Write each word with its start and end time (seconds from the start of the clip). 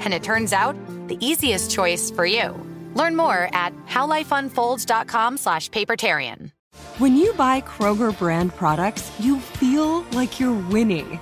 And 0.00 0.12
it 0.12 0.22
turns 0.22 0.52
out, 0.52 0.76
the 1.08 1.18
easiest 1.20 1.70
choice 1.70 2.10
for 2.10 2.26
you. 2.26 2.54
Learn 2.94 3.16
more 3.16 3.48
at 3.52 3.74
howlifeunfolds.com 3.86 5.36
slash 5.36 5.70
papertarian. 5.70 6.50
When 6.98 7.16
you 7.16 7.32
buy 7.34 7.60
Kroger 7.60 8.16
brand 8.18 8.54
products, 8.54 9.12
you 9.20 9.38
feel 9.38 10.02
like 10.12 10.40
you're 10.40 10.68
winning. 10.70 11.20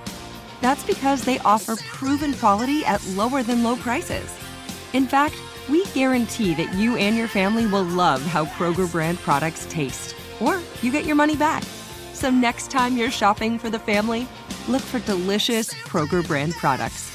That's 0.61 0.83
because 0.85 1.23
they 1.23 1.39
offer 1.39 1.75
proven 1.75 2.33
quality 2.33 2.85
at 2.85 3.05
lower 3.07 3.43
than 3.43 3.63
low 3.63 3.75
prices. 3.75 4.33
In 4.93 5.05
fact, 5.05 5.35
we 5.69 5.85
guarantee 5.87 6.53
that 6.55 6.73
you 6.75 6.95
and 6.97 7.17
your 7.17 7.27
family 7.27 7.67
will 7.67 7.83
love 7.83 8.21
how 8.21 8.45
Kroger 8.45 8.89
brand 8.89 9.17
products 9.19 9.65
taste, 9.69 10.15
or 10.39 10.59
you 10.81 10.91
get 10.91 11.05
your 11.05 11.15
money 11.15 11.35
back. 11.35 11.63
So 12.13 12.29
next 12.29 12.71
time 12.71 12.95
you're 12.97 13.11
shopping 13.11 13.59
for 13.59 13.69
the 13.69 13.79
family, 13.79 14.27
look 14.69 14.81
for 14.81 14.99
delicious 14.99 15.73
Kroger 15.73 16.25
brand 16.25 16.53
products 16.53 17.14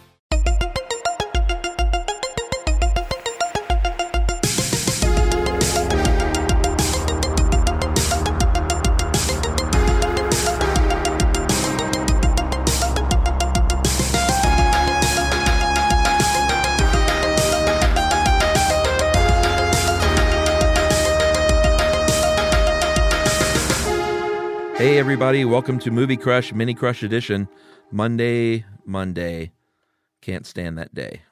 Everybody, 25.11 25.43
welcome 25.43 25.77
to 25.77 25.91
Movie 25.91 26.15
Crush 26.15 26.53
Mini 26.53 26.73
Crush 26.73 27.03
Edition. 27.03 27.49
Monday, 27.91 28.63
Monday. 28.85 29.51
Can't 30.21 30.45
stand 30.45 30.77
that 30.77 30.95
day. 30.95 31.23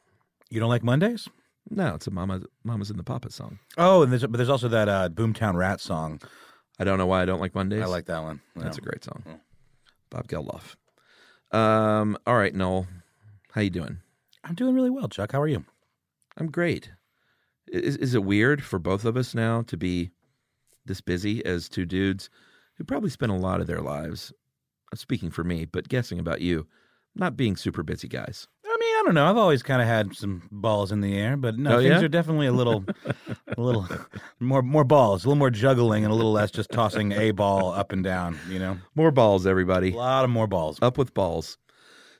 You 0.49 0.59
don't 0.59 0.67
like 0.67 0.83
Mondays? 0.83 1.29
No, 1.69 1.95
it's 1.95 2.05
a 2.05 2.11
Mama, 2.11 2.41
Mama's 2.65 2.91
in 2.91 2.97
the 2.97 3.05
Papa 3.05 3.31
song. 3.31 3.57
Oh, 3.77 4.03
and 4.03 4.11
there's 4.11 4.23
but 4.23 4.33
there's 4.33 4.49
also 4.49 4.67
that 4.67 4.89
uh, 4.89 5.07
Boomtown 5.07 5.55
Rat 5.55 5.79
song. 5.79 6.19
I 6.77 6.83
don't 6.83 6.97
know 6.97 7.05
why 7.05 7.21
I 7.21 7.25
don't 7.25 7.39
like 7.39 7.55
Mondays. 7.55 7.81
I 7.81 7.85
like 7.85 8.07
that 8.07 8.21
one. 8.21 8.41
That's 8.53 8.77
a 8.77 8.81
great 8.81 9.01
song. 9.01 9.23
Bob 10.09 10.27
Geldof. 10.27 10.75
Um, 11.57 12.17
all 12.27 12.35
right, 12.35 12.53
Noel, 12.53 12.85
how 13.53 13.61
you 13.61 13.69
doing? 13.69 13.99
I'm 14.43 14.55
doing 14.55 14.75
really 14.75 14.89
well, 14.89 15.07
Chuck. 15.07 15.31
How 15.31 15.39
are 15.39 15.47
you? 15.47 15.63
I'm 16.35 16.51
great. 16.51 16.91
Is, 17.69 17.95
is 17.95 18.13
it 18.13 18.25
weird 18.25 18.61
for 18.61 18.77
both 18.77 19.05
of 19.05 19.15
us 19.15 19.33
now 19.33 19.61
to 19.61 19.77
be 19.77 20.11
this 20.85 20.99
busy 20.99 21.45
as 21.45 21.69
two 21.69 21.85
dudes 21.85 22.29
who 22.79 22.83
probably 22.85 23.11
spend 23.11 23.31
a 23.31 23.35
lot 23.35 23.61
of 23.61 23.67
their 23.67 23.81
lives, 23.81 24.33
uh, 24.91 24.95
speaking 24.95 25.29
for 25.29 25.43
me, 25.43 25.65
but 25.65 25.87
guessing 25.89 26.17
about 26.17 26.41
you, 26.41 26.65
not 27.13 27.37
being 27.37 27.55
super 27.55 27.83
busy 27.83 28.07
guys? 28.07 28.47
I 28.65 28.77
mean, 28.79 28.95
I 28.95 29.01
don't 29.05 29.13
know. 29.15 29.29
I've 29.29 29.37
always 29.37 29.61
kind 29.61 29.81
of 29.81 29.87
had 29.87 30.15
some 30.15 30.47
balls 30.51 30.91
in 30.91 31.01
the 31.01 31.17
air, 31.17 31.35
but 31.37 31.57
no, 31.57 31.75
Oh, 31.75 31.79
things 31.79 31.89
yeah? 31.89 32.01
are 32.01 32.07
definitely 32.07 32.47
a 32.47 32.51
little, 32.53 32.85
a 33.57 33.61
little 33.61 33.87
more 34.39 34.61
more 34.61 34.83
balls, 34.85 35.25
a 35.25 35.27
little 35.27 35.37
more 35.37 35.49
juggling, 35.49 36.03
and 36.05 36.11
a 36.13 36.15
little 36.15 36.31
less 36.31 36.49
just 36.51 36.71
tossing 36.71 37.11
a 37.11 37.31
ball 37.31 37.71
up 37.73 37.91
and 37.91 38.03
down. 38.03 38.39
You 38.47 38.59
know, 38.59 38.77
More 38.95 39.11
balls, 39.11 39.45
everybody. 39.45 39.91
a 39.91 39.97
lot 39.97 40.23
of 40.23 40.29
more 40.31 40.47
balls. 40.47 40.79
Up 40.81 40.97
with 40.97 41.13
balls. 41.13 41.57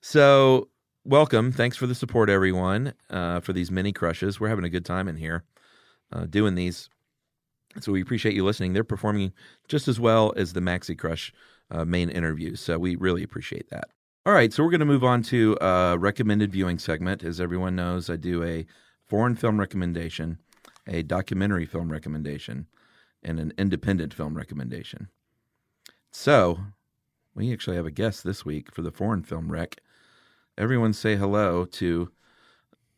So, 0.02 0.70
welcome. 1.06 1.52
Thanks 1.52 1.78
for 1.78 1.88
the 1.88 1.96
support, 1.96 2.30
everyone, 2.30 2.94
uh, 3.10 3.40
for 3.42 3.54
these 3.54 3.72
mini 3.72 3.92
crushes. 3.94 4.40
We're 4.40 4.50
having 4.50 4.66
a 4.66 4.70
good 4.70 4.86
time 4.86 5.08
in 5.08 5.16
here 5.18 5.44
uh, 6.12 6.26
doing 6.26 6.56
these. 6.56 6.90
So, 7.80 7.92
we 7.92 8.02
appreciate 8.02 8.36
you 8.36 8.44
listening. 8.44 8.74
They're 8.74 8.84
performing 8.84 9.34
just 9.68 9.88
as 9.88 10.00
well 10.00 10.34
as 10.36 10.54
the 10.54 10.60
Maxi 10.60 10.98
Crush 10.98 11.34
uh, 11.72 11.86
main 11.86 12.10
interviews. 12.10 12.60
So, 12.60 12.80
we 12.80 12.96
really 12.96 13.24
appreciate 13.24 13.70
that. 13.70 13.90
All 14.26 14.34
right. 14.34 14.52
So, 14.52 14.64
we're 14.64 14.72
going 14.72 14.80
to 14.80 14.86
move 14.86 15.04
on 15.04 15.22
to 15.24 15.58
a 15.62 15.98
recommended 15.98 16.52
viewing 16.52 16.80
segment. 16.80 17.24
As 17.24 17.40
everyone 17.40 17.76
knows, 17.76 18.10
I 18.10 18.16
do 18.16 18.44
a 18.44 18.66
foreign 19.06 19.36
film 19.36 19.60
recommendation, 19.60 20.40
a 20.88 21.04
documentary 21.04 21.66
film 21.66 21.92
recommendation, 21.92 22.68
and 23.24 23.40
an 23.40 23.54
independent 23.58 24.14
film 24.14 24.36
recommendation. 24.36 25.10
So, 26.12 26.60
we 27.36 27.54
actually 27.54 27.78
have 27.78 27.86
a 27.86 27.92
guest 27.92 28.24
this 28.24 28.44
week 28.44 28.72
for 28.74 28.82
the 28.82 28.92
foreign 28.92 29.24
film 29.24 29.52
rec. 29.52 29.78
Everyone 30.58 30.92
say 30.92 31.16
hello 31.16 31.66
to 31.66 32.12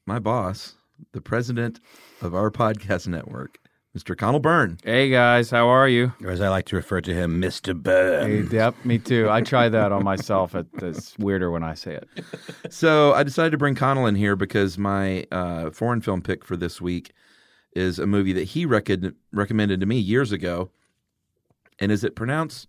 my 0.05 0.17
boss, 0.17 0.75
the 1.11 1.21
president 1.21 1.79
of 2.21 2.33
our 2.33 2.49
podcast 2.51 3.07
network, 3.07 3.59
Mr. 3.97 4.18
Connell 4.18 4.40
Byrne. 4.40 4.78
Hey 4.85 5.09
guys, 5.09 5.50
how 5.50 5.68
are 5.68 5.88
you? 5.88 6.13
Or 6.24 6.31
as 6.31 6.40
I 6.40 6.47
like 6.47 6.66
to 6.68 6.78
refer 6.78 7.02
to 7.02 7.13
him, 7.13 7.41
Mister 7.41 7.74
Byrne. 7.74 8.47
Hey, 8.47 8.56
yep, 8.56 8.74
me 8.85 8.97
too. 8.97 9.29
I 9.29 9.41
try 9.41 9.68
that 9.68 9.91
on 9.91 10.03
myself. 10.03 10.56
It, 10.56 10.68
it's 10.75 11.18
weirder 11.19 11.52
when 11.52 11.63
I 11.63 11.74
say 11.74 11.96
it. 11.96 12.07
So 12.72 13.13
I 13.13 13.24
decided 13.24 13.50
to 13.52 13.57
bring 13.57 13.75
Connell 13.75 14.06
in 14.06 14.16
here 14.16 14.38
because 14.38 14.78
my 14.78 15.25
uh, 15.29 15.72
foreign 15.72 16.00
film 16.00 16.22
pick 16.22 16.46
for 16.46 16.56
this 16.56 16.79
week 16.79 17.12
is 17.75 18.00
a 18.00 18.07
movie 18.07 18.31
that 18.31 18.46
he 18.46 18.66
rec- 18.66 18.90
recommended 19.34 19.81
to 19.81 19.85
me 19.85 19.97
years 20.00 20.31
ago. 20.31 20.72
And 21.79 21.91
is 21.91 22.06
it 22.06 22.16
pronounced 22.16 22.68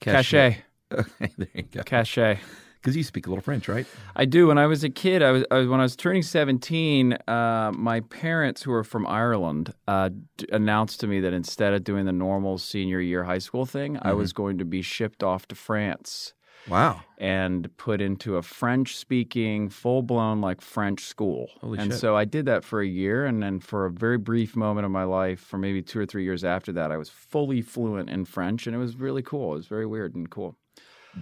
Caché. 0.00 0.56
Okay, 0.92 1.32
there 1.38 1.48
you 1.54 1.62
go. 1.62 1.80
Caché. 1.82 2.38
Because 2.82 2.96
you 2.96 3.04
speak 3.04 3.26
a 3.28 3.30
little 3.30 3.42
French, 3.42 3.68
right? 3.68 3.86
I 4.16 4.24
do. 4.24 4.48
When 4.48 4.58
I 4.58 4.66
was 4.66 4.82
a 4.82 4.90
kid, 4.90 5.22
I 5.22 5.30
was, 5.30 5.44
I 5.52 5.58
was 5.58 5.68
when 5.68 5.78
I 5.78 5.84
was 5.84 5.94
turning 5.94 6.22
seventeen. 6.22 7.12
Uh, 7.28 7.70
my 7.74 8.00
parents, 8.00 8.62
who 8.64 8.72
are 8.72 8.82
from 8.82 9.06
Ireland, 9.06 9.72
uh, 9.86 10.10
d- 10.36 10.46
announced 10.52 10.98
to 11.00 11.06
me 11.06 11.20
that 11.20 11.32
instead 11.32 11.74
of 11.74 11.84
doing 11.84 12.06
the 12.06 12.12
normal 12.12 12.58
senior 12.58 13.00
year 13.00 13.22
high 13.24 13.38
school 13.38 13.66
thing, 13.66 13.98
I 14.02 14.12
was 14.14 14.32
going 14.32 14.58
to 14.58 14.64
be 14.64 14.82
shipped 14.82 15.22
off 15.22 15.46
to 15.48 15.54
France 15.54 16.34
Wow. 16.68 17.02
and 17.18 17.68
put 17.76 18.00
into 18.00 18.36
a 18.36 18.42
French 18.42 18.96
speaking, 18.96 19.68
full 19.68 20.02
blown 20.02 20.40
like 20.40 20.60
French 20.60 21.04
school. 21.04 21.50
Holy 21.60 21.78
and 21.78 21.92
shit. 21.92 22.00
so 22.00 22.16
I 22.16 22.24
did 22.24 22.46
that 22.46 22.64
for 22.64 22.80
a 22.80 22.86
year. 22.86 23.26
And 23.26 23.40
then 23.42 23.60
for 23.60 23.86
a 23.86 23.90
very 23.92 24.18
brief 24.18 24.56
moment 24.56 24.84
of 24.86 24.90
my 24.90 25.04
life, 25.04 25.38
for 25.40 25.56
maybe 25.58 25.82
two 25.82 26.00
or 26.00 26.06
three 26.06 26.24
years 26.24 26.42
after 26.44 26.72
that, 26.72 26.90
I 26.92 26.96
was 26.96 27.08
fully 27.10 27.62
fluent 27.62 28.10
in 28.10 28.24
French. 28.24 28.66
And 28.66 28.74
it 28.74 28.78
was 28.80 28.96
really 28.96 29.22
cool. 29.22 29.52
It 29.52 29.56
was 29.58 29.66
very 29.68 29.86
weird 29.86 30.14
and 30.16 30.28
cool. 30.28 30.56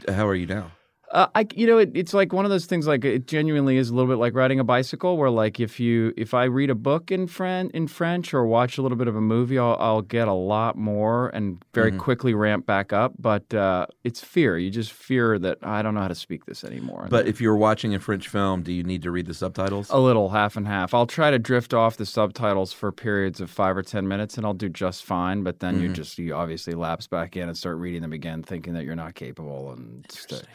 How 0.08 0.26
are 0.26 0.34
you 0.34 0.46
now? 0.46 0.72
Uh, 1.10 1.26
I, 1.34 1.46
you 1.54 1.66
know, 1.66 1.78
it, 1.78 1.90
it's 1.94 2.14
like 2.14 2.32
one 2.32 2.44
of 2.44 2.50
those 2.50 2.66
things. 2.66 2.86
Like 2.86 3.04
it 3.04 3.26
genuinely 3.26 3.76
is 3.76 3.90
a 3.90 3.94
little 3.94 4.08
bit 4.08 4.18
like 4.20 4.34
riding 4.34 4.60
a 4.60 4.64
bicycle, 4.64 5.16
where 5.16 5.30
like 5.30 5.58
if 5.58 5.80
you 5.80 6.12
if 6.16 6.34
I 6.34 6.44
read 6.44 6.70
a 6.70 6.74
book 6.74 7.10
in 7.10 7.26
French 7.26 7.72
in 7.72 7.88
French 7.88 8.32
or 8.32 8.46
watch 8.46 8.78
a 8.78 8.82
little 8.82 8.96
bit 8.96 9.08
of 9.08 9.16
a 9.16 9.20
movie, 9.20 9.58
I'll, 9.58 9.76
I'll 9.80 10.02
get 10.02 10.28
a 10.28 10.32
lot 10.32 10.76
more 10.76 11.28
and 11.30 11.62
very 11.74 11.92
quickly 11.92 12.32
ramp 12.32 12.64
back 12.64 12.92
up. 12.92 13.14
But 13.18 13.52
uh, 13.52 13.86
it's 14.04 14.20
fear. 14.20 14.56
You 14.56 14.70
just 14.70 14.92
fear 14.92 15.38
that 15.40 15.58
I 15.62 15.82
don't 15.82 15.94
know 15.94 16.00
how 16.00 16.08
to 16.08 16.14
speak 16.14 16.46
this 16.46 16.62
anymore. 16.62 17.08
But 17.10 17.26
if 17.26 17.40
you're 17.40 17.56
watching 17.56 17.94
a 17.94 18.00
French 18.00 18.28
film, 18.28 18.62
do 18.62 18.72
you 18.72 18.84
need 18.84 19.02
to 19.02 19.10
read 19.10 19.26
the 19.26 19.34
subtitles? 19.34 19.90
a 19.90 19.98
little 19.98 20.28
half 20.30 20.56
and 20.56 20.66
half. 20.66 20.94
I'll 20.94 21.06
try 21.06 21.30
to 21.30 21.38
drift 21.38 21.74
off 21.74 21.96
the 21.96 22.06
subtitles 22.06 22.72
for 22.72 22.92
periods 22.92 23.40
of 23.40 23.50
five 23.50 23.76
or 23.76 23.82
ten 23.82 24.06
minutes, 24.06 24.36
and 24.36 24.46
I'll 24.46 24.54
do 24.54 24.68
just 24.68 25.04
fine. 25.04 25.42
But 25.42 25.60
then 25.60 25.80
you 25.80 25.88
just 25.88 26.18
you 26.18 26.34
obviously 26.34 26.74
lapse 26.74 27.06
back 27.06 27.36
in 27.36 27.48
and 27.48 27.56
start 27.58 27.78
reading 27.78 28.02
them 28.02 28.12
again, 28.12 28.42
thinking 28.42 28.74
that 28.74 28.84
you're 28.84 28.94
not 28.94 29.14
capable 29.14 29.72
and. 29.72 30.06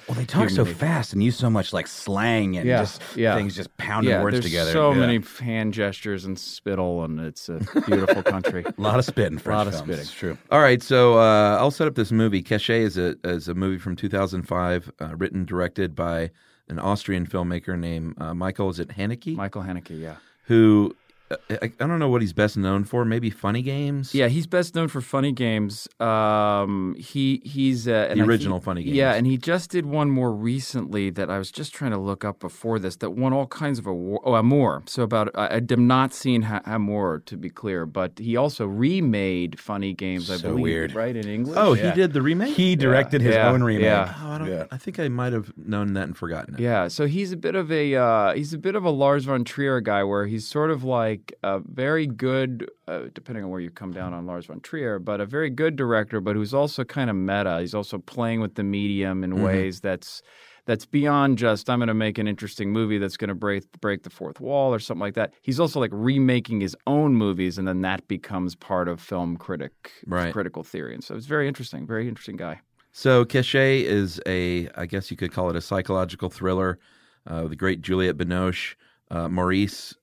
Well, 0.08 0.16
they 0.16 0.26
talk 0.26 0.45
talk 0.50 0.68
so 0.68 0.74
fast 0.74 1.14
and 1.14 1.24
use 1.24 1.36
so 1.38 1.50
much 1.50 1.74
like 1.74 1.88
slang 1.88 2.58
and 2.58 2.68
Yeah, 2.68 2.80
just 2.82 3.02
yeah. 3.16 3.36
things 3.36 3.56
just 3.56 3.76
pounding 3.78 4.12
yeah, 4.12 4.22
words 4.24 4.36
there's 4.36 4.46
together. 4.46 4.72
so 4.72 4.92
Yeah. 4.92 5.00
many 5.00 5.20
hand 5.40 5.74
gestures 5.74 6.26
and 6.26 6.38
spittle, 6.38 7.04
and 7.04 7.20
it's 7.20 7.50
a 7.50 7.60
beautiful 7.88 8.24
country. 8.24 8.64
A 8.66 8.74
lot 8.82 9.00
of 9.00 9.06
spit 9.06 9.32
in 9.32 9.38
French 9.40 9.58
Lot 9.58 9.68
of 9.68 9.74
films. 9.74 9.86
spitting. 9.86 10.02
It's 10.02 10.12
true. 10.14 10.38
All 10.52 10.60
right, 10.62 10.82
so 10.84 11.18
uh, 11.20 11.58
I'll 11.60 11.72
set 11.72 11.88
up 11.88 11.96
this 11.96 12.12
movie. 12.12 12.44
Caché 12.44 12.82
is 12.82 12.98
a 12.98 13.16
is 13.24 13.48
a 13.48 13.54
movie 13.54 13.78
from 13.78 13.96
2005, 13.96 14.92
uh, 15.02 15.16
written 15.16 15.46
directed 15.46 15.96
by 15.96 16.32
an 16.68 16.80
Austrian 16.80 17.28
filmmaker 17.28 17.78
named 17.78 18.16
uh, 18.20 18.34
Michael. 18.34 18.70
Is 18.70 18.80
it 18.80 18.90
Haneke? 18.90 19.36
Michael 19.36 19.62
Haneke, 19.64 20.00
yeah. 20.00 20.16
Who 20.46 20.96
I, 21.50 21.58
I 21.80 21.88
don't 21.88 21.98
know 21.98 22.10
what 22.10 22.22
he's 22.22 22.34
best 22.34 22.56
known 22.56 22.84
for. 22.84 23.04
Maybe 23.04 23.30
Funny 23.32 23.64
Games. 23.64 24.14
Yeah, 24.14 24.28
he's 24.28 24.46
best 24.46 24.76
known 24.76 24.88
for 24.90 25.02
Funny 25.02 25.32
Games. 25.32 25.88
Um, 26.00 26.96
he 27.00 27.42
he's 27.44 27.88
uh, 27.88 28.08
and 28.12 28.20
The 28.20 28.24
I 28.24 28.28
original 28.28 28.58
think- 28.60 28.66
Funny 28.66 28.84
Games. 28.84 28.96
Yeah, 28.96 29.14
and 29.14 29.26
he 29.26 29.38
just 29.38 29.72
did 29.72 29.88
one 29.88 30.12
more 30.12 30.32
recently 30.32 31.10
that 31.12 31.32
I 31.32 31.40
was 31.40 31.52
just 31.52 31.74
trying 31.74 31.92
to 31.92 31.98
look 31.98 32.24
up 32.24 32.40
before 32.40 32.78
this 32.78 32.98
that 32.98 33.12
won 33.12 33.34
all 33.34 33.48
kinds 33.48 33.80
of 33.80 33.88
awards. 33.88 34.24
Oh, 34.26 34.36
Amour. 34.36 34.84
So 34.86 35.02
about 35.04 35.32
I, 35.36 35.56
I've 35.56 35.70
not 35.80 36.14
seeing 36.14 36.44
ha- 36.44 36.62
Amour 36.66 37.24
to 37.26 37.38
be 37.38 37.50
clear, 37.50 37.86
but 37.88 38.20
he 38.20 38.36
also 38.38 38.68
remade 38.68 39.60
Funny 39.60 39.94
Games. 39.94 40.30
I 40.30 40.38
So 40.38 40.50
believe, 40.50 40.64
weird. 40.64 40.94
right 40.96 41.16
in 41.16 41.28
English. 41.28 41.58
Oh, 41.60 41.74
Yeah. 41.74 41.90
he 41.90 41.96
did 42.02 42.14
the 42.14 42.22
remake. 42.22 42.56
He 42.56 42.76
directed 42.76 43.22
his 43.22 43.34
Yeah. 43.36 43.50
own 43.50 43.64
remake. 43.64 43.84
Yeah. 43.86 44.14
Oh, 44.22 44.30
I 44.32 44.38
don't. 44.38 44.48
Yeah. 44.48 44.66
I 44.72 44.78
think 44.78 45.00
I 45.00 45.08
might 45.08 45.34
have 45.34 45.52
known 45.58 45.94
that 45.94 46.04
and 46.04 46.16
forgotten 46.18 46.54
it. 46.56 46.60
Yeah, 46.60 46.88
so 46.88 47.08
he's 47.08 47.32
a 47.32 47.38
bit 47.38 47.56
of 47.56 47.72
a 47.72 47.96
uh, 47.96 48.34
he's 48.36 48.54
a 48.54 48.58
bit 48.60 48.76
of 48.76 48.84
a 48.86 48.92
Lars 48.92 49.26
von 49.26 49.44
Trier 49.44 49.82
guy, 49.82 50.04
where 50.04 50.28
he's 50.28 50.48
sort 50.48 50.70
of 50.70 50.84
like 50.84 51.15
a 51.44 51.60
very 51.60 52.08
good, 52.08 52.70
uh, 52.88 53.04
depending 53.14 53.44
on 53.44 53.50
where 53.50 53.60
you 53.60 53.70
come 53.70 53.92
down 53.92 54.14
on 54.14 54.26
Lars 54.26 54.46
von 54.46 54.60
Trier, 54.62 55.00
but 55.00 55.20
a 55.22 55.26
very 55.26 55.50
good 55.50 55.76
director, 55.76 56.20
but 56.22 56.36
who's 56.36 56.54
also 56.54 56.84
kind 56.84 57.10
of 57.10 57.16
meta. 57.16 57.60
He's 57.60 57.74
also 57.76 57.98
playing 58.00 58.42
with 58.42 58.56
the 58.56 58.64
medium 58.64 59.24
in 59.24 59.42
ways 59.42 59.80
that's 59.82 60.22
that's 60.66 60.86
beyond 60.86 61.38
just 61.38 61.70
I'm 61.70 61.78
going 61.80 61.88
to 61.90 61.94
make 61.94 62.18
an 62.18 62.28
interesting 62.28 62.72
movie 62.72 62.98
that's 62.98 63.18
going 63.18 63.28
to 63.30 63.36
break 63.36 63.64
break 63.82 64.04
the 64.04 64.10
fourth 64.10 64.40
wall 64.40 64.74
or 64.74 64.80
something 64.80 65.02
like 65.02 65.14
that. 65.16 65.34
He's 65.44 65.60
also 65.60 65.80
like 65.80 65.92
remaking 65.94 66.60
his 66.62 66.76
own 66.88 67.16
movies, 67.16 67.58
and 67.58 67.68
then 67.68 67.82
that 67.82 68.08
becomes 68.08 68.56
part 68.56 68.88
of 68.88 69.00
film 69.00 69.38
critic 69.38 69.92
Right. 70.08 70.34
critical 70.34 70.64
theory. 70.64 70.94
And 70.94 71.04
so 71.04 71.16
it's 71.16 71.28
very 71.28 71.48
interesting, 71.48 71.86
very 71.86 72.08
interesting 72.08 72.36
guy. 72.38 72.62
So 72.92 73.26
Caché 73.26 73.84
is 73.84 74.22
a, 74.26 74.70
I 74.76 74.86
guess 74.86 75.12
you 75.12 75.18
could 75.18 75.34
call 75.34 75.50
it 75.50 75.56
a 75.56 75.62
psychological 75.62 76.30
thriller. 76.30 76.80
Uh, 77.28 77.48
the 77.48 77.56
great 77.56 77.82
Juliette 77.82 78.18
Binoche, 78.18 78.76
uh, 79.12 79.28
Maurice 79.28 79.96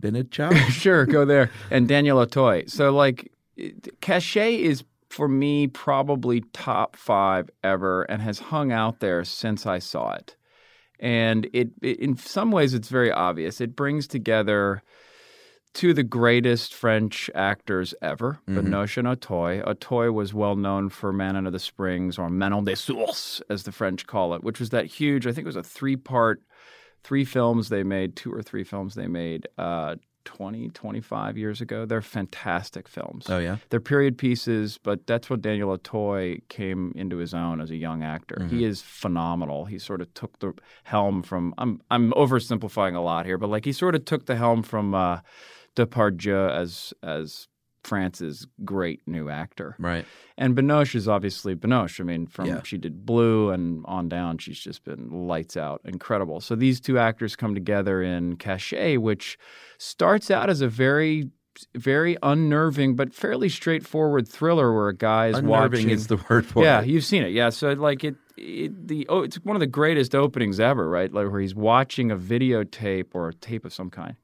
Bénichou. 0.00 0.54
sure, 0.70 1.06
go 1.06 1.24
there. 1.24 1.50
And 1.70 1.88
Daniel 1.88 2.18
Auteuil. 2.18 2.68
So, 2.68 2.90
like, 2.92 3.30
Caché 3.58 4.58
is 4.58 4.84
for 5.08 5.28
me 5.28 5.66
probably 5.66 6.42
top 6.52 6.96
five 6.96 7.50
ever, 7.64 8.02
and 8.02 8.22
has 8.22 8.38
hung 8.38 8.72
out 8.72 9.00
there 9.00 9.24
since 9.24 9.66
I 9.66 9.80
saw 9.80 10.12
it. 10.12 10.36
And 11.00 11.48
it, 11.52 11.70
it 11.82 11.98
in 11.98 12.16
some 12.16 12.52
ways, 12.52 12.74
it's 12.74 12.88
very 12.88 13.10
obvious. 13.10 13.60
It 13.60 13.74
brings 13.74 14.06
together 14.06 14.82
two 15.72 15.90
of 15.90 15.96
the 15.96 16.02
greatest 16.02 16.74
French 16.74 17.30
actors 17.34 17.94
ever, 18.02 18.40
mm-hmm. 18.48 18.58
Binoche 18.58 18.98
and 18.98 19.08
Auteuil. 19.08 19.62
Auteuil 19.66 20.12
was 20.12 20.34
well 20.34 20.56
known 20.56 20.88
for 20.88 21.12
Manon 21.12 21.46
of 21.46 21.52
the 21.52 21.58
Springs 21.58 22.18
or 22.18 22.28
Manon 22.28 22.64
des 22.64 22.76
Sources, 22.76 23.42
as 23.48 23.62
the 23.64 23.72
French 23.72 24.06
call 24.06 24.34
it, 24.34 24.42
which 24.42 24.60
was 24.60 24.70
that 24.70 24.86
huge, 24.86 25.26
I 25.26 25.32
think 25.32 25.44
it 25.44 25.46
was 25.46 25.56
a 25.56 25.62
three 25.62 25.96
part, 25.96 26.42
three 27.02 27.24
films 27.24 27.68
they 27.68 27.82
made, 27.82 28.16
two 28.16 28.32
or 28.32 28.42
three 28.42 28.64
films 28.64 28.94
they 28.94 29.06
made 29.06 29.48
uh, 29.58 29.96
20, 30.24 30.68
25 30.70 31.38
years 31.38 31.60
ago. 31.60 31.86
They're 31.86 32.02
fantastic 32.02 32.88
films. 32.88 33.26
oh 33.28 33.38
yeah. 33.38 33.56
They're 33.70 33.80
period 33.80 34.18
pieces, 34.18 34.78
but 34.82 35.06
that's 35.06 35.30
what 35.30 35.40
Daniel 35.40 35.70
Auteuil 35.70 36.38
came 36.48 36.92
into 36.94 37.16
his 37.16 37.34
own 37.34 37.60
as 37.60 37.70
a 37.70 37.76
young 37.76 38.02
actor. 38.02 38.46
He 38.50 38.64
is 38.64 38.82
phenomenal. 38.82 39.64
He 39.64 39.78
sort 39.78 40.00
of 40.00 40.12
took 40.14 40.38
the 40.40 40.52
helm 40.84 41.22
from. 41.22 41.54
I'm 41.58 41.80
I'm 41.90 42.12
oversimplifying 42.12 42.94
a 42.94 43.00
lot 43.00 43.26
here, 43.26 43.38
but 43.38 43.48
like 43.50 43.64
he 43.64 43.72
sort 43.72 43.94
of 43.94 44.04
took 44.04 44.26
the 44.26 44.36
helm 44.36 44.62
from 44.62 44.94
uh, 44.94 45.20
Depardieu 45.76 46.50
as 46.50 46.92
as 47.02 47.48
France's 47.84 48.46
great 48.64 49.00
new 49.06 49.28
actor. 49.30 49.74
Right. 49.78 50.04
And 50.36 50.54
Binoche 50.54 50.94
is 50.94 51.08
obviously 51.08 51.54
Binoche. 51.54 52.00
I 52.00 52.04
mean, 52.04 52.26
from 52.26 52.46
Yeah. 52.46 52.62
she 52.62 52.78
did 52.78 53.06
Blue 53.06 53.50
and 53.50 53.84
on 53.86 54.08
down, 54.08 54.38
she's 54.38 54.58
just 54.60 54.84
been 54.84 55.26
lights 55.26 55.56
out, 55.56 55.80
incredible. 55.84 56.40
So 56.40 56.54
these 56.54 56.80
two 56.80 56.98
actors 56.98 57.36
come 57.36 57.54
together 57.54 58.02
in 58.02 58.36
Caché, 58.36 58.98
which 58.98 59.38
starts 59.78 60.30
out 60.30 60.50
as 60.50 60.60
a 60.60 60.68
very, 60.68 61.30
very 61.74 62.16
unnerving 62.22 62.96
but 62.96 63.12
fairly 63.12 63.48
straightforward 63.48 64.28
thriller 64.28 64.72
where 64.74 64.88
a 64.88 64.96
guy 64.96 65.28
is 65.28 65.38
Unnerving 65.38 65.48
watching. 65.84 65.90
is 65.90 66.06
the 66.06 66.18
word 66.28 66.46
for 66.46 66.62
yeah, 66.62 66.80
it. 66.80 66.86
Yeah, 66.86 66.92
you've 66.92 67.04
seen 67.04 67.22
it. 67.22 67.32
Yeah, 67.32 67.50
so 67.50 67.72
like 67.72 68.04
it, 68.04 68.14
it 68.36 68.88
the 68.88 69.06
oh, 69.08 69.22
it's 69.22 69.36
one 69.44 69.56
of 69.56 69.60
the 69.60 69.66
greatest 69.66 70.14
openings 70.14 70.60
ever, 70.60 70.88
right? 70.88 71.12
Like 71.12 71.30
where 71.30 71.40
he's 71.40 71.54
watching 71.54 72.10
a 72.10 72.16
videotape 72.16 73.08
or 73.14 73.28
a 73.28 73.34
tape 73.34 73.64
of 73.64 73.72
some 73.74 73.90
kind, 73.90 74.16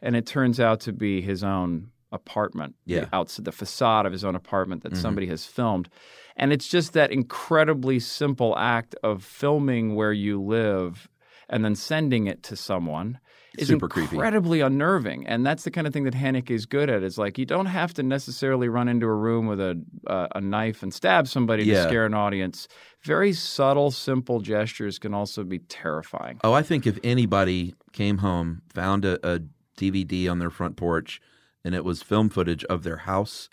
and 0.00 0.14
it 0.16 0.24
turns 0.26 0.60
out 0.60 0.80
to 0.80 0.92
be 0.92 1.20
his 1.20 1.42
own 1.42 1.88
apartment. 2.12 2.74
Yeah. 2.86 3.00
the 3.00 3.14
outside 3.16 3.44
the 3.44 3.52
facade 3.52 4.06
of 4.06 4.12
his 4.12 4.24
own 4.24 4.34
apartment 4.34 4.82
that 4.82 4.96
somebody 4.96 5.26
has 5.28 5.44
filmed, 5.44 5.88
and 6.36 6.52
it's 6.52 6.68
just 6.68 6.92
that 6.94 7.10
incredibly 7.12 7.98
simple 8.00 8.56
act 8.58 8.94
of 9.02 9.22
filming 9.24 9.94
where 9.94 10.12
you 10.12 10.40
live 10.40 11.08
and 11.48 11.64
then 11.64 11.74
sending 11.74 12.26
it 12.26 12.42
to 12.44 12.56
someone. 12.56 13.18
Is 13.56 13.66
Super 13.68 13.88
creepy. 13.88 14.14
incredibly 14.14 14.60
unnerving, 14.60 15.26
and 15.26 15.44
that's 15.44 15.64
the 15.64 15.70
kind 15.70 15.86
of 15.86 15.92
thing 15.92 16.04
that 16.04 16.14
Haneke 16.14 16.50
is 16.50 16.64
good 16.66 16.88
at. 16.90 17.02
Is 17.02 17.18
like 17.18 17.38
you 17.38 17.46
don't 17.46 17.66
have 17.66 17.92
to 17.94 18.02
necessarily 18.04 18.68
run 18.68 18.86
into 18.88 19.06
a 19.06 19.14
room 19.14 19.46
with 19.46 19.58
a 19.58 19.82
uh, 20.06 20.28
a 20.34 20.40
knife 20.40 20.82
and 20.82 20.92
stab 20.94 21.26
somebody 21.26 21.64
Yeah. 21.64 21.82
to 21.82 21.88
scare 21.88 22.06
an 22.06 22.14
audience. 22.14 22.68
Very 23.02 23.32
subtle, 23.32 23.90
simple 23.90 24.40
gestures 24.40 24.98
can 24.98 25.12
also 25.14 25.42
be 25.44 25.58
terrifying. 25.60 26.38
Oh, 26.44 26.52
I 26.52 26.62
think 26.62 26.86
if 26.86 26.98
anybody 27.02 27.74
came 27.92 28.18
home, 28.18 28.62
found 28.74 29.04
a, 29.04 29.18
a 29.28 29.40
DVD 29.76 30.30
on 30.30 30.38
their 30.38 30.50
front 30.50 30.76
porch, 30.76 31.20
and 31.64 31.74
it 31.74 31.84
was 31.84 32.02
film 32.02 32.28
footage 32.28 32.64
of 32.64 32.82
their 32.82 32.98
house, 32.98 33.48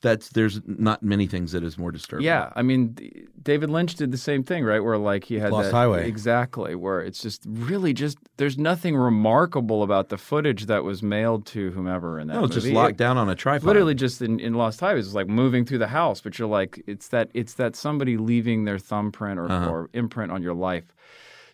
that's 0.00 0.28
there's 0.28 0.60
not 0.64 1.02
many 1.02 1.26
things 1.26 1.50
that 1.50 1.64
is 1.64 1.76
more 1.76 1.90
disturbing. 1.90 2.24
Yeah, 2.24 2.52
I 2.54 2.62
mean, 2.62 2.96
David 3.42 3.68
Lynch 3.68 3.96
did 3.96 4.12
the 4.12 4.16
same 4.18 4.44
thing, 4.44 4.62
right? 4.64 4.78
Where 4.78 4.96
like 4.96 5.24
he 5.24 5.40
had 5.40 5.50
Lost 5.50 5.72
that, 5.72 5.76
Highway. 5.76 6.06
exactly, 6.06 6.76
where 6.76 7.00
it's 7.00 7.20
just 7.20 7.42
really 7.48 7.92
just 7.92 8.16
there's 8.36 8.56
nothing 8.56 8.94
remarkable 8.96 9.82
about 9.82 10.08
the 10.08 10.16
footage 10.16 10.66
that 10.66 10.84
was 10.84 11.02
mailed 11.02 11.46
to 11.46 11.72
whomever 11.72 12.20
in 12.20 12.28
that 12.28 12.34
No, 12.34 12.44
it's 12.44 12.54
just 12.54 12.68
locked 12.68 12.92
It- 12.92 12.96
down 12.98 13.18
on 13.18 13.28
a 13.28 13.34
tripod. 13.34 13.66
literally 13.66 13.96
just 13.96 14.22
in, 14.22 14.38
in 14.38 14.54
Lost 14.54 14.78
Highways 14.78 15.06
it's 15.06 15.14
like 15.16 15.26
moving 15.28 15.64
through 15.64 15.78
the 15.78 15.88
house, 15.88 16.20
but 16.20 16.38
you're 16.38 16.46
like 16.46 16.80
it's 16.86 17.08
that 17.08 17.30
it's 17.34 17.54
that 17.54 17.74
somebody 17.74 18.16
leaving 18.16 18.66
their 18.66 18.78
thumbprint 18.78 19.40
or, 19.40 19.50
Uh-huh. 19.50 19.68
or 19.70 19.90
imprint 19.94 20.30
on 20.30 20.42
your 20.44 20.54
life. 20.54 20.94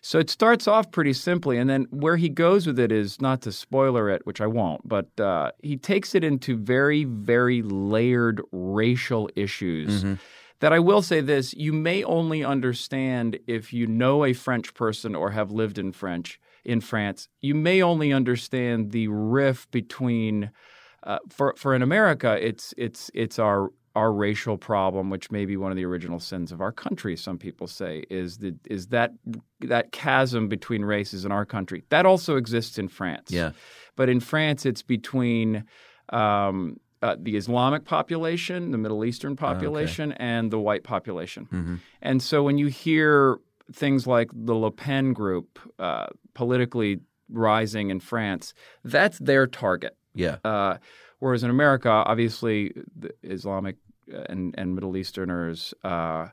So 0.05 0.19
it 0.19 0.29
starts 0.29 0.67
off 0.67 0.91
pretty 0.91 1.13
simply, 1.13 1.57
and 1.57 1.67
then 1.67 1.87
where 1.89 2.15
he 2.15 2.29
goes 2.29 2.67
with 2.67 2.77
it 2.77 2.91
is 2.91 3.19
not 3.19 3.41
to 3.41 3.51
spoiler 3.51 4.07
it, 4.07 4.23
which 4.23 4.39
I 4.39 4.45
won't, 4.45 4.87
but 4.87 5.19
uh, 5.19 5.49
he 5.63 5.77
takes 5.77 6.13
it 6.13 6.23
into 6.23 6.57
very, 6.57 7.05
very 7.05 7.63
layered 7.63 8.39
racial 8.51 9.31
issues. 9.35 10.03
Mm-hmm. 10.03 10.13
That 10.59 10.73
I 10.73 10.77
will 10.77 11.01
say 11.01 11.21
this: 11.21 11.55
you 11.55 11.73
may 11.73 12.03
only 12.03 12.45
understand 12.45 13.39
if 13.47 13.73
you 13.73 13.87
know 13.87 14.23
a 14.23 14.33
French 14.33 14.75
person 14.75 15.15
or 15.15 15.31
have 15.31 15.49
lived 15.51 15.79
in 15.79 15.91
French 15.91 16.39
in 16.63 16.81
France. 16.81 17.27
You 17.41 17.55
may 17.55 17.81
only 17.81 18.13
understand 18.13 18.91
the 18.91 19.07
rift 19.07 19.71
between 19.71 20.51
uh, 21.01 21.17
for 21.29 21.55
for 21.57 21.73
in 21.73 21.81
America, 21.81 22.37
it's 22.39 22.75
it's 22.77 23.09
it's 23.13 23.39
our 23.39 23.71
our 23.95 24.11
racial 24.11 24.57
problem, 24.57 25.09
which 25.09 25.31
may 25.31 25.45
be 25.45 25.57
one 25.57 25.71
of 25.71 25.77
the 25.77 25.85
original 25.85 26.19
sins 26.19 26.51
of 26.51 26.61
our 26.61 26.71
country. 26.71 27.15
Some 27.15 27.37
people 27.37 27.67
say 27.67 28.03
is 28.09 28.37
the 28.39 28.55
is 28.69 28.87
that 28.87 29.13
that 29.61 29.91
chasm 29.91 30.47
between 30.47 30.83
races 30.83 31.25
in 31.25 31.31
our 31.31 31.45
country 31.45 31.83
that 31.89 32.05
also 32.05 32.35
exists 32.35 32.77
in 32.77 32.87
France. 32.87 33.31
Yeah. 33.31 33.51
but 33.95 34.09
in 34.09 34.19
France, 34.19 34.65
it's 34.65 34.81
between. 34.81 35.65
Um, 36.09 36.79
uh, 37.01 37.15
the 37.19 37.35
Islamic 37.35 37.85
population, 37.85 38.71
the 38.71 38.79
Middle 38.79 39.05
Eastern 39.05 39.35
population, 39.35 40.13
and 40.13 40.49
the 40.49 40.57
white 40.57 40.83
population. 40.83 41.81
And 42.01 42.23
so 42.23 42.41
when 42.41 42.57
you 42.57 42.67
hear 42.67 43.37
things 43.71 44.07
like 44.07 44.29
the 44.33 44.55
Le 44.55 44.71
Pen 44.71 45.13
group 45.13 45.59
uh, 45.77 46.07
politically 46.33 47.01
rising 47.29 47.91
in 47.91 47.99
France, 47.99 48.53
that's 48.83 49.19
their 49.19 49.45
target. 49.45 49.95
Yeah. 50.15 50.37
Uh, 50.43 50.77
whereas 51.19 51.43
in 51.43 51.49
America, 51.49 51.89
obviously, 51.89 52.73
the 52.97 53.11
Islamic 53.21 53.75
and, 54.29 54.55
and 54.57 54.75
Middle 54.75 54.95
Easterners, 54.97 55.73
uh, 55.83 56.27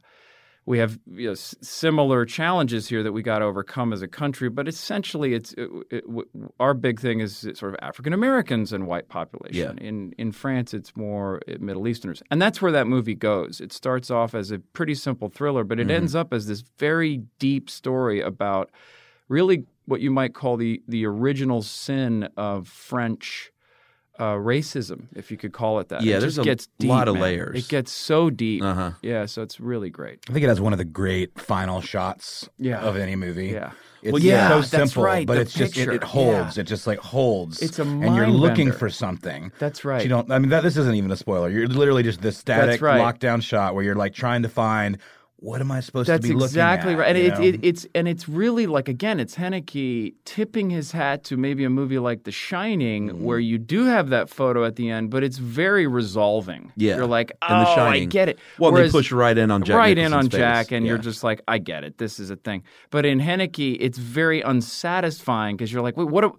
we 0.64 0.78
have 0.78 0.98
you 1.12 1.28
know, 1.28 1.34
similar 1.34 2.24
challenges 2.24 2.88
here 2.88 3.02
that 3.02 3.12
we 3.12 3.22
got 3.22 3.40
to 3.40 3.44
overcome 3.44 3.92
as 3.92 4.00
a 4.00 4.08
country. 4.08 4.48
But 4.48 4.68
essentially, 4.68 5.34
it's 5.34 5.52
it, 5.54 5.68
it, 5.90 6.06
w- 6.06 6.28
our 6.60 6.72
big 6.74 7.00
thing 7.00 7.20
is 7.20 7.38
sort 7.54 7.74
of 7.74 7.76
African 7.82 8.12
Americans 8.12 8.72
and 8.72 8.86
white 8.86 9.08
population. 9.08 9.78
Yeah. 9.78 9.86
In 9.86 10.12
in 10.18 10.32
France, 10.32 10.72
it's 10.72 10.96
more 10.96 11.40
uh, 11.48 11.54
Middle 11.58 11.88
Easterners, 11.88 12.22
and 12.30 12.40
that's 12.40 12.62
where 12.62 12.72
that 12.72 12.86
movie 12.86 13.14
goes. 13.14 13.60
It 13.60 13.72
starts 13.72 14.10
off 14.10 14.34
as 14.34 14.50
a 14.50 14.60
pretty 14.60 14.94
simple 14.94 15.28
thriller, 15.28 15.64
but 15.64 15.80
it 15.80 15.90
ends 15.90 16.14
up 16.14 16.32
as 16.32 16.46
this 16.46 16.62
very 16.78 17.22
deep 17.38 17.68
story 17.68 18.20
about 18.20 18.70
really 19.28 19.64
what 19.86 20.00
you 20.00 20.10
might 20.10 20.34
call 20.34 20.56
the 20.56 20.80
the 20.86 21.04
original 21.04 21.62
sin 21.62 22.28
of 22.36 22.68
French 22.68 23.51
uh, 24.22 24.36
racism, 24.36 25.06
if 25.16 25.30
you 25.32 25.36
could 25.36 25.52
call 25.52 25.80
it 25.80 25.88
that. 25.88 26.02
Yeah, 26.02 26.16
it 26.16 26.20
there's 26.20 26.36
just 26.36 26.46
a 26.46 26.50
gets 26.50 26.68
deep, 26.78 26.90
lot 26.90 27.08
of 27.08 27.14
man. 27.14 27.22
layers. 27.22 27.58
It 27.64 27.68
gets 27.68 27.90
so 27.90 28.30
deep. 28.30 28.62
Uh-huh. 28.62 28.92
Yeah, 29.02 29.26
so 29.26 29.42
it's 29.42 29.58
really 29.58 29.90
great. 29.90 30.20
I 30.28 30.32
think 30.32 30.44
it 30.44 30.48
has 30.48 30.60
one 30.60 30.72
of 30.72 30.78
the 30.78 30.84
great 30.84 31.40
final 31.40 31.80
shots 31.80 32.48
Yeah. 32.58 32.80
of 32.80 32.96
any 32.96 33.16
movie. 33.16 33.48
Yeah. 33.48 33.72
It's 34.02 34.12
Well, 34.12 34.22
yeah, 34.22 34.48
so 34.48 34.54
that's 34.60 34.70
simple, 34.70 35.02
right, 35.04 35.26
but 35.26 35.34
the 35.34 35.40
it's 35.42 35.54
just 35.54 35.76
it, 35.76 35.88
it 35.88 36.02
holds. 36.04 36.56
Yeah. 36.56 36.62
It 36.62 36.64
just 36.66 36.86
like 36.86 36.98
holds. 36.98 37.62
It's 37.62 37.78
a 37.78 37.84
mind 37.84 38.04
and 38.04 38.16
you're 38.16 38.26
looking 38.28 38.66
bender. 38.66 38.78
for 38.78 38.90
something. 38.90 39.52
That's 39.58 39.84
right. 39.84 40.02
You 40.02 40.08
don't. 40.08 40.30
I 40.30 40.38
mean, 40.38 40.50
that 40.50 40.62
this 40.62 40.76
isn't 40.76 40.94
even 40.94 41.10
a 41.10 41.16
spoiler. 41.16 41.48
You're 41.50 41.68
literally 41.68 42.02
just 42.02 42.20
this 42.20 42.36
static 42.36 42.80
right. 42.80 43.00
lockdown 43.00 43.42
shot 43.42 43.74
where 43.74 43.84
you're 43.84 43.94
like 43.94 44.12
trying 44.14 44.42
to 44.42 44.48
find 44.48 44.98
what 45.44 45.60
am 45.60 45.72
I 45.72 45.80
supposed 45.80 46.08
That's 46.08 46.22
to 46.22 46.28
be 46.28 46.34
looking 46.34 46.40
That's 46.40 46.52
exactly 46.52 46.94
right, 46.94 47.08
and 47.08 47.18
it, 47.18 47.54
it, 47.54 47.60
it's 47.64 47.84
and 47.96 48.06
it's 48.06 48.28
really 48.28 48.66
like 48.68 48.88
again, 48.88 49.18
it's 49.18 49.34
Haneke 49.34 50.14
tipping 50.24 50.70
his 50.70 50.92
hat 50.92 51.24
to 51.24 51.36
maybe 51.36 51.64
a 51.64 51.70
movie 51.70 51.98
like 51.98 52.22
The 52.22 52.30
Shining, 52.30 53.08
Mm-hmm. 53.08 53.24
where 53.24 53.40
you 53.40 53.58
do 53.58 53.86
have 53.86 54.10
that 54.10 54.30
photo 54.30 54.64
at 54.64 54.76
the 54.76 54.88
end, 54.88 55.10
but 55.10 55.24
it's 55.24 55.38
very 55.38 55.88
resolving. 55.88 56.70
Yeah. 56.76 56.94
you're 56.96 57.06
like, 57.06 57.32
oh, 57.42 57.48
The 57.74 57.80
I 57.82 58.04
get 58.04 58.28
it. 58.28 58.38
Well, 58.58 58.70
Whereas- 58.70 58.92
they 58.92 58.98
push 58.98 59.10
right 59.10 59.36
in 59.36 59.50
on 59.50 59.64
Jack 59.64 59.76
right 59.76 59.98
in 59.98 60.12
on 60.12 60.30
face. 60.30 60.38
Jack, 60.38 60.70
and 60.70 60.86
you're 60.86 60.96
just 60.98 61.24
like, 61.24 61.40
I 61.48 61.58
get 61.58 61.82
it. 61.82 61.98
This 61.98 62.20
is 62.20 62.30
a 62.30 62.36
thing. 62.36 62.62
But 62.90 63.04
in 63.04 63.18
Haneke, 63.18 63.76
it's 63.80 63.98
very 63.98 64.42
unsatisfying 64.42 65.56
because 65.56 65.72
you're 65.72 65.82
like, 65.82 65.96
wait, 65.96 66.08
what? 66.08 66.34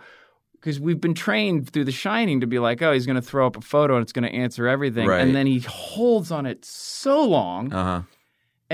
Because 0.54 0.80
we've 0.80 1.02
been 1.02 1.14
trained 1.14 1.70
through 1.70 1.84
The 1.86 1.92
Shining 1.92 2.40
to 2.40 2.48
be 2.48 2.58
like, 2.60 2.82
oh, 2.82 2.94
he's 2.94 3.06
going 3.06 3.18
to 3.18 3.22
throw 3.22 3.46
up 3.46 3.58
a 3.58 3.62
photo 3.62 3.96
and 3.96 4.02
it's 4.04 4.14
going 4.14 4.24
to 4.24 4.34
answer 4.34 4.68
everything, 4.68 5.08
Right. 5.08 5.22
and 5.22 5.36
then 5.36 5.46
he 5.46 5.60
holds 5.60 6.32
on 6.32 6.46
it 6.46 6.64
so 6.64 7.24
long 7.26 7.74
Uh 7.74 7.84
huh. 7.84 8.02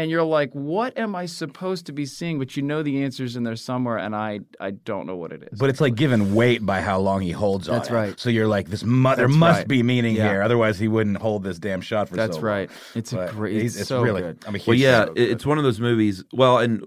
And 0.01 0.10
you're 0.12 0.24
like, 0.24 0.51
what 0.53 0.98
am 0.98 1.15
I 1.15 1.25
supposed 1.25 1.86
to 1.88 1.91
be 1.91 2.06
seeing? 2.06 2.39
But 2.39 2.56
you 2.58 2.63
know 2.63 2.82
the 2.84 3.03
answer's 3.03 3.36
in 3.36 3.44
there 3.44 3.56
somewhere, 3.56 3.98
and 3.98 4.15
I 4.15 4.39
I 4.60 4.72
don't 4.72 5.06
know 5.08 5.15
what 5.15 5.32
it 5.32 5.44
is. 5.51 5.60
But 5.60 5.70
it's 5.70 5.82
like 5.82 5.96
given 5.96 6.34
weight 6.34 6.65
by 6.65 6.82
how 6.82 7.00
long 7.00 7.22
he 7.22 7.32
holds 7.32 7.68
on. 7.70 7.75
That's 7.75 7.89
it. 7.89 7.94
right. 7.94 8.20
So 8.20 8.29
you're 8.29 8.48
like, 8.48 8.70
this 8.70 8.84
mu- 8.84 9.15
there 9.15 9.27
That's 9.27 9.38
must 9.38 9.58
right. 9.60 9.68
be 9.68 9.84
meaning 9.84 10.15
Yeah. 10.15 10.29
here, 10.29 10.41
otherwise 10.41 10.79
he 10.79 10.88
wouldn't 10.88 11.18
hold 11.18 11.44
this 11.44 11.60
damn 11.60 11.82
shot 11.82 12.10
for 12.10 12.15
That's 12.15 12.36
so 12.36 12.41
long. 12.41 12.46
right. 12.46 12.72
It's 12.96 13.13
a 13.13 13.18
But 13.18 13.32
great. 13.34 13.53
he's- 13.62 13.65
It's, 13.74 13.82
it's 13.82 13.89
so 13.89 14.01
really. 14.01 14.22
good. 14.22 14.38
I'm 14.48 14.56
a 14.56 14.58
huge 14.58 14.68
Well, 14.68 14.75
yeah, 14.77 15.06
fan. 15.06 15.13
it- 15.18 15.29
it's 15.32 15.46
one 15.46 15.58
of 15.58 15.63
those 15.63 15.79
movies. 15.79 16.24
Well, 16.34 16.58
and 16.60 16.84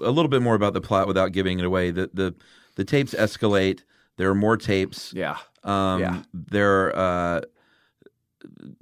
a 0.00 0.10
little 0.10 0.28
bit 0.28 0.42
more 0.42 0.54
about 0.54 0.74
the 0.74 0.80
plot 0.80 1.06
without 1.06 1.32
giving 1.32 1.58
it 1.60 1.64
away. 1.64 1.90
The 1.90 2.10
the 2.12 2.34
the 2.76 2.84
tapes 2.84 3.14
escalate. 3.14 3.80
There 4.16 4.28
are 4.30 4.34
more 4.34 4.56
tapes. 4.56 5.12
Yeah. 5.14 5.36
Um, 5.64 6.00
Yeah. 6.00 6.22
There 6.34 6.94
are 6.96 7.36
uh, 7.36 7.40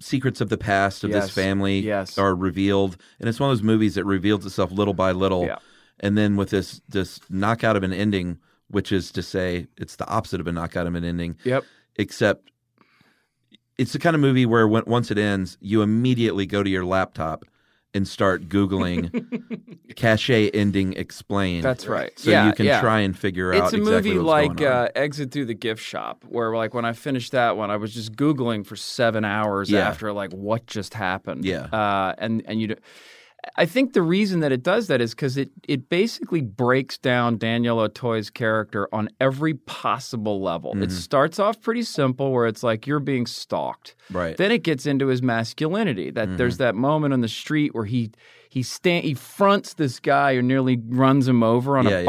secrets 0.00 0.40
of 0.40 0.48
the 0.48 0.58
past 0.58 1.04
of 1.04 1.10
Yes. 1.10 1.24
this 1.26 1.34
family 1.34 1.80
Yes. 1.80 2.18
are 2.18 2.34
revealed, 2.34 2.96
and 3.18 3.28
it's 3.28 3.40
one 3.40 3.50
of 3.50 3.56
those 3.56 3.62
movies 3.62 3.94
that 3.94 4.04
reveals 4.04 4.44
itself 4.46 4.70
little 4.72 4.94
by 4.94 5.12
little. 5.12 5.46
Yeah. 5.46 5.56
And 6.00 6.16
then 6.16 6.36
with 6.36 6.50
this 6.50 6.80
this 6.88 7.20
knockout 7.30 7.76
of 7.76 7.82
an 7.82 7.92
ending, 7.92 8.38
which 8.68 8.92
is 8.92 9.10
to 9.12 9.22
say, 9.22 9.66
it's 9.76 9.96
the 9.96 10.08
opposite 10.08 10.40
of 10.40 10.46
a 10.46 10.52
knockout 10.52 10.86
of 10.86 10.94
an 10.94 11.04
ending. 11.04 11.36
Yep. 11.44 11.64
Except, 11.96 12.50
it's 13.78 13.92
the 13.92 13.98
kind 13.98 14.14
of 14.14 14.20
movie 14.20 14.46
where 14.46 14.66
when, 14.68 14.84
once 14.86 15.10
it 15.10 15.18
ends, 15.18 15.58
you 15.60 15.82
immediately 15.82 16.46
go 16.46 16.62
to 16.62 16.70
your 16.70 16.84
laptop 16.84 17.44
and 17.94 18.06
start 18.06 18.48
googling 18.48 19.10
cache 19.96 20.30
ending 20.54 20.92
explained." 20.94 21.64
That's 21.64 21.86
right. 21.86 22.16
So 22.18 22.30
Yeah, 22.30 22.46
you 22.46 22.52
can 22.52 22.66
yeah. 22.66 22.80
try 22.80 23.00
and 23.00 23.16
figure 23.18 23.52
out. 23.52 23.64
It's 23.64 23.72
a 23.72 23.76
exactly 23.76 24.10
movie 24.12 24.22
like 24.24 24.60
uh, 24.60 24.88
Exit 24.94 25.30
Through 25.32 25.46
the 25.46 25.54
Gift 25.54 25.82
Shop, 25.82 26.24
where 26.28 26.54
like 26.56 26.74
when 26.74 26.84
I 26.84 26.92
finished 26.92 27.32
that 27.32 27.56
one, 27.56 27.70
I 27.70 27.76
was 27.76 27.92
just 27.94 28.12
googling 28.14 28.64
for 28.66 28.76
seven 28.76 29.24
hours 29.24 29.70
Yeah. 29.70 29.88
after 29.88 30.12
like 30.12 30.32
what 30.32 30.66
just 30.66 30.94
happened. 30.94 31.44
Yeah. 31.44 31.64
uh, 31.64 32.14
and 32.18 32.42
and 32.46 32.60
you. 32.60 32.76
I 33.56 33.64
think 33.66 33.92
the 33.94 34.02
reason 34.02 34.40
that 34.40 34.52
it 34.52 34.62
does 34.62 34.86
that 34.88 35.00
is 35.00 35.12
because 35.14 35.36
it 35.36 35.50
it 35.66 35.88
basically 35.88 36.42
breaks 36.42 36.98
down 36.98 37.38
Daniel 37.38 37.78
Auteuil's 37.78 38.30
character 38.30 38.88
on 38.92 39.08
every 39.20 39.54
possible 39.54 40.40
level. 40.42 40.72
Mm-hmm. 40.74 40.84
It 40.84 40.92
starts 40.92 41.38
off 41.38 41.60
pretty 41.60 41.82
simple, 41.82 42.32
where 42.32 42.46
it's 42.46 42.62
like 42.62 42.86
you're 42.86 43.00
being 43.00 43.26
stalked. 43.26 43.94
Right. 44.10 44.36
Then 44.36 44.52
it 44.52 44.62
gets 44.62 44.86
into 44.86 45.06
his 45.08 45.22
masculinity. 45.22 46.10
That 46.10 46.36
there's 46.36 46.54
Mm-hmm. 46.54 46.62
that 46.64 46.74
moment 46.74 47.12
on 47.14 47.20
the 47.20 47.28
street 47.28 47.74
where 47.74 47.86
he 47.86 48.10
he 48.50 48.62
stand 48.62 49.04
he 49.04 49.14
fronts 49.14 49.74
this 49.74 50.00
guy 50.00 50.34
who 50.34 50.42
nearly 50.42 50.80
runs 50.88 51.26
him 51.28 51.42
over 51.42 51.78
on 51.78 51.84
Yeah, 51.86 51.98
a 51.98 52.00
yeah. 52.00 52.06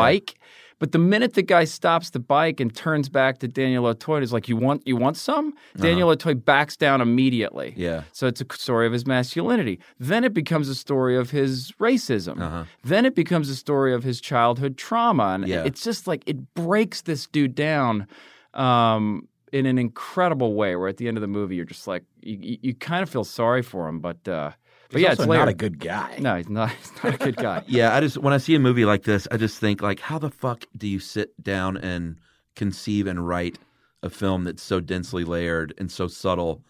But 0.81 0.93
the 0.93 0.97
minute 0.97 1.35
the 1.35 1.43
guy 1.43 1.65
stops 1.65 2.09
the 2.09 2.19
bike 2.19 2.59
and 2.59 2.75
turns 2.75 3.07
back 3.07 3.37
to 3.37 3.47
Daniel 3.47 3.85
Auteuil 3.85 4.15
and 4.15 4.23
is 4.23 4.33
like, 4.33 4.49
"You 4.49 4.57
want 4.57 4.81
you 4.87 4.95
want 4.95 5.15
some?" 5.15 5.53
Daniel 5.77 6.09
Auteuil 6.09 6.33
backs 6.43 6.75
down 6.75 7.01
immediately. 7.01 7.67
Uh-huh. 7.67 7.81
Yeah. 7.81 8.03
So 8.13 8.25
it's 8.25 8.41
a 8.41 8.45
story 8.57 8.87
of 8.87 8.91
his 8.93 9.05
masculinity. 9.05 9.79
Then 9.99 10.23
it 10.23 10.33
becomes 10.33 10.69
a 10.69 10.73
story 10.75 11.15
of 11.15 11.29
his 11.29 11.71
racism. 11.79 12.41
Uh-huh. 12.41 12.63
Then 12.83 13.05
it 13.05 13.13
becomes 13.13 13.47
a 13.49 13.55
story 13.55 13.93
of 13.93 14.03
his 14.03 14.19
childhood 14.19 14.75
trauma, 14.75 15.35
and 15.35 15.47
Yeah. 15.47 15.63
it's 15.65 15.83
just 15.83 16.07
like 16.07 16.23
it 16.25 16.55
breaks 16.55 17.01
this 17.03 17.27
dude 17.27 17.53
down 17.53 18.07
um, 18.55 19.27
in 19.53 19.67
an 19.67 19.77
incredible 19.77 20.55
way. 20.55 20.75
Where 20.75 20.87
at 20.89 20.97
the 20.97 21.07
end 21.07 21.15
of 21.15 21.21
the 21.21 21.27
movie, 21.27 21.57
you're 21.57 21.65
just 21.65 21.85
like, 21.85 22.03
you, 22.21 22.37
you, 22.41 22.57
you 22.63 22.73
kind 22.73 23.03
of 23.03 23.09
feel 23.11 23.23
sorry 23.23 23.61
for 23.61 23.87
him, 23.87 23.99
but 23.99 24.27
uh, 24.27 24.51
but 24.91 24.99
He's 24.99 25.03
yeah, 25.03 25.09
also 25.11 25.23
it's 25.23 25.29
not 25.29 25.47
a 25.47 25.53
good 25.53 25.79
guy. 25.79 26.17
No, 26.19 26.35
he's 26.35 26.49
not. 26.49 26.71
He's 26.81 27.03
not 27.03 27.13
a 27.15 27.17
good 27.17 27.37
guy. 27.37 27.63
Yeah, 27.67 27.95
I 27.95 28.01
just 28.01 28.17
when 28.17 28.33
I 28.33 28.37
see 28.37 28.55
a 28.55 28.59
movie 28.59 28.85
like 28.85 29.03
this, 29.03 29.27
I 29.31 29.37
just 29.37 29.59
think 29.59 29.81
like, 29.81 29.99
how 29.99 30.19
the 30.19 30.29
fuck 30.29 30.65
do 30.77 30.87
you 30.87 30.99
sit 30.99 31.41
down 31.41 31.77
and 31.77 32.17
conceive 32.55 33.07
and 33.07 33.25
write 33.25 33.57
a 34.03 34.09
film 34.09 34.43
that's 34.43 34.63
so 34.63 34.79
densely 34.79 35.23
layered 35.23 35.73
and 35.77 35.91
so 35.91 36.07
subtle 36.07 36.63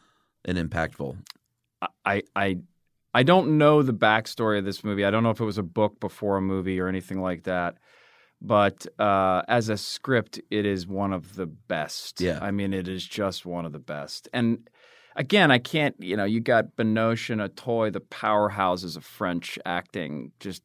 and 0.45 0.57
impactful? 0.57 1.17
I 2.05 2.23
I 2.35 2.57
I 3.13 3.23
don't 3.23 3.57
know 3.57 3.81
the 3.81 3.93
backstory 3.93 4.59
of 4.59 4.65
this 4.65 4.83
movie. 4.83 5.03
I 5.03 5.11
don't 5.11 5.23
know 5.23 5.31
if 5.31 5.39
it 5.39 5.45
was 5.45 5.57
a 5.57 5.63
book 5.63 5.99
before 5.99 6.37
a 6.37 6.41
movie 6.41 6.79
or 6.79 6.87
anything 6.87 7.21
like 7.21 7.43
that. 7.43 7.77
But 8.41 8.87
uh, 8.99 9.43
as 9.47 9.69
a 9.69 9.77
script, 9.77 10.41
it 10.49 10.65
is 10.65 10.87
one 10.87 11.13
of 11.13 11.35
the 11.35 11.45
best. 11.45 12.21
Yeah. 12.21 12.39
I 12.41 12.49
mean, 12.51 12.73
it 12.73 12.87
is 12.87 13.05
just 13.05 13.45
one 13.45 13.65
of 13.65 13.71
the 13.71 13.79
best. 13.79 14.27
And 14.33 14.67
again, 15.15 15.51
I 15.51 15.57
can't. 15.59 15.95
You 15.99 16.17
know, 16.17 16.25
you 16.25 16.39
got 16.39 16.75
Binoche 16.75 17.29
and 17.29 17.41
Auteuil, 17.41 17.91
the 17.91 18.01
powerhouses 18.01 18.95
of 18.97 19.03
French 19.05 19.57
acting, 19.65 20.31
just 20.39 20.63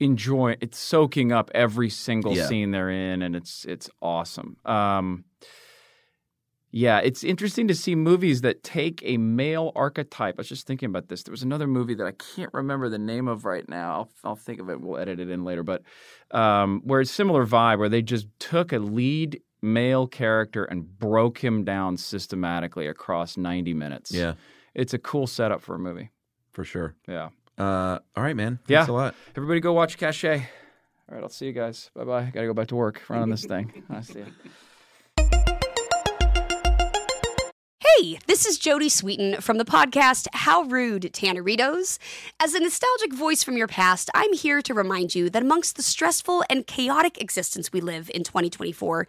enjoying 0.00 0.56
it's 0.60 0.78
soaking 0.78 1.32
up 1.32 1.50
every 1.54 1.90
single 1.90 2.34
Yeah. 2.34 2.46
scene 2.46 2.70
they're 2.70 2.90
in, 2.90 3.22
and 3.22 3.34
it's 3.34 3.64
it's 3.64 3.90
awesome. 4.00 4.56
Um, 4.64 5.24
yeah, 6.70 6.98
it's 6.98 7.24
interesting 7.24 7.66
to 7.68 7.74
see 7.74 7.94
movies 7.94 8.42
that 8.42 8.62
take 8.62 9.00
a 9.02 9.16
male 9.16 9.72
archetype. 9.74 10.34
I 10.36 10.40
was 10.40 10.48
just 10.50 10.66
thinking 10.66 10.90
about 10.90 11.08
this. 11.08 11.22
There 11.22 11.32
was 11.32 11.42
another 11.42 11.66
movie 11.66 11.94
that 11.94 12.06
I 12.06 12.12
can't 12.12 12.52
remember 12.52 12.90
the 12.90 12.98
name 12.98 13.26
of 13.26 13.46
right 13.46 13.66
now. 13.66 13.92
I'll, 13.92 14.10
I'll 14.22 14.36
think 14.36 14.60
of 14.60 14.68
it. 14.68 14.78
We'll 14.78 14.98
edit 14.98 15.18
it 15.18 15.30
in 15.30 15.44
later. 15.44 15.62
But 15.62 15.82
um, 16.30 16.82
where 16.84 17.00
it's 17.00 17.10
similar 17.10 17.46
vibe, 17.46 17.78
where 17.78 17.88
they 17.88 18.02
just 18.02 18.26
took 18.38 18.74
a 18.74 18.78
lead 18.78 19.40
male 19.62 20.06
character 20.06 20.64
and 20.64 20.98
broke 20.98 21.38
him 21.42 21.64
down 21.64 21.96
systematically 21.96 22.86
across 22.86 23.36
90 23.36 23.74
minutes. 23.74 24.10
Yeah, 24.12 24.34
It's 24.74 24.94
a 24.94 24.98
cool 24.98 25.26
setup 25.26 25.60
for 25.62 25.74
a 25.74 25.78
movie. 25.78 26.10
for 26.52 26.64
sure. 26.64 26.94
Yeah. 27.08 27.30
Uh, 27.56 27.98
all 28.16 28.22
right, 28.22 28.36
man. 28.36 28.58
Yeah. 28.68 28.78
Thanks 28.78 28.88
a 28.90 28.92
lot. 28.92 29.14
Everybody 29.36 29.60
go 29.60 29.72
watch 29.72 29.98
Caché. 29.98 30.42
All 31.08 31.14
right, 31.14 31.22
I'll 31.22 31.28
see 31.28 31.46
you 31.46 31.52
guys. 31.52 31.90
Bye 31.94 32.04
bye. 32.04 32.24
Got 32.32 32.42
to 32.42 32.46
go 32.46 32.54
back 32.54 32.68
to 32.68 32.76
work. 32.76 33.02
Run 33.08 33.22
on 33.22 33.30
this 33.30 33.44
thing. 33.46 33.82
I 33.90 34.00
see 34.02 34.20
you. 34.20 34.26
Hey, 37.80 38.18
this 38.28 38.46
is 38.46 38.58
Jodie 38.60 38.86
Sweetin 38.90 39.42
from 39.42 39.58
the 39.58 39.64
podcast 39.64 40.28
How 40.32 40.62
Rude 40.62 41.02
Tanneritos. 41.12 41.98
As 42.38 42.54
a 42.54 42.60
nostalgic 42.60 43.12
voice 43.12 43.42
from 43.42 43.56
your 43.56 43.66
past, 43.66 44.08
I'm 44.14 44.32
here 44.34 44.62
to 44.62 44.74
remind 44.74 45.14
you 45.16 45.28
that 45.30 45.42
amongst 45.42 45.74
the 45.76 45.82
stressful 45.82 46.44
and 46.48 46.64
chaotic 46.66 47.20
existence 47.20 47.72
we 47.72 47.80
live 47.80 48.08
in 48.14 48.22
2024, 48.22 49.08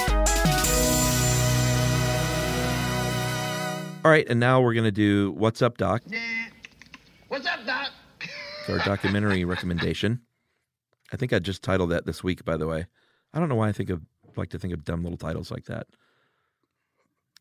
All 4.03 4.09
right, 4.09 4.27
and 4.27 4.39
now 4.39 4.61
we're 4.61 4.73
going 4.73 4.85
to 4.85 4.91
do 4.91 5.31
What's 5.33 5.61
Up, 5.61 5.77
Doc? 5.77 6.01
What's 7.27 7.45
up, 7.45 7.63
Doc? 7.67 7.91
It's 8.19 8.69
our 8.69 8.79
documentary 8.79 9.45
recommendation. 9.45 10.21
I 11.13 11.17
think 11.17 11.33
I 11.33 11.37
just 11.37 11.61
titled 11.61 11.91
that 11.91 12.07
this 12.07 12.23
week, 12.23 12.43
by 12.43 12.57
the 12.57 12.65
way. 12.65 12.87
I 13.31 13.39
don't 13.39 13.47
know 13.47 13.53
why 13.53 13.69
I 13.69 13.71
think 13.71 13.91
of 13.91 14.01
like 14.35 14.49
to 14.49 14.59
think 14.59 14.73
of 14.73 14.83
dumb 14.83 15.03
little 15.03 15.19
titles 15.19 15.51
like 15.51 15.65
that. 15.65 15.85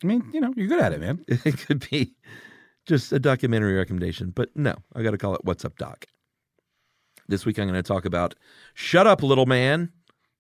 I 0.04 0.06
mean, 0.06 0.22
you 0.34 0.40
know, 0.40 0.52
you're 0.54 0.66
good 0.66 0.82
at 0.82 0.92
it, 0.92 1.00
man. 1.00 1.24
It 1.46 1.56
could 1.56 1.88
be 1.90 2.12
just 2.84 3.10
a 3.10 3.18
documentary 3.18 3.72
recommendation, 3.74 4.28
but 4.30 4.50
no, 4.54 4.74
I 4.94 5.02
got 5.02 5.12
to 5.12 5.18
call 5.18 5.34
it 5.34 5.44
What's 5.44 5.64
Up, 5.64 5.78
Doc. 5.78 6.04
This 7.26 7.46
week 7.46 7.58
I'm 7.58 7.68
going 7.68 7.82
to 7.82 7.82
talk 7.82 8.04
about 8.04 8.34
Shut 8.74 9.06
Up, 9.06 9.22
Little 9.22 9.46
Man. 9.46 9.92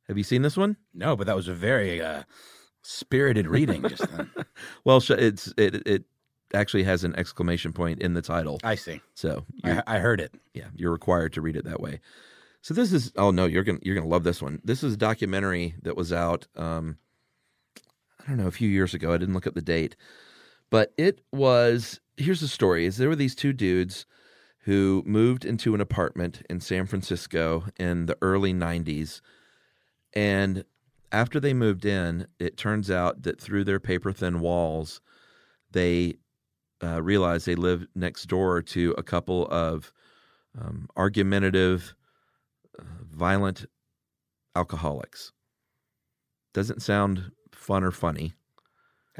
Have 0.06 0.18
you 0.18 0.24
seen 0.24 0.42
this 0.42 0.58
one? 0.58 0.76
No, 0.92 1.16
but 1.16 1.26
that 1.28 1.36
was 1.36 1.48
a 1.48 1.54
very 1.54 2.02
uh, 2.02 2.24
spirited 2.82 3.46
reading 3.46 3.82
just 3.88 4.06
then. 4.16 4.30
Well, 4.84 5.02
it's 5.08 5.52
it 5.56 5.86
it 5.86 6.04
actually 6.52 6.82
has 6.84 7.04
an 7.04 7.14
exclamation 7.16 7.72
point 7.72 8.00
in 8.00 8.14
the 8.14 8.22
title. 8.22 8.60
I 8.64 8.74
see. 8.74 9.00
So 9.14 9.44
I, 9.64 9.82
I 9.86 9.98
heard 9.98 10.20
it. 10.20 10.34
yeah, 10.54 10.66
you're 10.74 10.92
required 10.92 11.32
to 11.34 11.40
read 11.40 11.56
it 11.56 11.64
that 11.64 11.80
way. 11.80 12.00
So 12.62 12.74
this 12.74 12.92
is 12.92 13.12
oh 13.16 13.30
no, 13.30 13.46
you're 13.46 13.64
gonna 13.64 13.78
you're 13.82 13.94
gonna 13.94 14.06
love 14.08 14.24
this 14.24 14.42
one. 14.42 14.60
This 14.64 14.82
is 14.82 14.94
a 14.94 14.98
documentary 14.98 15.74
that 15.82 15.96
was 15.96 16.12
out 16.12 16.46
um 16.56 16.98
I 18.20 18.28
don't 18.28 18.36
know, 18.36 18.48
a 18.48 18.52
few 18.52 18.68
years 18.68 18.92
ago. 18.92 19.12
I 19.12 19.18
didn't 19.18 19.34
look 19.34 19.46
up 19.46 19.54
the 19.54 19.62
date. 19.62 19.96
But 20.68 20.92
it 20.98 21.20
was 21.32 22.00
here's 22.16 22.40
the 22.40 22.48
story 22.48 22.86
is 22.86 22.96
there 22.96 23.08
were 23.08 23.16
these 23.16 23.34
two 23.34 23.52
dudes 23.52 24.06
who 24.64 25.02
moved 25.06 25.44
into 25.44 25.74
an 25.74 25.80
apartment 25.80 26.42
in 26.50 26.60
San 26.60 26.86
Francisco 26.86 27.64
in 27.78 28.06
the 28.06 28.18
early 28.20 28.52
90s 28.52 29.22
and 30.12 30.64
after 31.12 31.40
they 31.40 31.54
moved 31.54 31.84
in, 31.84 32.26
it 32.38 32.56
turns 32.56 32.90
out 32.90 33.22
that 33.22 33.40
through 33.40 33.64
their 33.64 33.80
paper 33.80 34.12
thin 34.12 34.40
walls, 34.40 35.00
they 35.70 36.14
uh, 36.82 37.02
realized 37.02 37.46
they 37.46 37.54
lived 37.54 37.88
next 37.94 38.24
door 38.26 38.62
to 38.62 38.94
a 38.96 39.02
couple 39.02 39.46
of 39.48 39.92
um, 40.58 40.88
argumentative, 40.96 41.94
uh, 42.78 42.84
violent 43.02 43.66
alcoholics. 44.56 45.32
Doesn't 46.52 46.82
sound 46.82 47.30
fun 47.52 47.84
or 47.84 47.90
funny, 47.90 48.34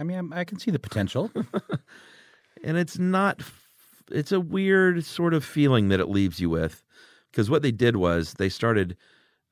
I 0.00 0.02
mean, 0.02 0.16
I'm, 0.16 0.32
I 0.32 0.44
can 0.44 0.58
see 0.58 0.70
the 0.70 0.78
potential. 0.78 1.30
and 2.64 2.78
it's 2.78 2.98
not, 2.98 3.42
it's 4.10 4.32
a 4.32 4.40
weird 4.40 5.04
sort 5.04 5.34
of 5.34 5.44
feeling 5.44 5.88
that 5.88 6.00
it 6.00 6.08
leaves 6.08 6.40
you 6.40 6.48
with, 6.48 6.82
because 7.30 7.50
what 7.50 7.62
they 7.62 7.70
did 7.70 7.96
was 7.96 8.34
they 8.34 8.48
started 8.48 8.96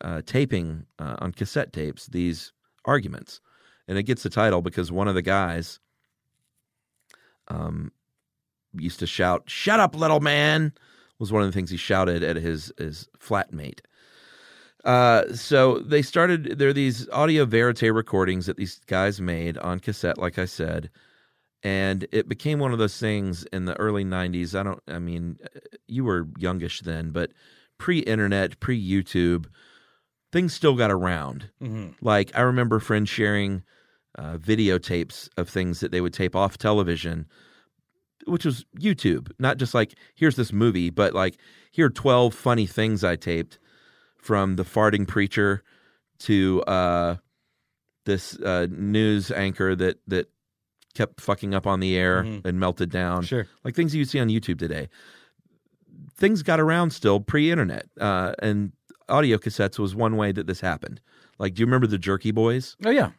uh, 0.01 0.23
taping 0.27 0.87
uh, 0.99 1.17
on 1.19 1.33
cassette 1.33 1.73
tapes 1.73 2.07
these 2.07 2.53
arguments, 2.85 3.41
and 3.87 3.99
it 3.99 4.05
gets 4.05 4.23
the 4.23 4.31
title 4.31 4.63
because 4.63 4.93
one 4.93 5.09
of 5.09 5.15
the 5.15 5.23
guys 5.23 5.81
um, 7.49 7.93
used 8.75 9.01
to 9.01 9.07
shout, 9.07 9.45
"Shut 9.47 9.81
up, 9.81 9.95
little 9.95 10.21
man!" 10.21 10.73
was 11.19 11.33
one 11.33 11.43
of 11.43 11.49
the 11.49 11.53
things 11.53 11.71
he 11.71 11.77
shouted 11.77 12.23
at 12.23 12.37
his 12.37 12.73
his 12.79 13.09
flatmate. 13.19 13.81
Uh, 14.85 15.33
so 15.35 15.81
they 15.81 16.03
started. 16.03 16.59
There 16.59 16.69
are 16.69 16.73
these 16.75 17.09
audio 17.11 17.45
verite 17.45 17.93
recordings 17.93 18.47
that 18.47 18.57
these 18.57 18.81
guys 18.87 19.21
made 19.21 19.59
on 19.59 19.81
cassette, 19.81 20.19
like 20.19 20.39
I 20.39 20.45
said, 20.45 20.91
and 21.63 22.07
it 22.13 22.29
became 22.29 22.61
one 22.61 22.73
of 22.73 22.79
those 22.79 22.99
things 22.99 23.45
in 23.53 23.65
the 23.65 23.79
early 23.79 24.05
'90s. 24.05 24.59
I 24.59 24.63
don't. 24.63 24.83
I 24.87 24.99
mean, 24.99 25.39
you 25.89 26.05
were 26.05 26.29
youngish 26.39 26.81
then, 26.81 27.11
but 27.11 27.33
pre-internet, 27.79 28.61
pre-YouTube, 28.61 29.47
things 30.33 30.53
still 30.55 30.75
got 30.75 30.91
around. 30.91 31.51
Like 32.01 32.31
I 32.35 32.41
remember 32.43 32.81
friends 32.81 33.09
sharing 33.09 33.63
uh, 34.17 34.37
videotapes 34.39 35.29
of 35.37 35.49
things 35.49 35.81
that 35.81 35.93
they 35.93 36.01
would 36.01 36.13
tape 36.13 36.35
off 36.37 36.59
television, 36.59 37.27
which 38.27 38.45
was 38.45 38.65
YouTube. 38.79 39.31
Not 39.39 39.57
just 39.59 39.75
like 39.75 39.95
here's 40.15 40.37
this 40.37 40.53
movie, 40.53 40.91
but 40.91 41.15
like 41.15 41.39
here 41.71 41.87
are 41.87 41.91
twelve 41.91 42.35
funny 42.35 42.67
things 42.67 43.05
I 43.05 43.17
taped 43.17 43.59
from 44.17 44.57
the 44.57 44.65
farting 44.65 45.07
preacher 45.07 45.63
to 46.21 46.63
uh, 46.67 47.17
this 48.05 48.37
uh, 48.41 48.67
news 48.71 49.31
anchor 49.31 49.77
that 49.77 49.99
that 50.09 50.29
kept 50.95 51.21
fucking 51.21 51.55
up 51.55 51.67
on 51.67 51.79
the 51.81 51.97
air 51.97 52.21
and 52.45 52.59
melted 52.59 52.91
down. 52.91 53.23
Sure. 53.23 53.47
like 53.63 53.77
things 53.77 53.95
you 53.95 54.05
see 54.05 54.19
on 54.19 54.29
YouTube 54.29 54.59
today. 54.59 54.89
Things 56.17 56.43
got 56.43 56.59
around 56.59 56.91
still 56.91 57.21
pre-internet, 57.21 57.87
uh, 58.01 58.33
and 58.41 58.73
audio 59.09 59.39
cassettes 59.39 59.79
was 59.79 59.95
one 59.95 60.17
way 60.17 60.33
that 60.33 60.47
this 60.47 60.61
happened. 60.61 61.01
Like, 61.39 61.55
do 61.55 61.61
you 61.61 61.67
remember 61.67 61.87
the 61.87 61.99
Jerky 61.99 62.31
Boys? 62.31 62.77
oh 62.85 62.91
yeah, 62.91 63.11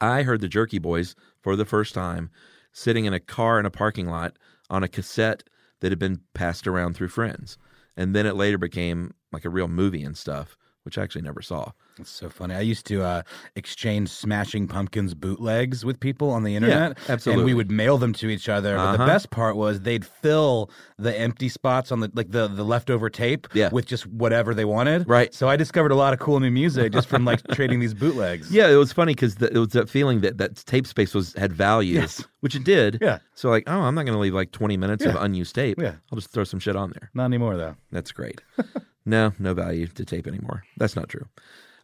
I 0.00 0.22
heard 0.22 0.40
the 0.40 0.48
Jerky 0.48 0.78
Boys 0.78 1.14
for 1.40 1.56
the 1.56 1.64
first 1.64 1.94
time 1.94 2.30
sitting 2.72 3.04
in 3.04 3.14
a 3.14 3.20
car 3.20 3.60
in 3.60 3.66
a 3.66 3.70
parking 3.70 4.08
lot 4.08 4.36
on 4.68 4.82
a 4.82 4.88
cassette 4.88 5.44
that 5.80 5.92
had 5.92 5.98
been 5.98 6.20
passed 6.34 6.66
around 6.66 6.94
through 6.94 7.08
friends. 7.08 7.56
And 7.96 8.14
then 8.14 8.26
it 8.26 8.34
later 8.34 8.58
became 8.58 9.14
like 9.32 9.44
a 9.44 9.50
real 9.50 9.68
movie 9.68 10.02
and 10.02 10.16
stuff, 10.16 10.56
which 10.84 10.96
I 10.98 11.02
actually 11.02 11.22
never 11.22 11.42
saw. 11.42 11.72
That's 11.98 12.10
so 12.10 12.28
funny. 12.28 12.54
I 12.54 12.60
used 12.60 12.86
to 12.86 13.02
uh, 13.02 13.22
exchange 13.56 14.08
Smashing 14.08 14.66
Pumpkins 14.68 15.14
bootlegs 15.14 15.84
with 15.84 16.00
people 16.00 16.30
on 16.30 16.42
the 16.42 16.56
internet. 16.56 16.98
absolutely. 17.08 17.42
And 17.42 17.44
we 17.46 17.54
would 17.54 17.70
mail 17.70 17.98
them 17.98 18.12
to 18.14 18.28
each 18.28 18.48
other. 18.48 18.76
But 18.76 18.92
the 18.96 19.02
Uh-huh. 19.04 19.06
best 19.06 19.30
part 19.30 19.56
was 19.56 19.80
they'd 19.80 20.04
fill 20.04 20.70
the 20.98 21.16
empty 21.18 21.48
spots 21.48 21.92
on 21.92 22.00
the 22.00 22.10
like 22.14 22.30
the, 22.32 22.48
the 22.48 22.64
leftover 22.64 23.08
tape 23.10 23.46
Yeah. 23.54 23.68
with 23.72 23.86
just 23.86 24.06
whatever 24.06 24.54
they 24.54 24.64
wanted. 24.64 25.08
Right. 25.08 25.32
So 25.32 25.48
I 25.48 25.56
discovered 25.56 25.92
a 25.92 25.94
lot 25.96 26.12
of 26.12 26.18
cool 26.18 26.40
new 26.40 26.50
music 26.50 26.92
just 26.92 27.08
from 27.08 27.24
like 27.24 27.40
trading 27.52 27.80
these 27.80 27.94
bootlegs. 27.94 28.50
Yeah, 28.54 28.68
it 28.68 28.76
was 28.76 28.92
funny 28.92 29.14
because 29.14 29.40
it 29.40 29.54
was 29.56 29.68
that 29.68 29.88
feeling 29.88 30.20
that 30.22 30.38
that 30.38 30.56
tape 30.66 30.86
space 30.86 31.14
was 31.14 31.32
had 31.34 31.52
value, 31.52 31.94
Yes. 32.00 32.24
which 32.40 32.54
it 32.56 32.64
did. 32.64 32.98
Yeah. 33.00 33.18
So 33.34 33.50
like, 33.50 33.64
oh, 33.68 33.80
I'm 33.80 33.94
not 33.94 34.04
going 34.04 34.14
to 34.14 34.20
leave 34.20 34.34
like 34.34 34.50
20 34.52 34.76
minutes 34.76 35.04
of 35.04 35.14
unused 35.16 35.54
tape. 35.54 35.78
Yeah. 35.80 35.94
I'll 36.12 36.16
just 36.16 36.30
throw 36.30 36.44
some 36.44 36.58
shit 36.60 36.76
on 36.76 36.90
there. 36.90 37.10
Not 37.14 37.26
anymore 37.26 37.56
though. 37.56 37.76
That's 37.92 38.10
great. 38.12 38.40
no, 39.06 39.32
no 39.38 39.54
value 39.54 39.86
to 39.86 40.04
tape 40.04 40.26
anymore. 40.26 40.64
That's 40.76 40.96
not 40.96 41.08
true. 41.08 41.26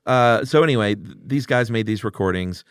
Uh, 0.07 0.45
so 0.45 0.63
anyway, 0.63 0.95
th- 0.95 1.17
these 1.25 1.47
guys 1.47 1.71
made 1.71 1.87
these 1.87 2.05
recordings. 2.05 2.65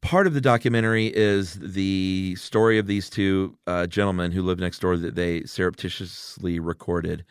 Part 0.00 0.26
of 0.26 0.34
the 0.34 0.40
documentary 0.40 1.06
is 1.06 1.54
the 1.54 2.36
story 2.36 2.78
of 2.78 2.86
these 2.86 3.08
two 3.08 3.56
uh, 3.66 3.86
gentlemen 3.86 4.32
who 4.32 4.42
live 4.42 4.58
next 4.58 4.80
door 4.80 4.96
that 4.96 5.14
they 5.14 5.42
surreptitiously 5.44 6.60
recorded. 6.60 7.24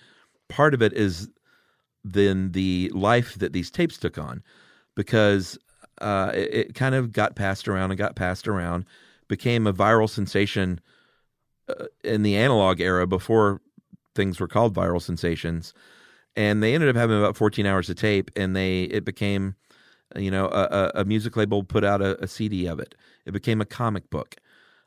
Part 0.49 0.73
of 0.73 0.81
it 0.81 0.93
is 0.93 1.29
then 2.03 2.51
the 2.51 2.91
life 2.93 3.35
that 3.35 3.53
these 3.53 3.71
tapes 3.71 3.97
took 3.97 4.17
on, 4.17 4.43
because 4.95 5.57
uh, 6.01 6.31
it, 6.33 6.53
it 6.53 6.75
kind 6.75 6.95
of 6.95 7.13
got 7.13 7.35
passed 7.35 7.67
around 7.67 7.91
and 7.91 7.97
got 7.97 8.15
passed 8.15 8.47
around, 8.47 8.85
became 9.27 9.65
a 9.65 9.73
viral 9.73 10.09
sensation 10.09 10.81
uh, 11.69 11.85
in 12.03 12.23
the 12.23 12.35
analog 12.35 12.81
era 12.81 13.07
before 13.07 13.61
things 14.15 14.39
were 14.39 14.47
called 14.47 14.75
viral 14.75 15.01
sensations 15.01 15.73
and 16.35 16.63
they 16.63 16.73
ended 16.73 16.89
up 16.89 16.95
having 16.95 17.17
about 17.17 17.37
14 17.37 17.65
hours 17.65 17.89
of 17.89 17.95
tape 17.95 18.31
and 18.35 18.55
they 18.55 18.83
it 18.83 19.05
became 19.05 19.55
You 20.15 20.31
know, 20.31 20.45
a, 20.47 20.91
a, 20.95 21.05
music 21.05 21.35
label 21.35 21.63
put 21.63 21.83
out 21.83 22.01
a, 22.01 22.21
a 22.23 22.27
CD 22.27 22.67
of 22.67 22.79
it. 22.79 22.93
It 23.25 23.31
became 23.31 23.61
a 23.61 23.65
comic 23.65 24.09
book. 24.11 24.35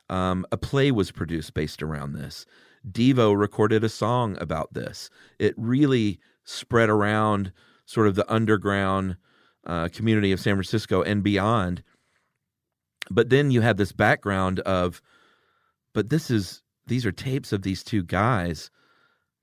Um, 0.09 0.45
a 0.53 0.57
play 0.57 0.91
was 0.91 1.11
produced 1.11 1.53
based 1.53 1.83
around 1.83 2.13
this. 2.13 2.45
Devo 2.89 3.37
recorded 3.37 3.83
a 3.83 3.89
song 3.89 4.37
about 4.39 4.73
this. 4.73 5.09
It 5.37 5.53
really 5.57 6.19
spread 6.45 6.89
around 6.89 7.51
sort 7.85 8.07
of 8.07 8.15
the 8.15 8.31
underground 8.31 9.17
uh, 9.65 9.89
community 9.89 10.31
of 10.31 10.39
San 10.39 10.55
Francisco 10.55 11.01
and 11.01 11.23
beyond. 11.23 11.83
But 13.09 13.29
then 13.29 13.51
you 13.51 13.61
have 13.61 13.75
this 13.75 13.91
background 13.91 14.61
of, 14.61 15.01
but 15.93 16.09
this 16.09 16.31
is 16.31 16.63
these 16.85 17.05
are 17.05 17.11
tapes 17.11 17.51
of 17.51 17.63
these 17.63 17.83
two 17.83 18.03
guys 18.03 18.71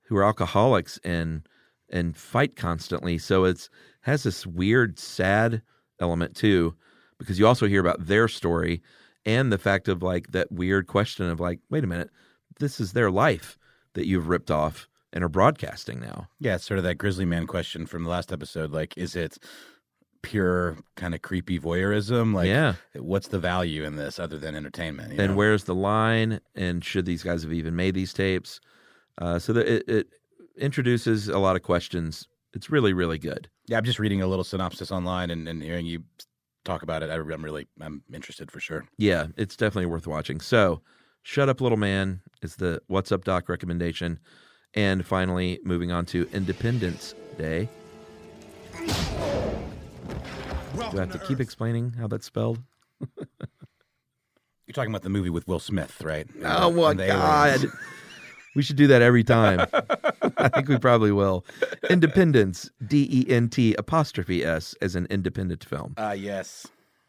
who 0.07 0.15
are 0.17 0.23
alcoholics 0.23 0.99
and 1.03 1.47
and 1.89 2.17
fight 2.17 2.55
constantly. 2.55 3.17
So 3.17 3.43
it's 3.45 3.69
has 4.01 4.23
this 4.23 4.45
weird, 4.45 4.97
sad 4.99 5.61
element 5.99 6.35
too, 6.35 6.75
because 7.19 7.37
you 7.39 7.45
also 7.47 7.67
hear 7.67 7.79
about 7.79 8.07
their 8.07 8.27
story 8.27 8.81
and 9.25 9.51
the 9.51 9.57
fact 9.57 9.87
of 9.87 10.01
like 10.03 10.31
that 10.31 10.51
weird 10.51 10.87
question 10.87 11.29
of 11.29 11.39
like, 11.39 11.59
wait 11.69 11.83
a 11.83 11.87
minute, 11.87 12.09
this 12.59 12.79
is 12.79 12.93
their 12.93 13.11
life 13.11 13.57
that 13.93 14.07
you've 14.07 14.27
ripped 14.29 14.51
off 14.51 14.87
and 15.13 15.23
are 15.23 15.29
broadcasting 15.29 15.99
now. 15.99 16.27
Yeah, 16.39 16.55
it's 16.55 16.65
sort 16.65 16.77
of 16.79 16.83
that 16.83 16.97
grizzly 16.97 17.25
man 17.25 17.47
question 17.47 17.85
from 17.85 18.03
the 18.03 18.09
last 18.09 18.31
episode. 18.33 18.71
Like, 18.71 18.97
is 18.97 19.15
it 19.15 19.37
pure 20.21 20.77
kind 20.95 21.13
of 21.13 21.21
creepy 21.21 21.59
voyeurism? 21.59 22.33
Like, 22.33 22.47
Yeah. 22.47 22.73
what's 22.95 23.27
the 23.29 23.39
value 23.39 23.83
in 23.83 23.95
this 23.95 24.19
other 24.19 24.37
than 24.39 24.55
entertainment? 24.55 25.13
you 25.13 25.19
and 25.19 25.31
know? 25.31 25.37
where's 25.37 25.65
the 25.65 25.75
line? 25.75 26.41
And 26.55 26.83
should 26.83 27.05
these 27.05 27.23
guys 27.23 27.43
have 27.43 27.53
even 27.53 27.75
made 27.75 27.93
these 27.95 28.11
tapes? 28.13 28.59
Uh, 29.17 29.39
so 29.39 29.53
that 29.53 29.67
it, 29.67 29.87
it 29.87 30.07
introduces 30.57 31.27
a 31.29 31.37
lot 31.39 31.55
of 31.55 31.61
questions. 31.61 32.27
It's 32.53 32.69
really, 32.69 32.93
really 32.93 33.17
good. 33.17 33.49
Yeah, 33.67 33.77
I'm 33.77 33.83
just 33.85 33.99
reading 33.99 34.21
a 34.21 34.27
little 34.27 34.43
synopsis 34.43 34.91
online 34.91 35.29
and, 35.31 35.47
and 35.47 35.61
hearing 35.61 35.85
you 35.85 36.03
talk 36.63 36.83
about 36.83 37.03
it. 37.03 37.09
I- 37.09 37.15
I'm 37.15 37.43
really 37.43 37.67
I'm 37.81 38.03
interested 38.13 38.51
for 38.51 38.59
sure. 38.59 38.85
Yeah, 38.97 39.27
it's 39.37 39.55
definitely 39.55 39.87
worth 39.87 40.07
watching. 40.07 40.39
So, 40.41 40.81
Shut 41.23 41.49
Up 41.49 41.59
Little 41.61 41.77
Man 41.77 42.21
is 42.41 42.55
the 42.57 42.81
What's 42.87 43.11
Up 43.11 43.23
Doc 43.23 43.49
recommendation. 43.49 44.19
And 44.73 45.05
finally, 45.05 45.59
moving 45.63 45.91
on 45.91 46.05
to 46.07 46.27
Independence 46.33 47.15
Day. 47.37 47.69
Do 50.91 50.97
I 50.97 50.99
have 50.99 51.11
to 51.13 51.19
keep 51.25 51.39
explaining 51.39 51.93
how 51.93 52.07
that's 52.07 52.25
spelled? 52.25 52.59
You're 53.17 54.73
talking 54.73 54.91
about 54.91 55.03
the 55.03 55.09
movie 55.09 55.29
with 55.29 55.47
Will 55.47 55.59
Smith, 55.59 56.01
right? 56.03 56.27
Oh 56.43 56.71
my 56.71 56.91
And 56.91 56.97
God. 56.99 57.65
We 58.55 58.63
should 58.63 58.77
do 58.77 58.87
that 58.87 59.01
every 59.01 59.23
time. 59.23 59.67
I 60.37 60.47
think 60.47 60.69
we 60.69 60.77
probably 60.77 61.11
will. 61.11 61.45
Independence, 61.89 62.69
D 62.85 63.07
E 63.11 63.31
N 63.31 63.49
T 63.49 63.75
apostrophe 63.77 64.43
S, 64.43 64.75
as 64.81 64.95
an 64.95 65.07
independent 65.09 65.63
film. 65.63 65.93
Ah, 65.97 66.13
yes. 66.13 66.65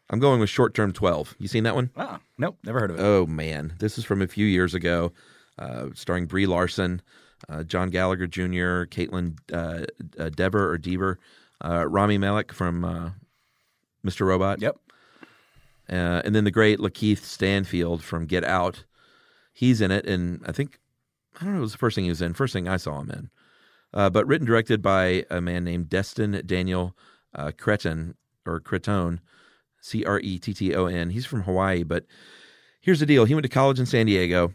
I'm 0.09 0.19
going 0.19 0.39
with 0.39 0.49
Short 0.49 0.73
Term 0.73 0.93
12. 0.93 1.35
You 1.39 1.47
seen 1.47 1.63
that 1.63 1.75
one? 1.75 1.89
Ah, 1.97 2.19
nope, 2.37 2.57
never 2.63 2.79
heard 2.79 2.91
of 2.91 2.99
it. 2.99 3.01
Oh 3.01 3.25
man, 3.25 3.73
this 3.79 3.97
is 3.97 4.05
from 4.05 4.21
a 4.21 4.27
few 4.27 4.45
years 4.45 4.73
ago, 4.73 5.11
uh, 5.57 5.87
starring 5.95 6.27
Brie 6.27 6.45
Larson, 6.45 7.01
uh, 7.49 7.63
John 7.63 7.89
Gallagher 7.89 8.27
Jr., 8.27 8.85
Kaitlyn 8.85 9.37
uh, 9.51 9.85
uh, 10.21 10.29
Dever 10.29 10.69
or 10.69 10.77
Dever, 10.77 11.19
uh, 11.63 11.87
Rami 11.87 12.17
Malek 12.17 12.53
from 12.53 12.85
uh, 12.85 13.09
Mr. 14.05 14.25
Robot. 14.25 14.61
Yep. 14.61 14.77
Uh, 15.89 16.21
and 16.25 16.35
then 16.35 16.43
the 16.43 16.51
great 16.51 16.79
Lakeith 16.79 17.23
Stanfield 17.23 18.03
from 18.03 18.25
Get 18.25 18.43
Out. 18.43 18.83
He's 19.53 19.81
in 19.81 19.91
it, 19.91 20.05
and 20.05 20.41
I 20.45 20.51
think 20.51 20.79
I 21.39 21.43
don't 21.43 21.53
know. 21.53 21.59
It 21.59 21.61
was 21.61 21.71
the 21.71 21.77
first 21.77 21.95
thing 21.95 22.05
he 22.05 22.09
was 22.09 22.21
in. 22.21 22.33
First 22.33 22.53
thing 22.53 22.67
I 22.67 22.77
saw 22.77 22.99
him 22.99 23.11
in. 23.11 23.29
Uh, 23.93 24.09
but 24.09 24.27
written 24.27 24.47
directed 24.47 24.81
by 24.81 25.25
a 25.29 25.39
man 25.39 25.63
named 25.63 25.89
Destin 25.89 26.41
Daniel 26.45 26.95
uh, 27.35 27.51
Cretton 27.57 28.15
or 28.45 28.59
Cretton, 28.59 29.21
C 29.79 30.03
R 30.03 30.19
E 30.19 30.39
T 30.39 30.53
T 30.53 30.75
O 30.75 30.87
N. 30.87 31.11
He's 31.11 31.25
from 31.25 31.43
Hawaii, 31.43 31.83
but 31.83 32.05
here's 32.81 32.99
the 32.99 33.05
deal. 33.05 33.25
He 33.25 33.33
went 33.33 33.43
to 33.43 33.49
college 33.49 33.79
in 33.79 33.85
San 33.85 34.07
Diego. 34.07 34.51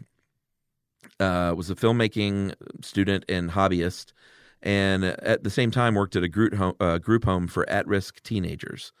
Uh, 1.19 1.53
was 1.55 1.69
a 1.69 1.75
filmmaking 1.75 2.55
student 2.81 3.23
and 3.29 3.51
hobbyist, 3.51 4.13
and 4.61 5.03
at 5.03 5.43
the 5.43 5.49
same 5.49 5.69
time 5.69 5.95
worked 5.95 6.15
at 6.15 6.23
a 6.23 6.29
group 6.29 6.53
home, 6.53 6.75
uh, 6.79 6.97
group 6.97 7.25
home 7.25 7.47
for 7.47 7.69
at-risk 7.69 8.21
teenagers. 8.23 8.91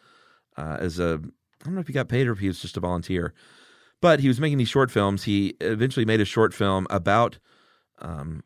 Uh, 0.57 0.77
as 0.79 0.99
a, 0.99 1.19
I 1.61 1.65
don't 1.65 1.75
know 1.75 1.81
if 1.81 1.87
he 1.87 1.93
got 1.93 2.09
paid 2.09 2.27
or 2.27 2.33
if 2.33 2.39
he 2.39 2.47
was 2.47 2.61
just 2.61 2.77
a 2.77 2.81
volunteer, 2.81 3.33
but 4.01 4.19
he 4.19 4.27
was 4.27 4.39
making 4.39 4.57
these 4.57 4.69
short 4.69 4.91
films. 4.91 5.23
He 5.23 5.55
eventually 5.59 6.05
made 6.05 6.21
a 6.21 6.25
short 6.25 6.53
film 6.53 6.87
about 6.89 7.39
um, 7.99 8.43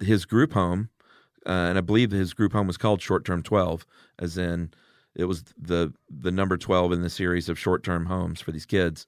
his 0.00 0.24
group 0.24 0.52
home, 0.52 0.90
uh, 1.46 1.50
and 1.50 1.78
I 1.78 1.80
believe 1.80 2.10
his 2.10 2.34
group 2.34 2.52
home 2.52 2.66
was 2.66 2.76
called 2.76 3.00
Short 3.00 3.24
Term 3.24 3.42
Twelve, 3.42 3.86
as 4.18 4.38
in 4.38 4.72
it 5.14 5.24
was 5.24 5.44
the 5.56 5.92
the 6.08 6.32
number 6.32 6.56
twelve 6.56 6.92
in 6.92 7.02
the 7.02 7.10
series 7.10 7.48
of 7.48 7.58
short 7.58 7.82
term 7.82 8.06
homes 8.06 8.40
for 8.40 8.52
these 8.52 8.66
kids 8.66 9.06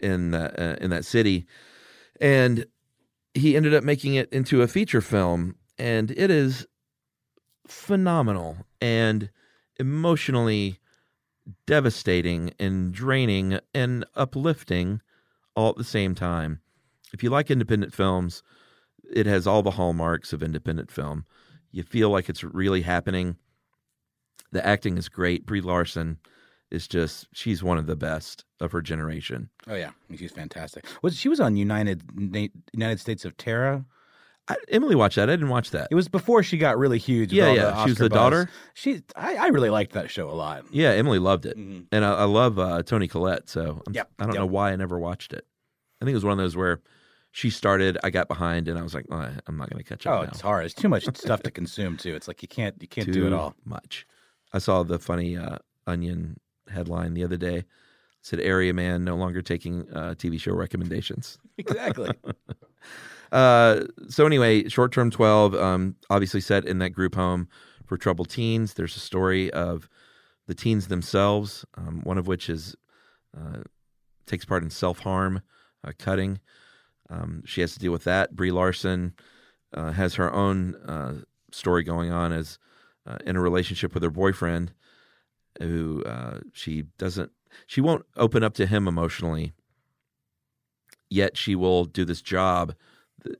in 0.00 0.30
that 0.32 0.58
uh, 0.58 0.76
in 0.80 0.90
that 0.90 1.04
city, 1.04 1.46
and 2.20 2.66
he 3.34 3.56
ended 3.56 3.74
up 3.74 3.84
making 3.84 4.14
it 4.14 4.32
into 4.32 4.62
a 4.62 4.68
feature 4.68 5.00
film, 5.00 5.56
and 5.78 6.10
it 6.10 6.30
is 6.30 6.66
phenomenal 7.66 8.58
and 8.80 9.30
emotionally 9.78 10.78
devastating 11.66 12.52
and 12.58 12.92
draining 12.92 13.58
and 13.74 14.04
uplifting 14.14 15.00
all 15.54 15.70
at 15.70 15.76
the 15.76 15.84
same 15.84 16.14
time. 16.14 16.60
If 17.12 17.22
you 17.22 17.30
like 17.30 17.50
independent 17.50 17.94
films, 17.94 18.42
it 19.12 19.26
has 19.26 19.46
all 19.46 19.62
the 19.62 19.72
hallmarks 19.72 20.32
of 20.32 20.42
independent 20.42 20.90
film. 20.90 21.24
You 21.70 21.82
feel 21.82 22.10
like 22.10 22.28
it's 22.28 22.44
really 22.44 22.82
happening. 22.82 23.36
The 24.52 24.64
acting 24.64 24.96
is 24.96 25.08
great. 25.08 25.44
Brie 25.46 25.60
Larson 25.60 26.18
is 26.70 26.86
just 26.88 27.26
she's 27.32 27.62
one 27.62 27.78
of 27.78 27.86
the 27.86 27.96
best 27.96 28.44
of 28.60 28.72
her 28.72 28.82
generation. 28.82 29.48
Oh 29.66 29.74
yeah, 29.74 29.90
she's 30.16 30.32
fantastic. 30.32 30.84
Was 31.02 31.16
she 31.16 31.28
was 31.28 31.40
on 31.40 31.56
United 31.56 32.02
United 32.72 33.00
States 33.00 33.24
of 33.24 33.36
Tara? 33.36 33.84
I, 34.50 34.56
Emily 34.70 34.94
watched 34.94 35.16
that. 35.16 35.28
I 35.28 35.32
didn't 35.34 35.50
watch 35.50 35.70
that. 35.72 35.88
It 35.90 35.94
was 35.94 36.08
before 36.08 36.42
she 36.42 36.56
got 36.56 36.78
really 36.78 36.96
huge. 36.96 37.32
Yeah, 37.34 37.52
yeah. 37.52 37.84
She 37.84 37.90
was 37.90 37.98
the 37.98 38.08
buzz. 38.08 38.16
daughter? 38.16 38.50
She, 38.72 39.02
I, 39.14 39.34
I 39.36 39.46
really 39.48 39.68
liked 39.68 39.92
that 39.92 40.10
show 40.10 40.30
a 40.30 40.32
lot. 40.32 40.64
Yeah, 40.70 40.90
Emily 40.92 41.18
loved 41.18 41.44
it, 41.44 41.58
Mhm. 41.58 41.84
and 41.92 42.02
I, 42.02 42.14
I 42.20 42.24
love 42.24 42.58
uh, 42.58 42.82
Toni 42.82 43.08
Collette. 43.08 43.50
So 43.50 43.82
I'm, 43.86 43.94
Yep, 43.94 44.10
I 44.18 44.24
don't 44.24 44.34
know 44.34 44.46
why 44.46 44.72
I 44.72 44.76
never 44.76 44.98
watched 44.98 45.34
it. 45.34 45.46
I 46.00 46.04
think 46.06 46.12
it 46.12 46.16
was 46.16 46.24
one 46.24 46.32
of 46.32 46.38
those 46.38 46.56
where 46.56 46.80
she 47.38 47.50
started, 47.50 47.96
I 48.02 48.10
got 48.10 48.26
behind, 48.26 48.66
and 48.66 48.76
I 48.76 48.82
was 48.82 48.94
like, 48.94 49.06
oh, 49.12 49.30
I'm 49.46 49.56
not 49.56 49.70
going 49.70 49.80
to 49.80 49.88
catch 49.88 50.04
up 50.08 50.12
Oh, 50.12 50.22
now. 50.22 50.28
it's 50.28 50.40
hard. 50.40 50.64
It's 50.64 50.74
too 50.74 50.88
much 50.88 51.04
stuff 51.16 51.40
to 51.44 51.52
consume 51.52 51.96
too. 51.96 52.16
It's 52.16 52.26
like 52.26 52.42
you 52.42 52.48
can't 52.48 52.74
you 52.80 52.88
can't 52.88 53.06
Too 53.06 53.12
do 53.12 53.26
it 53.28 53.32
all. 53.32 53.54
much. 53.64 54.06
I 54.52 54.58
saw 54.58 54.82
the 54.82 54.98
funny 54.98 55.36
uh, 55.36 55.58
Onion 55.86 56.40
headline 56.68 57.14
the 57.14 57.22
other 57.22 57.36
day. 57.36 57.58
It 57.58 57.66
said 58.22 58.40
area 58.40 58.74
man 58.74 59.04
no 59.04 59.14
longer 59.14 59.40
taking 59.40 59.88
uh, 59.94 60.14
TV 60.18 60.40
show 60.40 60.52
recommendations. 60.52 61.38
Exactly. 61.58 62.10
Uh, 63.30 63.84
so 64.08 64.24
anyway, 64.24 64.66
short 64.70 64.90
term 64.90 65.10
twelve, 65.10 65.54
um, 65.54 65.94
obviously 66.08 66.40
set 66.40 66.64
in 66.64 66.78
that 66.78 66.90
group 66.90 67.14
home 67.14 67.46
for 67.84 67.98
troubled 67.98 68.30
teens. 68.30 68.72
There's 68.72 68.96
a 68.96 69.00
story 69.00 69.50
of 69.52 69.86
the 70.46 70.54
teens 70.54 70.88
themselves, 70.88 71.62
um, 71.76 72.00
one 72.04 72.16
of 72.16 72.26
which 72.26 72.48
is 72.48 72.74
uh, 73.36 73.58
takes 74.26 74.46
part 74.46 74.62
in 74.62 74.70
self 74.70 75.00
harm, 75.00 75.42
uh, 75.84 75.92
cutting. 75.98 76.40
Um, 77.10 77.42
she 77.46 77.60
has 77.60 77.72
to 77.74 77.78
deal 77.78 77.92
with 77.92 78.04
that. 78.04 78.36
Brie 78.36 78.50
Larson 78.50 79.14
uh, 79.72 79.92
has 79.92 80.14
her 80.14 80.32
own 80.32 80.74
uh, 80.86 81.14
story 81.52 81.82
going 81.82 82.10
on 82.12 82.32
as 82.32 82.58
uh, 83.06 83.16
in 83.24 83.36
a 83.36 83.40
relationship 83.40 83.94
with 83.94 84.02
her 84.02 84.10
boyfriend, 84.10 84.72
who 85.60 86.04
uh, 86.04 86.40
she 86.52 86.84
doesn't, 86.98 87.32
she 87.66 87.80
won't 87.80 88.04
open 88.16 88.42
up 88.42 88.54
to 88.54 88.66
him 88.66 88.86
emotionally. 88.86 89.52
Yet 91.10 91.36
she 91.38 91.54
will 91.54 91.86
do 91.86 92.04
this 92.04 92.20
job 92.20 92.74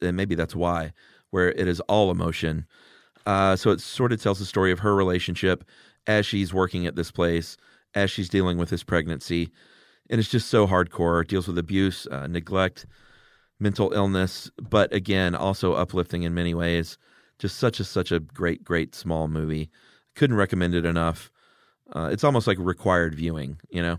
and 0.00 0.16
maybe 0.16 0.34
that's 0.34 0.56
why, 0.56 0.92
where 1.30 1.50
it 1.50 1.68
is 1.68 1.80
all 1.80 2.10
emotion. 2.10 2.66
Uh, 3.26 3.56
so 3.56 3.70
it 3.70 3.80
sort 3.80 4.12
of 4.12 4.22
tells 4.22 4.38
the 4.38 4.44
story 4.44 4.72
of 4.72 4.78
her 4.80 4.94
relationship 4.94 5.64
as 6.06 6.24
she's 6.24 6.54
working 6.54 6.86
at 6.86 6.96
this 6.96 7.10
place, 7.10 7.56
as 7.94 8.10
she's 8.10 8.28
dealing 8.28 8.58
with 8.58 8.70
this 8.70 8.82
pregnancy, 8.82 9.50
and 10.10 10.18
it's 10.18 10.30
just 10.30 10.48
so 10.48 10.66
hardcore. 10.66 11.22
It 11.22 11.28
deals 11.28 11.46
with 11.46 11.58
abuse, 11.58 12.06
uh, 12.10 12.26
neglect, 12.26 12.86
mental 13.60 13.92
illness, 13.92 14.50
but 14.60 14.92
again, 14.92 15.34
also 15.34 15.74
uplifting 15.74 16.22
in 16.22 16.34
many 16.34 16.54
ways. 16.54 16.98
Just 17.38 17.58
such 17.58 17.78
a 17.80 17.84
such 17.84 18.10
a 18.10 18.20
great, 18.20 18.64
great 18.64 18.94
small 18.94 19.28
movie. 19.28 19.70
Couldn't 20.16 20.36
recommend 20.36 20.74
it 20.74 20.84
enough. 20.84 21.30
Uh, 21.94 22.08
it's 22.12 22.24
almost 22.24 22.46
like 22.46 22.58
required 22.58 23.14
viewing. 23.14 23.58
You 23.70 23.82
know, 23.82 23.98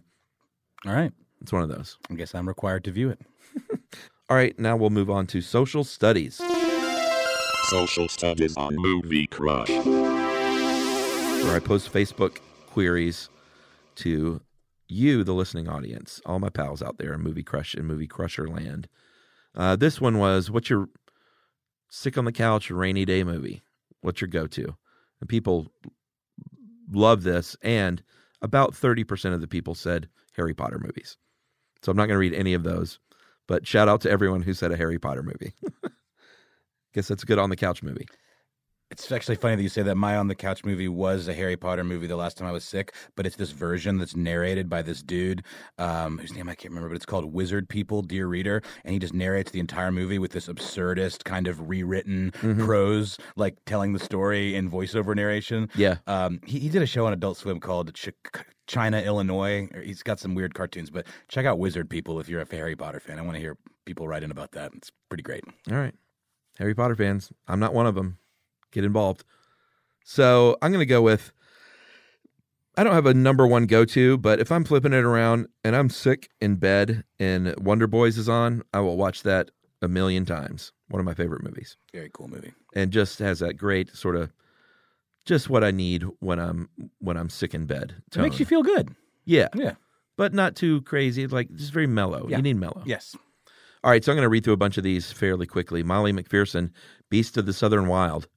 all 0.85 0.93
right. 0.93 1.11
it's 1.41 1.53
one 1.53 1.63
of 1.63 1.69
those. 1.69 1.97
I 2.09 2.15
guess 2.15 2.35
I'm 2.35 2.47
required 2.47 2.83
to 2.85 2.91
view 2.91 3.09
it. 3.09 3.19
All 4.29 4.37
right, 4.37 4.57
now 4.59 4.77
we'll 4.77 4.91
move 4.91 5.09
on 5.09 5.25
to 5.27 5.41
social 5.41 5.83
studies. 5.83 6.39
Social 7.63 8.07
studies 8.07 8.55
on 8.57 8.75
Movie 8.75 9.25
Crush. 9.25 9.69
where 9.69 11.55
I 11.55 11.59
post 11.59 11.91
Facebook 11.91 12.37
queries 12.67 13.27
to 13.95 14.39
you, 14.87 15.23
the 15.23 15.33
listening 15.33 15.67
audience, 15.67 16.21
all 16.27 16.37
my 16.37 16.49
pals 16.49 16.83
out 16.83 16.99
there 16.99 17.13
in 17.13 17.21
Movie 17.21 17.41
Crush 17.41 17.73
and 17.73 17.87
Movie 17.87 18.05
Crusher 18.05 18.47
land. 18.47 18.87
Uh, 19.55 19.75
this 19.75 19.99
one 19.99 20.17
was, 20.17 20.49
"What's 20.51 20.69
your 20.69 20.89
sick 21.89 22.17
on 22.17 22.25
the 22.25 22.31
couch 22.31 22.69
rainy 22.69 23.05
day 23.05 23.23
movie? 23.23 23.61
What's 24.01 24.21
your 24.21 24.27
go 24.27 24.47
to?" 24.47 24.75
And 25.19 25.29
people 25.29 25.71
love 26.91 27.23
this, 27.23 27.55
and 27.61 28.03
about 28.41 28.73
30% 28.73 29.33
of 29.33 29.41
the 29.41 29.47
people 29.47 29.75
said 29.75 30.09
Harry 30.35 30.53
Potter 30.53 30.79
movies. 30.79 31.17
So 31.81 31.91
I'm 31.91 31.97
not 31.97 32.07
going 32.07 32.15
to 32.15 32.19
read 32.19 32.33
any 32.33 32.53
of 32.53 32.63
those, 32.63 32.99
but 33.47 33.67
shout 33.67 33.89
out 33.89 34.01
to 34.01 34.11
everyone 34.11 34.41
who 34.41 34.53
said 34.53 34.71
a 34.71 34.77
Harry 34.77 34.99
Potter 34.99 35.23
movie. 35.23 35.53
Guess 36.93 37.07
that's 37.09 37.23
a 37.23 37.25
good 37.25 37.39
on 37.39 37.49
the 37.49 37.55
couch 37.55 37.83
movie. 37.83 38.07
It's 38.91 39.11
actually 39.11 39.35
funny 39.35 39.55
that 39.55 39.61
you 39.61 39.69
say 39.69 39.83
that. 39.83 39.95
My 39.95 40.15
on 40.17 40.29
the 40.29 40.35
couch 40.35 40.65
movie 40.65 40.87
was 40.87 41.27
a 41.27 41.33
Harry 41.35 41.55
Potter 41.55 41.83
movie 41.83 42.07
the 42.07 42.15
last 42.15 42.37
time 42.37 42.47
I 42.47 42.51
was 42.51 42.63
sick, 42.63 42.93
but 43.15 43.27
it's 43.27 43.35
this 43.35 43.51
version 43.51 43.99
that's 43.99 44.15
narrated 44.15 44.67
by 44.67 44.81
this 44.81 45.03
dude 45.03 45.43
um, 45.77 46.17
whose 46.17 46.33
name 46.33 46.49
I 46.49 46.55
can't 46.55 46.71
remember, 46.71 46.89
but 46.89 46.95
it's 46.95 47.05
called 47.05 47.31
Wizard 47.31 47.69
People, 47.69 48.01
Dear 48.01 48.25
Reader, 48.25 48.63
and 48.83 48.93
he 48.93 48.97
just 48.99 49.13
narrates 49.13 49.51
the 49.51 49.59
entire 49.59 49.91
movie 49.91 50.17
with 50.17 50.31
this 50.31 50.47
absurdist 50.47 51.23
kind 51.23 51.47
of 51.47 51.69
rewritten 51.69 52.31
Mhm. 52.41 52.65
prose, 52.65 53.19
like 53.35 53.57
telling 53.65 53.93
the 53.93 53.99
story 53.99 54.55
in 54.55 54.71
voiceover 54.71 55.15
narration. 55.15 55.69
Yeah. 55.75 55.97
Um, 56.07 56.39
he, 56.45 56.57
he 56.57 56.69
did 56.69 56.81
a 56.81 56.87
show 56.87 57.05
on 57.05 57.13
Adult 57.13 57.37
Swim 57.37 57.59
called 57.59 57.93
Ch- 57.93 58.09
China, 58.65 58.99
Illinois. 59.01 59.69
He's 59.83 60.01
got 60.01 60.19
some 60.19 60.33
weird 60.33 60.55
cartoons, 60.55 60.89
but 60.89 61.05
check 61.27 61.45
out 61.45 61.59
Wizard 61.59 61.91
People 61.91 62.19
if 62.19 62.27
you're 62.27 62.41
a 62.41 62.47
Harry 62.49 62.75
Potter 62.75 62.99
fan. 62.99 63.19
I 63.19 63.21
want 63.21 63.35
to 63.35 63.39
hear 63.39 63.55
people 63.85 64.07
write 64.07 64.23
in 64.23 64.31
about 64.31 64.53
that. 64.53 64.71
It's 64.73 64.91
pretty 65.09 65.23
great. 65.23 65.43
All 65.71 65.77
right. 65.77 65.93
Harry 66.57 66.73
Potter 66.73 66.95
fans, 66.95 67.31
I'm 67.47 67.59
not 67.59 67.73
one 67.75 67.85
of 67.85 67.93
them. 67.93 68.17
Get 68.71 68.83
involved. 68.83 69.23
So 70.03 70.57
I'm 70.61 70.71
going 70.71 70.81
to 70.81 70.85
go 70.85 71.01
with 71.01 71.31
I 72.79 72.83
don't 72.83 72.93
have 72.93 73.07
a 73.07 73.13
number 73.13 73.45
one 73.45 73.65
go 73.65 73.83
to, 73.83 74.17
but 74.17 74.39
if 74.39 74.53
I'm 74.53 74.63
flipping 74.63 74.93
it 74.93 75.03
around 75.03 75.47
and 75.65 75.75
I'm 75.75 75.89
sick 75.89 76.29
in 76.39 76.55
bed 76.55 77.03
and 77.19 77.53
Wonder 77.59 77.87
Boys 77.87 78.17
is 78.17 78.29
on, 78.29 78.63
I 78.73 78.79
will 78.79 78.95
watch 78.95 79.23
that 79.23 79.51
a 79.81 79.89
million 79.89 80.25
times. 80.25 80.71
One 80.87 81.01
of 81.01 81.05
my 81.05 81.13
favorite 81.13 81.43
movies. 81.43 81.75
Very 81.91 82.09
cool 82.13 82.29
movie. 82.29 82.53
And 82.73 82.91
just 82.91 83.19
has 83.19 83.39
that 83.39 83.55
great 83.55 83.93
sort 83.93 84.15
of 84.15 84.31
just 85.25 85.49
what 85.49 85.61
I 85.61 85.71
need 85.71 86.05
when 86.19 86.39
I'm 86.39 86.69
when 86.99 87.17
I'm 87.17 87.29
sick 87.29 87.53
in 87.53 87.65
bed. 87.65 87.95
It 88.15 88.21
makes 88.21 88.39
you 88.39 88.45
feel 88.45 88.63
good. 88.63 88.95
Yeah. 89.25 89.49
Yeah. 89.53 89.73
But 90.15 90.33
not 90.33 90.55
too 90.55 90.81
crazy, 90.83 91.27
like 91.27 91.53
just 91.55 91.73
very 91.73 91.87
mellow. 91.87 92.27
Yeah. 92.29 92.37
You 92.37 92.43
need 92.43 92.57
mellow. 92.57 92.83
Yes. 92.85 93.13
All 93.83 93.91
right, 93.91 94.03
so 94.03 94.11
I'm 94.11 94.15
going 94.15 94.25
to 94.25 94.29
read 94.29 94.43
through 94.45 94.53
a 94.53 94.57
bunch 94.57 94.77
of 94.77 94.83
these 94.83 95.11
fairly 95.11 95.45
quickly. 95.45 95.83
Molly 95.83 96.13
McPherson, 96.13 96.71
Beast 97.09 97.37
of 97.37 97.45
the 97.45 97.53
Southern 97.53 97.87
Wild. 97.87 98.27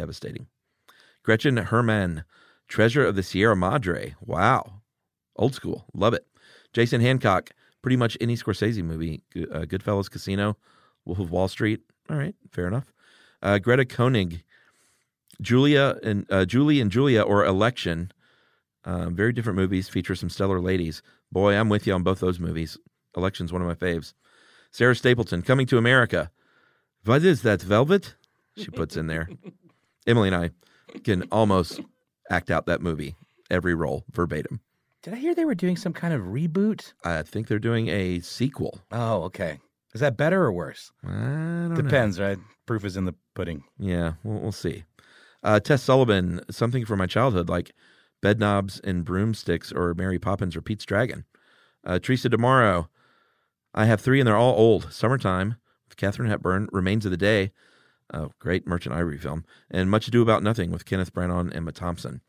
Devastating. 0.00 0.46
Gretchen 1.22 1.58
Herman, 1.58 2.24
Treasure 2.68 3.04
of 3.04 3.16
the 3.16 3.22
Sierra 3.22 3.54
Madre. 3.54 4.14
Wow. 4.24 4.80
Old 5.36 5.54
school. 5.54 5.84
Love 5.92 6.14
it. 6.14 6.26
Jason 6.72 7.02
Hancock, 7.02 7.50
pretty 7.82 7.96
much 7.96 8.16
any 8.18 8.34
Scorsese 8.34 8.82
movie. 8.82 9.20
Uh, 9.36 9.66
Goodfellas 9.66 10.10
Casino, 10.10 10.56
Wolf 11.04 11.18
of 11.18 11.30
Wall 11.30 11.48
Street. 11.48 11.80
All 12.08 12.16
right, 12.16 12.34
fair 12.50 12.66
enough. 12.66 12.94
Uh, 13.42 13.58
Greta 13.58 13.84
Koenig, 13.84 14.42
Julia 15.42 15.98
and 16.02 16.24
uh, 16.30 16.46
Julie 16.46 16.80
and 16.80 16.90
Julia 16.90 17.20
or 17.20 17.44
Election. 17.44 18.10
Um, 18.86 19.14
very 19.14 19.34
different 19.34 19.58
movies, 19.58 19.90
feature 19.90 20.14
some 20.14 20.30
stellar 20.30 20.60
ladies. 20.60 21.02
Boy, 21.30 21.54
I'm 21.54 21.68
with 21.68 21.86
you 21.86 21.92
on 21.92 22.02
both 22.02 22.20
those 22.20 22.40
movies. 22.40 22.78
Election's 23.14 23.52
one 23.52 23.60
of 23.60 23.68
my 23.68 23.74
faves. 23.74 24.14
Sarah 24.70 24.96
Stapleton, 24.96 25.42
Coming 25.42 25.66
to 25.66 25.76
America. 25.76 26.30
What 27.04 27.22
is 27.22 27.42
that, 27.42 27.60
Velvet? 27.60 28.14
She 28.56 28.68
puts 28.68 28.96
in 28.96 29.06
there. 29.06 29.28
Emily 30.06 30.28
and 30.28 30.36
I 30.36 30.50
can 31.04 31.22
almost 31.30 31.80
act 32.30 32.50
out 32.50 32.66
that 32.66 32.80
movie, 32.80 33.14
every 33.50 33.74
role, 33.74 34.04
verbatim. 34.12 34.60
Did 35.02 35.14
I 35.14 35.16
hear 35.16 35.34
they 35.34 35.44
were 35.44 35.54
doing 35.54 35.76
some 35.76 35.92
kind 35.92 36.12
of 36.12 36.22
reboot? 36.22 36.92
I 37.04 37.22
think 37.22 37.48
they're 37.48 37.58
doing 37.58 37.88
a 37.88 38.20
sequel. 38.20 38.80
Oh, 38.92 39.22
okay. 39.24 39.60
Is 39.94 40.00
that 40.00 40.16
better 40.16 40.42
or 40.42 40.52
worse? 40.52 40.92
I 41.04 41.08
don't 41.08 41.68
know. 41.70 41.76
Depends, 41.76 42.20
right? 42.20 42.38
Proof 42.66 42.84
is 42.84 42.96
in 42.96 43.06
the 43.06 43.14
pudding. 43.34 43.64
Yeah, 43.78 44.14
we'll, 44.22 44.40
we'll 44.40 44.52
see. 44.52 44.84
Uh, 45.42 45.58
Tess 45.58 45.82
Sullivan, 45.82 46.40
something 46.50 46.84
from 46.84 46.98
my 46.98 47.06
childhood, 47.06 47.48
like 47.48 47.72
Bedknobs 48.22 48.80
and 48.84 49.04
Broomsticks 49.04 49.72
or 49.72 49.94
Mary 49.94 50.18
Poppins 50.18 50.54
or 50.54 50.60
Pete's 50.60 50.84
Dragon. 50.84 51.24
Uh, 51.84 51.98
Teresa 51.98 52.28
DeMauro, 52.28 52.88
I 53.74 53.86
have 53.86 54.00
three 54.00 54.20
and 54.20 54.26
they're 54.26 54.36
all 54.36 54.54
old. 54.54 54.92
Summertime 54.92 55.56
with 55.88 55.96
Katharine 55.96 56.28
Hepburn, 56.28 56.68
Remains 56.72 57.06
of 57.06 57.10
the 57.10 57.16
Day, 57.16 57.52
uh, 58.12 58.28
great 58.38 58.66
Merchant 58.66 58.94
Ivory 58.94 59.18
film, 59.18 59.44
and 59.70 59.90
Much 59.90 60.08
Ado 60.08 60.22
About 60.22 60.42
Nothing 60.42 60.70
with 60.70 60.84
Kenneth 60.84 61.12
Branagh 61.12 61.40
and 61.40 61.54
Emma 61.54 61.72
Thompson. 61.72 62.20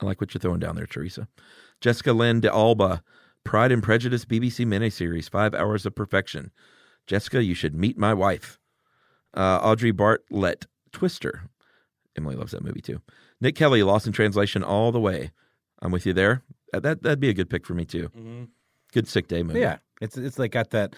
I 0.00 0.06
like 0.06 0.20
what 0.20 0.34
you're 0.34 0.40
throwing 0.40 0.60
down 0.60 0.76
there, 0.76 0.86
Teresa. 0.86 1.28
Jessica 1.80 2.12
Lynn 2.12 2.40
de 2.40 2.52
Alba, 2.52 3.02
Pride 3.44 3.72
and 3.72 3.82
Prejudice 3.82 4.24
BBC 4.24 4.66
miniseries, 4.66 5.30
Five 5.30 5.54
Hours 5.54 5.86
of 5.86 5.94
Perfection. 5.94 6.50
Jessica, 7.06 7.42
you 7.42 7.54
should 7.54 7.74
meet 7.74 7.96
my 7.96 8.12
wife. 8.12 8.58
Uh, 9.34 9.60
Audrey 9.62 9.92
Bartlett, 9.92 10.66
Twister. 10.92 11.48
Emily 12.16 12.36
loves 12.36 12.52
that 12.52 12.64
movie 12.64 12.80
too. 12.80 13.00
Nick 13.40 13.54
Kelly, 13.54 13.82
Lost 13.82 14.06
in 14.06 14.12
Translation, 14.12 14.62
all 14.62 14.90
the 14.92 15.00
way. 15.00 15.30
I'm 15.82 15.92
with 15.92 16.06
you 16.06 16.12
there. 16.14 16.42
That 16.72 17.02
that'd 17.02 17.20
be 17.20 17.28
a 17.28 17.34
good 17.34 17.50
pick 17.50 17.66
for 17.66 17.74
me 17.74 17.84
too. 17.84 18.10
Good 18.92 19.08
sick 19.08 19.28
day 19.28 19.42
movie. 19.42 19.60
Yeah, 19.60 19.78
it's 20.00 20.16
it's 20.16 20.38
like 20.38 20.52
got 20.52 20.70
that. 20.70 20.96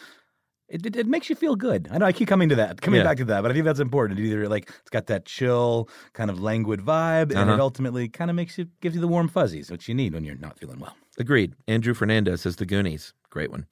It, 0.69 0.85
it, 0.85 0.97
it 0.97 1.07
makes 1.07 1.31
you 1.31 1.37
feel 1.37 1.57
good. 1.57 1.89
I 1.91 1.97
know 1.99 2.05
I 2.05 2.13
keep 2.13 2.29
coming 2.29 2.51
to 2.51 2.55
that, 2.57 2.81
coming 2.83 2.99
Yeah. 2.99 3.05
back 3.05 3.17
to 3.19 3.25
that, 3.27 3.41
but 3.43 3.51
I 3.51 3.55
think 3.55 3.65
that's 3.65 3.81
important. 3.81 4.21
It 4.21 4.25
either 4.27 4.49
like 4.49 4.69
it's 4.81 4.91
got 4.91 5.07
that 5.07 5.25
chill, 5.25 5.89
kind 6.13 6.29
of 6.31 6.41
languid 6.41 6.81
vibe, 6.81 7.31
and 7.31 7.33
it 7.33 7.55
Uh-huh. 7.55 7.63
ultimately 7.63 8.09
kind 8.09 8.31
of 8.31 8.37
makes 8.37 8.59
you 8.59 8.67
gives 8.83 8.95
you 8.95 9.01
the 9.01 9.09
warm 9.09 9.29
fuzzies, 9.29 9.71
which 9.71 9.89
you 9.89 9.95
need 9.95 10.13
when 10.13 10.25
you're 10.25 10.37
not 10.37 10.59
feeling 10.59 10.79
well. 10.79 10.95
Agreed. 11.19 11.55
Andrew 11.67 11.95
Fernandez 11.95 12.43
says 12.43 12.57
The 12.57 12.67
Goonies. 12.67 13.15
Great 13.31 13.51
one. 13.51 13.67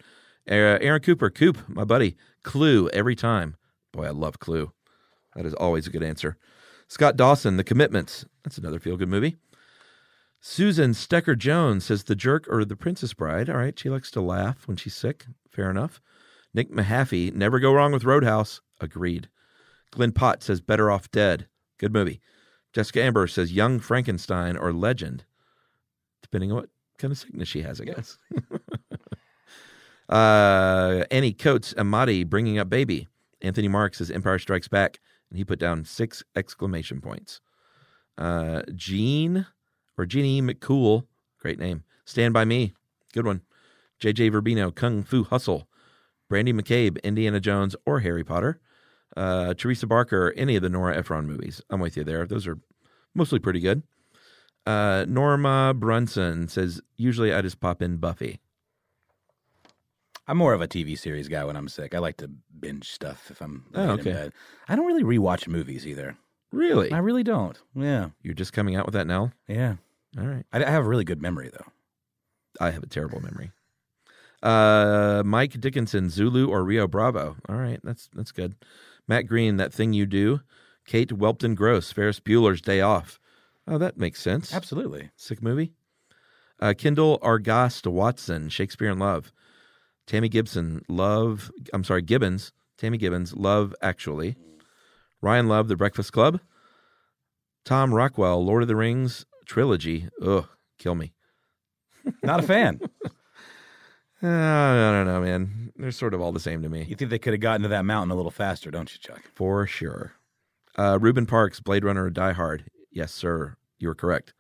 Uh, 0.51 0.55
Aaron 0.81 1.03
Cooper, 1.03 1.29
Coop, 1.29 1.59
my 1.69 1.85
buddy. 1.85 2.17
Clue 2.45 2.89
every 2.91 3.15
time. 3.17 3.57
Boy, 3.93 4.07
I 4.07 4.11
love 4.11 4.39
Clue. 4.39 4.73
That 5.35 5.45
is 5.45 5.55
always 5.55 5.87
a 5.87 5.91
good 5.91 6.03
answer. 6.03 6.37
Scott 6.89 7.17
Dawson, 7.17 7.57
The 7.57 7.65
Commitments. 7.65 8.25
That's 8.43 8.57
another 8.59 8.79
feel 8.79 8.97
good 8.97 9.09
movie. 9.09 9.37
Susan 10.41 10.93
Stecker 10.93 11.37
Jones 11.37 11.85
says 11.85 12.05
The 12.05 12.15
Jerk 12.15 12.47
or 12.49 12.65
The 12.65 12.77
Princess 12.77 13.13
Bride. 13.15 13.51
All 13.51 13.57
right, 13.57 13.79
she 13.79 13.91
likes 13.91 14.11
to 14.13 14.21
laugh 14.21 14.67
when 14.69 14.77
she's 14.77 14.95
sick. 14.95 15.27
Fair 15.51 15.71
enough. 15.71 16.01
Nick 16.57 16.71
Mahaffey, 16.71 17.33
Never 17.35 17.61
Go 17.61 17.71
Wrong 17.71 17.92
with 17.92 18.05
Roadhouse. 18.05 18.62
Agreed. 18.81 19.29
Glenn 19.90 20.12
Pott 20.12 20.42
says 20.42 20.62
Better 20.62 20.90
Off 20.90 21.11
Dead. 21.11 21.47
Good 21.77 21.92
movie. 21.92 22.19
Jessica 22.73 23.03
Amber 23.03 23.27
says 23.27 23.53
Young 23.53 23.79
Frankenstein 23.79 24.57
or 24.57 24.73
Legend, 24.73 25.27
depending 26.23 26.51
on 26.51 26.57
what 26.57 26.69
kind 26.99 27.12
of 27.12 27.19
sickness 27.19 27.47
she 27.47 27.61
has, 27.61 27.79
I 27.79 27.85
guess. 27.85 28.19
uh, 30.09 31.05
Annie 31.11 31.35
Coates 31.35 31.75
Amati 31.75 32.25
bringing 32.25 32.59
up 32.59 32.71
baby. 32.71 33.07
Anthony 33.42 33.69
Marks 33.69 33.99
says 33.99 34.11
Empire 34.11 34.38
Strikes 34.38 34.69
Back, 34.69 34.99
and 35.29 35.37
he 35.37 35.45
put 35.45 35.59
down 35.59 35.85
six 35.85 36.25
exclamation 36.35 37.03
points. 37.03 37.42
Uh, 38.16 38.62
Gene 38.75 39.47
or 39.99 40.07
Jeannie 40.07 40.40
McCool, 40.40 41.05
great 41.38 41.59
name. 41.59 41.85
Stand 42.07 42.33
by 42.33 42.47
Me, 42.47 42.73
good 43.12 43.27
one. 43.27 43.42
JJ 44.01 44.33
Verbino, 44.33 44.75
Kung 44.75 45.03
Fu 45.03 45.25
Hustle. 45.25 45.69
Brandy 46.29 46.53
McCabe, 46.53 47.03
Indiana 47.03 47.41
Jones 47.41 47.77
or 47.87 48.01
Harry 48.01 48.25
Potter. 48.25 48.61
Uh, 49.17 49.55
Teresa 49.55 49.87
Barker, 49.87 50.33
any 50.37 50.57
of 50.57 50.62
the 50.62 50.69
Nora 50.69 50.97
Ephron 50.97 51.27
movies. 51.27 51.62
I'm 51.71 51.81
with 51.81 51.97
you 51.97 52.05
there. 52.05 52.27
Those 52.27 52.47
are 52.47 52.59
mostly 53.15 53.39
pretty 53.39 53.61
good. 53.61 53.83
Uh, 54.67 55.05
Norma 55.09 55.73
Brunson 55.75 56.49
says, 56.49 56.81
usually 56.97 57.33
I 57.33 57.41
just 57.41 57.61
pop 57.61 57.81
in 57.81 57.97
Buffy. 57.99 58.41
I'm 60.27 60.37
more 60.39 60.53
of 60.55 60.61
a 60.61 60.67
TV 60.69 60.99
series 60.99 61.29
guy 61.29 61.45
when 61.45 61.57
I'm 61.57 61.69
sick. 61.69 61.95
I 61.95 61.99
like 62.01 62.17
to 62.17 62.29
binge 62.59 62.91
stuff 62.91 63.31
if 63.31 63.41
I'm 63.41 63.65
Oh, 63.75 63.79
laying 63.79 63.91
in 63.93 64.01
okay. 64.01 64.12
bed. 64.12 64.33
I 64.69 64.75
don't 64.75 64.87
really 64.87 65.05
rewatch 65.05 65.47
movies 65.47 65.87
either. 65.87 66.17
Really? 66.53 66.91
I 66.93 66.99
really 66.99 67.23
don't. 67.23 67.57
Yeah, 67.75 68.09
You're 68.23 68.35
just 68.35 68.53
coming 68.53 68.75
out 68.77 68.87
with 68.87 68.95
that 68.95 69.07
now? 69.07 69.33
yeah. 69.49 69.77
All 70.19 70.25
right. 70.27 70.45
I, 70.53 70.65
I 70.65 70.71
have 70.71 70.85
a 70.85 70.89
really 70.89 71.05
good 71.05 71.21
memory 71.23 71.51
though. 71.53 71.67
I 72.61 72.71
have 72.71 72.83
a 72.83 72.87
terrible 72.87 73.21
memory. 73.21 73.51
Uh, 74.47 75.25
Mike 75.25 75.59
Dickinson, 75.61 76.09
Zulu 76.09 76.49
or 76.49 76.63
Rio 76.63 76.87
Bravo. 76.87 77.37
All 77.49 77.57
right, 77.57 77.81
that's 77.83 78.09
that's 78.15 78.31
good. 78.31 78.55
Matt 79.09 79.27
Green, 79.27 79.57
that 79.57 79.75
thing 79.75 79.93
you 79.93 80.07
do. 80.07 80.41
Kate 80.87 81.11
Welpton 81.11 81.57
Gross, 81.57 81.91
Ferris 81.91 82.21
Bueller's 82.21 82.61
Day 82.61 82.81
Off. 82.81 83.19
Oh, 83.67 83.77
that 83.79 83.99
makes 83.99 84.23
sense. 84.23 84.55
Absolutely. 84.55 85.11
Sick 85.17 85.43
movie. 85.43 85.73
Uh, 86.61 86.75
Kendall 86.79 87.19
Argast 87.23 87.89
Watson, 87.89 88.49
Shakespeare 88.49 88.91
in 88.91 89.01
Love. 89.01 89.33
Tammy 90.07 90.29
Gibson, 90.29 90.83
Love. 90.89 91.51
I'm 91.73 91.83
sorry, 91.83 92.03
Gibbons. 92.03 92.53
Tammy 92.79 92.99
Gibbons, 92.99 93.35
Love 93.35 93.75
Actually. 93.83 94.37
Ryan 95.21 95.49
Love, 95.49 95.67
The 95.67 95.77
Breakfast 95.77 96.13
Club. 96.13 96.39
Tom 97.65 97.93
Rockwell, 97.93 98.45
Lord 98.45 98.63
of 98.63 98.69
the 98.69 98.77
Rings 98.77 99.27
trilogy. 99.45 100.09
Ugh, 100.23 100.47
kill 100.79 100.95
me. 100.95 101.15
Not 102.23 102.39
a 102.39 102.45
fan. 102.45 102.81
Uh, 104.22 104.29
I 104.29 104.92
don't 104.92 105.07
know, 105.07 105.20
man. 105.20 105.72
They're 105.76 105.90
sort 105.90 106.14
of 106.14 106.20
all 106.20 106.33
the 106.33 106.40
same 106.40 106.62
to 106.62 106.68
me. 106.68 106.85
you 106.88 106.96
think 106.96 107.11
they 107.11 107.18
could 107.18 107.35
have 107.35 107.40
gotten 107.40 107.62
to 107.62 107.68
that 107.68 107.85
mountain 107.85 108.11
a 108.11 108.14
little 108.14 108.31
faster, 108.31 108.70
don't 108.70 108.92
you, 108.92 108.98
Chuck? 108.98 109.22
For 109.35 109.66
sure. 109.66 110.12
Uh, 110.79 110.98
Ruben 111.00 111.26
Parks, 111.26 111.61
Blade 111.61 111.85
Runner, 111.85 112.09
Die 112.11 112.33
Hard. 112.33 112.64
Yes, 112.90 113.12
sir. 113.12 113.57
You 113.79 113.88
were 113.88 113.94
correct. 113.94 114.33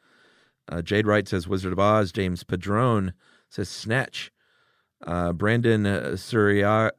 Uh, 0.68 0.82
Jade 0.82 1.06
Wright 1.06 1.28
says 1.28 1.46
Wizard 1.46 1.72
of 1.72 1.78
Oz. 1.78 2.10
James 2.10 2.42
Padrone 2.42 3.12
says 3.50 3.68
Snatch. 3.68 4.32
Uh, 5.06 5.32
Brandon 5.32 5.86
uh, 5.86 6.16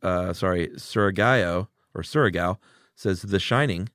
uh, 0.04 0.34
sorry, 0.34 0.68
Suragayo 0.76 1.68
or 1.96 2.02
Surigao 2.04 2.58
says 2.96 3.24
The 3.24 3.40
Shining. 3.40 3.90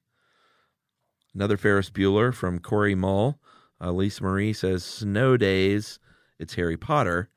Another 1.34 1.56
Ferris 1.56 1.88
Bueller 1.88 2.34
from 2.34 2.58
Corey 2.58 2.94
Mull. 2.94 3.38
Uh, 3.80 3.92
Lisa 3.92 4.22
Marie 4.22 4.52
says 4.52 4.84
snow 4.84 5.36
days, 5.36 5.98
it's 6.38 6.54
Harry 6.54 6.76
Potter. 6.76 7.30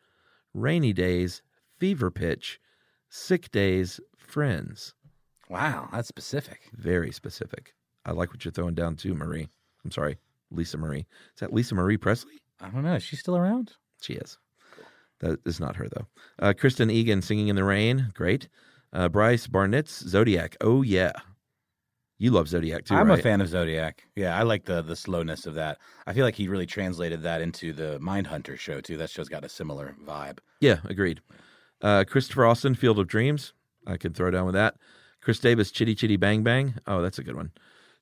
Rainy 0.56 0.94
days, 0.94 1.42
fever 1.80 2.10
pitch. 2.10 2.62
Sick 3.10 3.52
days, 3.52 4.00
friends. 4.16 4.94
Wow, 5.50 5.90
that's 5.92 6.08
specific. 6.08 6.70
Very 6.74 7.12
specific. 7.12 7.74
I 8.06 8.14
like 8.14 8.30
what 8.32 8.46
you're 8.46 8.54
throwing 8.54 8.74
down 8.74 8.96
too, 8.96 9.14
Marie. 9.14 9.50
I'm 9.84 9.92
sorry, 9.92 10.18
Lisa 10.52 10.78
Marie. 10.78 11.08
Is 11.34 11.42
that 11.42 11.52
Lisa 11.54 11.76
Marie 11.76 11.98
Presley? 11.98 12.42
I 12.62 12.70
don't 12.70 12.84
know. 12.84 12.96
Is 12.96 13.04
she 13.04 13.18
still 13.18 13.36
around? 13.36 13.74
She 14.02 14.14
is. 14.14 14.38
That 15.20 15.42
is 15.46 15.60
not 15.60 15.76
her 15.76 15.90
though. 15.90 16.08
Uh, 16.40 16.54
Kristen 16.58 16.90
Egan 16.90 17.22
singing 17.22 17.50
in 17.50 17.58
the 17.58 17.66
rain. 17.66 18.14
Great. 18.14 18.48
Uh, 18.94 19.10
Bryce 19.10 19.48
Barnett's 19.48 20.08
Zodiac. 20.08 20.56
Oh 20.62 20.84
yeah, 20.84 21.12
you 22.18 22.32
love 22.32 22.48
Zodiac 22.48 22.86
too. 22.86 22.96
I'm 22.96 23.10
right? 23.10 23.20
a 23.20 23.22
fan 23.22 23.42
of 23.42 23.50
Zodiac. 23.50 24.04
Yeah, 24.16 24.38
I 24.38 24.44
like 24.44 24.66
the 24.66 24.82
the 24.82 24.96
slowness 24.96 25.46
of 25.46 25.56
that. 25.56 25.80
I 26.08 26.14
feel 26.14 26.24
like 26.24 26.36
he 26.36 26.48
really 26.48 26.66
translated 26.66 27.24
that 27.24 27.42
into 27.42 27.74
the 27.74 28.00
Mindhunter 28.00 28.58
show 28.58 28.82
too. 28.82 28.98
That 28.98 29.10
show's 29.10 29.30
got 29.30 29.44
a 29.44 29.50
similar 29.50 29.96
vibe. 30.06 30.40
Yeah, 30.62 30.78
agreed. 30.86 31.22
Uh, 31.82 32.04
Christopher 32.08 32.46
Austin, 32.46 32.76
Field 32.76 33.00
of 33.00 33.08
Dreams. 33.08 33.54
I 33.86 33.98
could 33.98 34.16
throw 34.16 34.32
down 34.32 34.46
with 34.46 34.56
that. 34.56 34.76
Chris 35.22 35.40
Davis, 35.40 35.72
Chitty 35.72 35.96
Chitty 35.96 36.18
Bang 36.18 36.44
Bang. 36.44 36.76
Oh, 36.88 37.02
that's 37.02 37.20
a 37.20 37.24
good 37.24 37.36
one. 37.36 37.52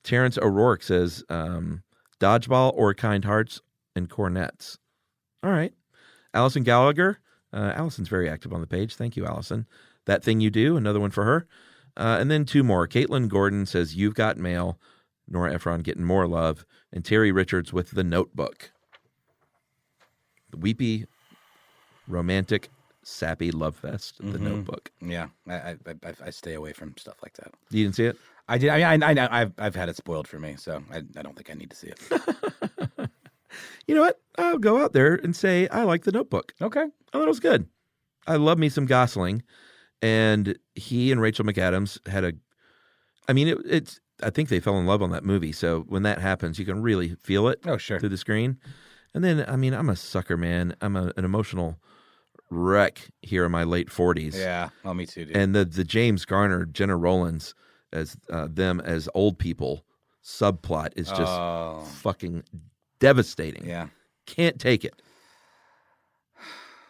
Terrence 0.03 0.37
O'Rourke 0.37 0.83
says 0.83 1.23
um, 1.29 1.83
Dodgeball 2.19 2.73
or 2.75 2.93
Kind 2.93 3.25
Hearts 3.25 3.61
and 3.95 4.09
Coronets. 4.09 4.77
All 5.41 5.51
right. 5.51 5.73
Allison 6.33 6.63
Gallagher. 6.63 7.19
Uh, 7.51 7.73
Allison's 7.75 8.09
very 8.09 8.29
active 8.29 8.53
on 8.53 8.61
the 8.61 8.67
page. 8.67 8.95
Thank 8.95 9.15
you, 9.15 9.25
Allison. 9.25 9.67
That 10.05 10.23
Thing 10.23 10.41
You 10.41 10.49
Do, 10.49 10.75
another 10.75 10.99
one 10.99 11.11
for 11.11 11.23
her. 11.23 11.47
Uh, 11.95 12.17
and 12.19 12.31
then 12.31 12.45
two 12.45 12.63
more. 12.63 12.87
Caitlin 12.87 13.27
Gordon 13.27 13.65
says, 13.65 13.95
You've 13.95 14.15
Got 14.15 14.37
Mail. 14.37 14.79
Nora 15.27 15.53
Ephron 15.53 15.81
getting 15.81 16.03
more 16.03 16.27
love. 16.27 16.65
And 16.91 17.05
Terry 17.05 17.31
Richards 17.31 17.71
with 17.71 17.91
The 17.91 18.03
Notebook. 18.03 18.71
The 20.51 20.57
weepy, 20.57 21.05
romantic, 22.07 22.69
sappy 23.03 23.51
love 23.51 23.75
fest, 23.75 24.17
The 24.19 24.37
Mhm. 24.37 24.41
Notebook. 24.41 24.91
Yeah, 25.01 25.27
I, 25.47 25.53
I 25.53 25.77
I 25.87 26.13
I 26.25 26.29
stay 26.29 26.53
away 26.53 26.73
from 26.73 26.95
stuff 26.97 27.15
like 27.23 27.33
that. 27.37 27.51
You 27.71 27.83
didn't 27.85 27.95
see 27.95 28.05
it? 28.05 28.17
I 28.47 28.57
did. 28.57 28.69
I 28.69 28.95
mean, 28.97 29.03
I, 29.03 29.25
I 29.25 29.41
I've 29.41 29.53
I've 29.57 29.75
had 29.75 29.89
it 29.89 29.95
spoiled 29.95 30.27
for 30.27 30.37
me, 30.39 30.55
so 30.57 30.83
I 30.91 30.97
I 30.97 31.21
don't 31.23 31.35
think 31.35 31.49
I 31.49 31.53
need 31.53 31.69
to 31.71 31.75
see 31.75 31.87
it. 31.87 33.09
You 33.85 33.93
know 33.93 34.01
what? 34.01 34.19
I'll 34.37 34.57
go 34.57 34.81
out 34.83 34.93
there 34.93 35.13
and 35.13 35.35
say 35.35 35.67
I 35.67 35.83
like 35.83 36.03
The 36.03 36.11
Notebook. 36.11 36.53
Okay. 36.61 36.81
I 36.81 36.89
thought 37.11 37.23
it 37.23 37.27
was 37.27 37.39
good. 37.39 37.67
I 38.25 38.37
love 38.37 38.57
me 38.57 38.67
some 38.69 38.85
Gosling, 38.87 39.43
and 40.03 40.57
he 40.75 41.11
and 41.11 41.19
Rachel 41.21 41.45
McAdams 41.45 42.05
had 42.07 42.23
a. 42.23 42.33
I 43.27 43.33
mean, 43.33 43.47
it, 43.47 43.57
it's. 43.65 43.99
I 44.21 44.29
think 44.29 44.49
they 44.49 44.59
fell 44.59 44.77
in 44.77 44.85
love 44.85 45.01
on 45.01 45.09
that 45.11 45.23
movie. 45.23 45.51
So 45.51 45.81
when 45.87 46.03
that 46.03 46.19
happens, 46.19 46.59
you 46.59 46.65
can 46.65 46.81
really 46.81 47.15
feel 47.15 47.47
it. 47.47 47.59
Oh, 47.65 47.77
sure. 47.77 47.99
Through 47.99 48.09
the 48.09 48.17
screen, 48.17 48.57
and 49.13 49.23
then 49.23 49.43
I 49.47 49.55
mean, 49.55 49.73
I'm 49.73 49.89
a 49.89 49.95
sucker, 49.95 50.37
man. 50.37 50.75
I'm 50.81 50.95
a, 50.95 51.11
an 51.17 51.25
emotional 51.25 51.79
wreck 52.49 53.09
here 53.23 53.45
in 53.45 53.51
my 53.51 53.63
late 53.63 53.89
40s. 53.89 54.35
Yeah. 54.35 54.69
Oh, 54.85 54.93
me 54.93 55.05
too, 55.07 55.25
dude. 55.25 55.35
And 55.35 55.55
the 55.55 55.65
the 55.65 55.83
James 55.83 56.25
Garner, 56.25 56.65
Gena 56.65 56.95
Rowlands 56.97 57.55
as 57.91 58.15
uh, 58.29 58.47
them 58.51 58.81
as 58.81 59.07
old 59.15 59.39
people 59.39 59.83
subplot 60.23 60.89
is 60.95 61.07
just 61.09 61.21
Oh. 61.21 61.83
fucking 62.01 62.43
devastating. 62.99 63.65
Yeah. 63.65 63.87
Can't 64.25 64.59
take 64.59 64.85
it. 64.85 65.01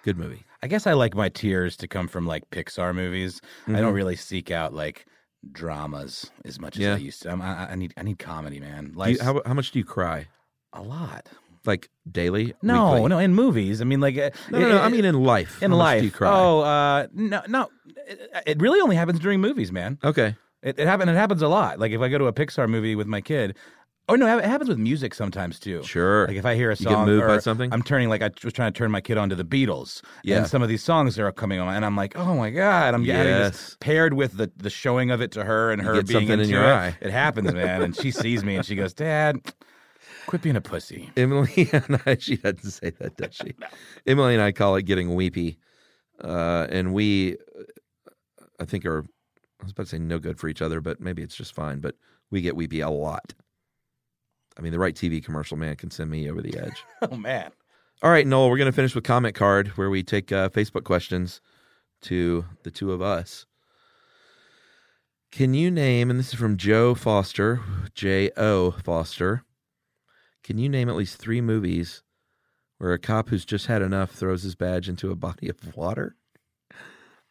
Good 0.03 0.17
movie. 0.17 0.43
I 0.63 0.67
guess 0.67 0.87
I 0.87 0.93
like 0.93 1.13
my 1.13 1.27
tears 1.29 1.75
to 1.77 1.87
come 1.87 2.07
from 2.07 2.25
like 2.25 2.49
Pixar 2.49 2.95
movies. 2.95 3.41
I 3.67 3.71
Mhm. 3.71 3.77
don't 3.81 3.93
really 3.93 4.15
seek 4.15 4.49
out 4.49 4.73
like 4.73 5.05
dramas 5.51 6.31
as 6.45 6.59
much 6.59 6.79
as 6.79 6.85
I 6.95 6.97
used 6.97 7.21
to. 7.23 7.31
I'm, 7.31 7.41
I, 7.41 7.71
I 7.71 7.75
need 7.75 7.93
I 7.97 8.03
need 8.03 8.17
comedy, 8.19 8.59
man. 8.59 8.93
Like 8.95 9.19
how 9.19 9.41
how 9.45 9.53
much 9.53 9.71
do 9.71 9.79
you 9.79 9.85
cry? 9.85 10.27
a 10.75 10.81
lot. 10.81 11.27
Like 11.65 11.89
daily? 12.11 12.55
No, 12.61 12.93
Weekly? 12.93 13.09
no, 13.09 13.19
in 13.19 13.35
movies. 13.35 13.79
I 13.79 13.83
mean, 13.85 13.99
like 14.01 14.17
uh, 14.17 14.31
No, 14.49 14.59
no, 14.59 14.69
no, 14.69 14.81
I 14.81 14.89
mean 14.89 15.05
in 15.05 15.21
life. 15.23 15.61
in 15.61 15.69
How 15.71 15.77
much 15.77 15.83
life. 15.85 15.99
do 16.01 16.05
you 16.05 16.11
cry? 16.11 16.29
Oh, 16.31 16.59
uh, 16.61 17.07
no, 17.13 17.41
no. 17.47 17.69
It, 18.07 18.31
it 18.47 18.61
really 18.61 18.81
only 18.81 18.95
happens 18.95 19.19
during 19.19 19.39
movies, 19.39 19.71
man. 19.71 19.99
Okay. 20.03 20.35
It, 20.63 20.79
it 20.79 20.87
happens. 20.87 21.09
It 21.11 21.15
happens 21.15 21.41
a 21.41 21.47
lot. 21.47 21.77
Like 21.79 21.91
if 21.91 22.01
I 22.01 22.07
go 22.09 22.17
to 22.17 22.25
a 22.27 22.33
Pixar 22.33 22.67
movie 22.69 22.95
with 22.95 23.07
my 23.07 23.21
kid. 23.21 23.55
Oh 24.09 24.15
no, 24.15 24.37
it 24.37 24.43
happens 24.43 24.67
with 24.67 24.77
music 24.77 25.13
sometimes 25.13 25.59
too. 25.59 25.81
Sure. 25.83 26.27
Like 26.27 26.35
if 26.35 26.45
I 26.45 26.55
hear 26.55 26.71
a 26.71 26.73
You 26.75 26.85
get 26.85 26.91
song, 26.93 27.05
moved 27.05 27.25
by 27.25 27.35
or 27.35 27.39
something? 27.39 27.71
I'm 27.71 27.81
turning 27.81 28.09
like 28.09 28.21
I 28.21 28.29
was 28.43 28.51
trying 28.51 28.73
to 28.73 28.77
turn 28.77 28.91
my 28.91 28.99
kid 28.99 29.17
onto 29.17 29.33
the 29.35 29.45
Beatles. 29.45 30.01
Yeah. 30.25 30.39
And 30.39 30.47
some 30.47 30.61
of 30.61 30.67
these 30.67 30.83
songs 30.83 31.17
are 31.17 31.31
coming 31.31 31.59
on, 31.61 31.73
and 31.73 31.85
I'm 31.85 31.95
like, 31.95 32.17
oh 32.17 32.35
my 32.35 32.49
god, 32.49 32.93
I'm 32.93 33.03
getting 33.05 33.27
Yes. 33.31 33.51
this 33.51 33.77
paired 33.79 34.13
with 34.13 34.35
the 34.37 34.51
the 34.57 34.69
showing 34.69 35.09
of 35.09 35.21
it 35.21 35.31
to 35.31 35.45
her 35.45 35.71
and 35.71 35.81
her 35.81 36.03
being 36.03 36.27
in 36.27 36.49
your 36.49 36.63
it. 36.63 36.67
eye. 36.67 36.97
It 37.01 37.11
happens, 37.11 37.53
man. 37.53 37.81
and 37.81 37.95
she 37.95 38.11
sees 38.11 38.43
me 38.43 38.57
and 38.57 38.65
she 38.65 38.75
goes, 38.75 38.93
Dad, 38.93 39.39
quit 40.27 40.41
being 40.41 40.57
a 40.57 40.61
pussy. 40.61 41.09
Emily 41.17 41.69
and 41.71 42.01
I, 42.05 42.17
she 42.19 42.35
doesn't 42.35 42.71
say 42.71 42.89
that, 42.99 43.15
does 43.15 43.33
she? 43.35 43.53
Emily 44.05 44.33
and 44.33 44.43
I 44.43 44.51
call 44.51 44.75
it 44.75 44.83
getting 44.83 45.15
weepy. 45.15 45.59
Uh, 46.21 46.67
and 46.69 46.93
we, 46.93 47.37
I 48.59 48.65
think, 48.65 48.85
are, 48.85 48.99
I 48.99 49.63
was 49.63 49.71
about 49.71 49.83
to 49.83 49.89
say 49.91 49.97
no 49.99 50.19
good 50.19 50.39
for 50.39 50.47
each 50.49 50.61
other, 50.61 50.81
but 50.81 50.99
maybe 50.99 51.21
it's 51.23 51.35
just 51.35 51.55
fine. 51.55 51.79
But 51.79 51.95
we 52.31 52.41
get 52.41 52.55
weepy 52.57 52.81
a 52.81 52.89
lot. 52.89 53.33
I 54.57 54.61
mean, 54.61 54.71
the 54.71 54.79
right 54.79 54.95
TV 54.95 55.23
commercial, 55.23 55.57
man, 55.57 55.75
can 55.75 55.91
send 55.91 56.09
me 56.09 56.29
over 56.29 56.41
the 56.41 56.57
edge. 56.57 56.83
Oh 57.11 57.17
man. 57.17 57.51
All 58.01 58.11
right, 58.11 58.27
Noel, 58.27 58.49
we're 58.49 58.57
going 58.57 58.71
to 58.71 58.75
finish 58.75 58.95
with 58.95 59.05
comment 59.05 59.33
card 59.33 59.69
where 59.69 59.89
we 59.89 60.03
take 60.03 60.31
uh, 60.31 60.49
Facebook 60.49 60.83
questions 60.83 61.39
to 62.01 62.43
the 62.63 62.71
two 62.71 62.91
of 62.91 63.01
us. 63.01 63.45
Can 65.31 65.53
you 65.53 65.71
name, 65.71 66.09
and 66.09 66.19
this 66.19 66.29
is 66.29 66.39
from 66.39 66.57
Joe 66.57 66.95
Foster, 66.95 67.61
J 67.95 68.29
O 68.37 68.71
Foster, 68.71 69.43
can 70.43 70.57
you 70.57 70.67
name 70.67 70.89
at 70.89 70.95
least 70.95 71.17
three 71.17 71.39
movies 71.39 72.03
where 72.77 72.91
a 72.91 72.99
cop 72.99 73.29
who's 73.29 73.45
just 73.45 73.67
had 73.67 73.81
enough 73.81 74.11
throws 74.11 74.43
his 74.43 74.55
badge 74.55 74.89
into 74.89 75.09
a 75.09 75.15
body 75.15 75.47
of 75.47 75.75
water? 75.75 76.15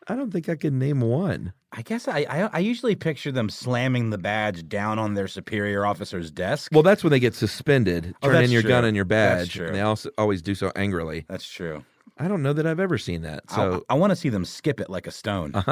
I 0.08 0.16
don't 0.16 0.32
think 0.32 0.48
I 0.48 0.56
can 0.56 0.78
name 0.78 1.00
one. 1.00 1.52
I 1.74 1.82
guess 1.82 2.06
I, 2.06 2.26
I 2.28 2.50
I 2.52 2.58
usually 2.58 2.94
picture 2.94 3.32
them 3.32 3.48
slamming 3.48 4.10
the 4.10 4.18
badge 4.18 4.68
down 4.68 4.98
on 4.98 5.14
their 5.14 5.26
superior 5.26 5.86
officer's 5.86 6.30
desk. 6.30 6.70
Well, 6.72 6.82
that's 6.82 7.02
when 7.02 7.10
they 7.10 7.20
get 7.20 7.34
suspended. 7.34 8.14
Oh, 8.22 8.28
Turn 8.28 8.44
in 8.44 8.50
your 8.50 8.62
gun 8.62 8.84
and 8.84 8.94
your 8.94 9.06
badge. 9.06 9.54
true. 9.54 9.66
And 9.66 9.74
they 9.74 9.80
also 9.80 10.10
always 10.18 10.42
do 10.42 10.54
so 10.54 10.70
angrily. 10.76 11.24
That's 11.28 11.48
true. 11.48 11.82
I 12.18 12.28
don't 12.28 12.42
know 12.42 12.52
that 12.52 12.66
I've 12.66 12.78
ever 12.78 12.98
seen 12.98 13.22
that. 13.22 13.50
So 13.50 13.84
I, 13.88 13.94
I 13.94 13.96
want 13.96 14.10
to 14.10 14.16
see 14.16 14.28
them 14.28 14.44
skip 14.44 14.80
it 14.80 14.90
like 14.90 15.06
a 15.06 15.10
stone. 15.10 15.52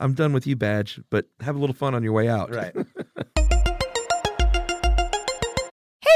I'm 0.00 0.14
done 0.14 0.32
with 0.32 0.46
you, 0.46 0.56
badge, 0.56 1.00
but 1.10 1.26
have 1.40 1.54
a 1.54 1.58
little 1.58 1.74
fun 1.76 1.94
on 1.94 2.02
your 2.02 2.12
way 2.14 2.28
out. 2.28 2.54
Right. 2.54 2.74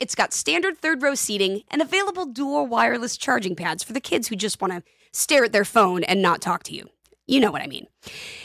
it's 0.00 0.14
got 0.14 0.32
standard 0.32 0.78
third 0.78 1.02
row 1.02 1.14
seating 1.14 1.62
and 1.70 1.80
available 1.80 2.26
dual 2.26 2.66
wireless 2.66 3.16
charging 3.16 3.56
pads 3.56 3.82
for 3.82 3.92
the 3.92 4.00
kids 4.00 4.28
who 4.28 4.36
just 4.36 4.60
want 4.60 4.72
to 4.72 4.82
stare 5.12 5.44
at 5.44 5.52
their 5.52 5.64
phone 5.64 6.04
and 6.04 6.20
not 6.20 6.40
talk 6.40 6.62
to 6.64 6.74
you. 6.74 6.88
You 7.26 7.40
know 7.40 7.50
what 7.50 7.62
I 7.62 7.66
mean. 7.66 7.86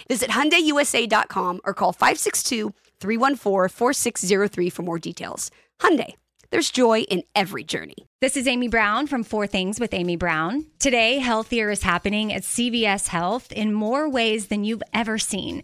Visit 0.07 0.29
HyundaiUSA.com 0.29 1.62
or 1.65 1.73
call 1.73 1.91
562 1.91 2.73
314 3.01 3.69
4603 3.69 4.69
for 4.69 4.83
more 4.83 4.99
details. 4.99 5.51
Hyundai, 5.81 6.13
there's 6.51 6.71
joy 6.71 7.01
in 7.01 7.23
every 7.35 7.63
journey. 7.63 8.07
This 8.21 8.38
is 8.38 8.47
Amy 8.47 8.67
Brown 8.67 9.07
from 9.07 9.23
Four 9.23 9.47
Things 9.47 9.79
with 9.79 9.93
Amy 9.93 10.15
Brown. 10.15 10.65
Today, 10.79 11.19
healthier 11.19 11.69
is 11.69 11.83
happening 11.83 12.33
at 12.33 12.43
CVS 12.43 13.07
Health 13.07 13.51
in 13.51 13.73
more 13.73 14.09
ways 14.09 14.47
than 14.47 14.63
you've 14.63 14.83
ever 14.93 15.17
seen. 15.17 15.63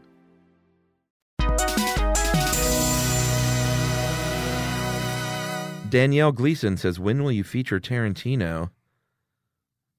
Danielle 5.91 6.31
Gleason 6.31 6.77
says, 6.77 6.99
When 6.99 7.21
will 7.23 7.31
you 7.33 7.43
feature 7.43 7.79
Tarantino? 7.79 8.69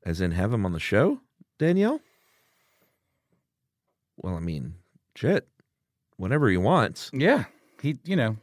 As 0.04 0.20
in, 0.20 0.32
have 0.32 0.52
him 0.52 0.64
on 0.66 0.72
the 0.72 0.80
show, 0.80 1.20
Danielle? 1.58 2.00
Well, 4.16 4.34
I 4.36 4.40
mean, 4.40 4.74
shit. 5.14 5.46
Whenever 6.16 6.48
he 6.48 6.56
wants. 6.56 7.10
Yeah, 7.12 7.44
he, 7.80 7.98
you 8.04 8.16
know, 8.16 8.36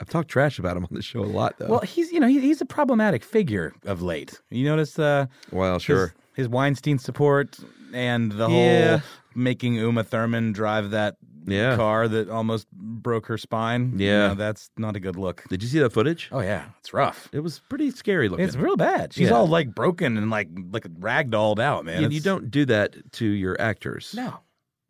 I've 0.00 0.08
talked 0.08 0.28
trash 0.28 0.58
about 0.58 0.76
him 0.76 0.84
on 0.84 0.90
the 0.92 1.02
show 1.02 1.20
a 1.20 1.24
lot, 1.26 1.56
though. 1.58 1.68
well, 1.68 1.80
he's, 1.80 2.10
you 2.12 2.20
know, 2.20 2.26
he, 2.26 2.40
he's 2.40 2.60
a 2.60 2.66
problematic 2.66 3.22
figure 3.22 3.72
of 3.84 4.02
late. 4.02 4.40
You 4.50 4.64
notice, 4.64 4.98
uh, 4.98 5.26
well, 5.52 5.74
his- 5.74 5.82
sure. 5.82 6.14
his, 6.34 6.48
Weinstein 6.48 6.98
support 6.98 7.58
and 7.94 8.32
the 8.32 8.48
Yeah. 8.48 8.98
whole 8.98 9.08
making 9.34 9.74
Uma 9.74 10.02
Thurman 10.04 10.52
drive 10.52 10.90
that 10.90 11.16
Yeah. 11.46 11.76
car 11.76 12.06
that 12.08 12.28
almost 12.28 12.70
broke 12.72 13.26
her 13.26 13.38
spine. 13.38 13.98
You 13.98 14.06
Yeah. 14.06 14.28
know, 14.28 14.34
that's 14.34 14.70
not 14.76 14.96
a 14.96 15.00
good 15.00 15.16
look. 15.16 15.44
Did 15.48 15.62
you 15.62 15.68
see 15.68 15.78
that 15.80 15.90
footage? 15.92 16.28
Oh 16.32 16.40
yeah, 16.40 16.66
it's 16.80 16.92
rough. 16.92 17.28
It 17.32 17.40
was 17.40 17.60
pretty 17.68 17.90
scary 17.90 18.28
looking. 18.28 18.44
It's 18.46 18.56
real 18.56 18.76
bad. 18.76 19.12
She's 19.12 19.28
Yeah. 19.28 19.34
all 19.36 19.46
like 19.46 19.74
broken 19.74 20.16
and 20.16 20.30
like 20.30 20.48
like 20.72 20.84
ragdolled 21.00 21.58
out, 21.58 21.84
man. 21.84 22.02
You, 22.02 22.08
you 22.10 22.20
don't 22.20 22.50
do 22.50 22.64
that 22.66 23.12
to 23.14 23.24
your 23.24 23.60
actors. 23.60 24.12
No, 24.16 24.40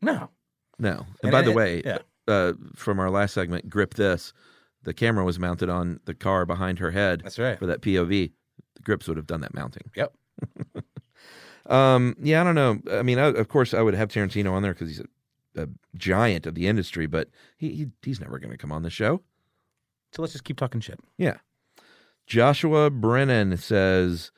no. 0.02 0.30
No. 0.78 1.06
And, 1.22 1.24
And 1.24 1.32
by 1.32 1.42
the 1.42 1.50
it- 1.50 1.56
way, 1.56 1.82
yeah. 1.84 1.98
uh, 2.26 2.54
from 2.74 2.98
our 2.98 3.10
last 3.10 3.34
segment, 3.34 3.68
grip 3.68 3.94
this. 3.94 4.32
The 4.82 4.94
camera 4.94 5.24
was 5.24 5.38
mounted 5.38 5.68
on 5.68 6.00
the 6.06 6.14
car 6.14 6.46
behind 6.46 6.78
her 6.78 6.90
head. 6.90 7.20
That's 7.22 7.38
right. 7.38 7.58
For 7.58 7.66
that 7.66 7.82
POV, 7.82 8.32
the 8.76 8.82
grips 8.82 9.06
would 9.08 9.18
have 9.18 9.26
done 9.26 9.42
that 9.42 9.52
mounting. 9.54 9.90
Yep. 9.94 10.14
Um, 11.66 12.16
yeah, 12.20 12.40
I 12.40 12.44
don't 12.44 12.54
know. 12.54 12.80
I 12.98 13.02
mean, 13.02 13.18
I, 13.18 13.26
of 13.26 13.48
course, 13.48 13.74
I 13.74 13.82
would 13.82 13.94
have 13.94 14.08
Tarantino 14.08 14.52
on 14.52 14.62
there 14.62 14.72
because 14.72 14.88
he's 14.88 15.00
a, 15.00 15.04
a 15.56 15.68
giant 15.96 16.46
of 16.46 16.54
the 16.54 16.66
industry, 16.66 17.06
but 17.06 17.28
he, 17.56 17.70
he 17.70 17.86
he's 18.02 18.20
never 18.20 18.38
going 18.38 18.50
to 18.50 18.58
come 18.58 18.72
on 18.72 18.82
the 18.82 18.90
show. 18.90 19.22
So 20.12 20.22
let's 20.22 20.32
just 20.32 20.44
keep 20.44 20.56
talking 20.58 20.80
shit. 20.80 21.00
Yeah. 21.18 21.38
Joshua 22.26 22.90
Brennan 22.90 23.56
says, 23.56 24.30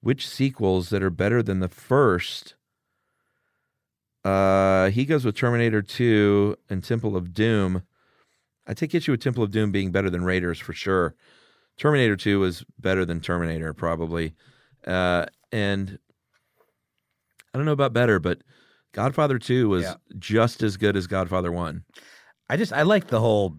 which 0.00 0.28
sequels 0.28 0.90
that 0.90 1.02
are 1.02 1.10
better 1.10 1.42
than 1.42 1.60
the 1.60 1.68
first? 1.68 2.54
Uh, 4.24 4.90
he 4.90 5.04
goes 5.04 5.24
with 5.24 5.36
Terminator 5.36 5.82
2 5.82 6.56
and 6.68 6.82
Temple 6.82 7.16
of 7.16 7.32
Doom. 7.32 7.82
I 8.66 8.74
take 8.74 8.94
issue 8.94 9.12
with 9.12 9.22
Temple 9.22 9.44
of 9.44 9.52
Doom 9.52 9.70
being 9.70 9.92
better 9.92 10.10
than 10.10 10.24
Raiders 10.24 10.58
for 10.58 10.72
sure. 10.72 11.14
Terminator 11.76 12.16
2 12.16 12.40
was 12.40 12.64
better 12.78 13.04
than 13.04 13.20
Terminator, 13.20 13.72
probably. 13.72 14.34
Uh, 14.84 15.26
and 15.52 15.98
I 17.54 17.58
don't 17.58 17.66
know 17.66 17.72
about 17.72 17.92
better, 17.92 18.18
but 18.18 18.42
Godfather 18.96 19.38
2 19.38 19.68
was 19.68 19.84
Yeah. 19.84 19.94
just 20.18 20.62
as 20.62 20.78
good 20.78 20.96
as 20.96 21.06
Godfather 21.06 21.52
1. 21.52 21.84
I 22.48 22.56
just 22.56 22.72
I 22.72 22.80
like 22.82 23.08
the 23.08 23.20
whole 23.20 23.56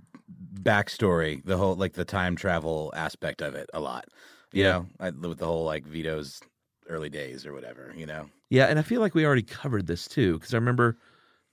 backstory, 0.61 1.43
the 1.45 1.57
whole 1.57 1.75
like 1.75 1.93
the 1.93 2.03
time 2.05 2.35
travel 2.35 2.91
aspect 2.95 3.41
of 3.41 3.53
it 3.53 3.69
a 3.73 3.79
lot. 3.79 4.05
You 4.51 4.63
Yeah. 4.63 4.71
know, 4.71 4.85
I, 4.99 5.09
with 5.11 5.37
the 5.37 5.45
whole 5.45 5.63
like 5.63 5.85
Vito's 5.85 6.41
early 6.89 7.09
days 7.09 7.45
or 7.45 7.53
whatever. 7.53 7.93
You 7.95 8.07
know, 8.07 8.29
Yeah, 8.49 8.65
and 8.65 8.79
I 8.79 8.81
feel 8.81 8.99
like 8.99 9.13
we 9.13 9.25
already 9.25 9.43
covered 9.43 9.85
this 9.87 10.07
too 10.07 10.39
because 10.39 10.53
I 10.53 10.57
remember 10.57 10.97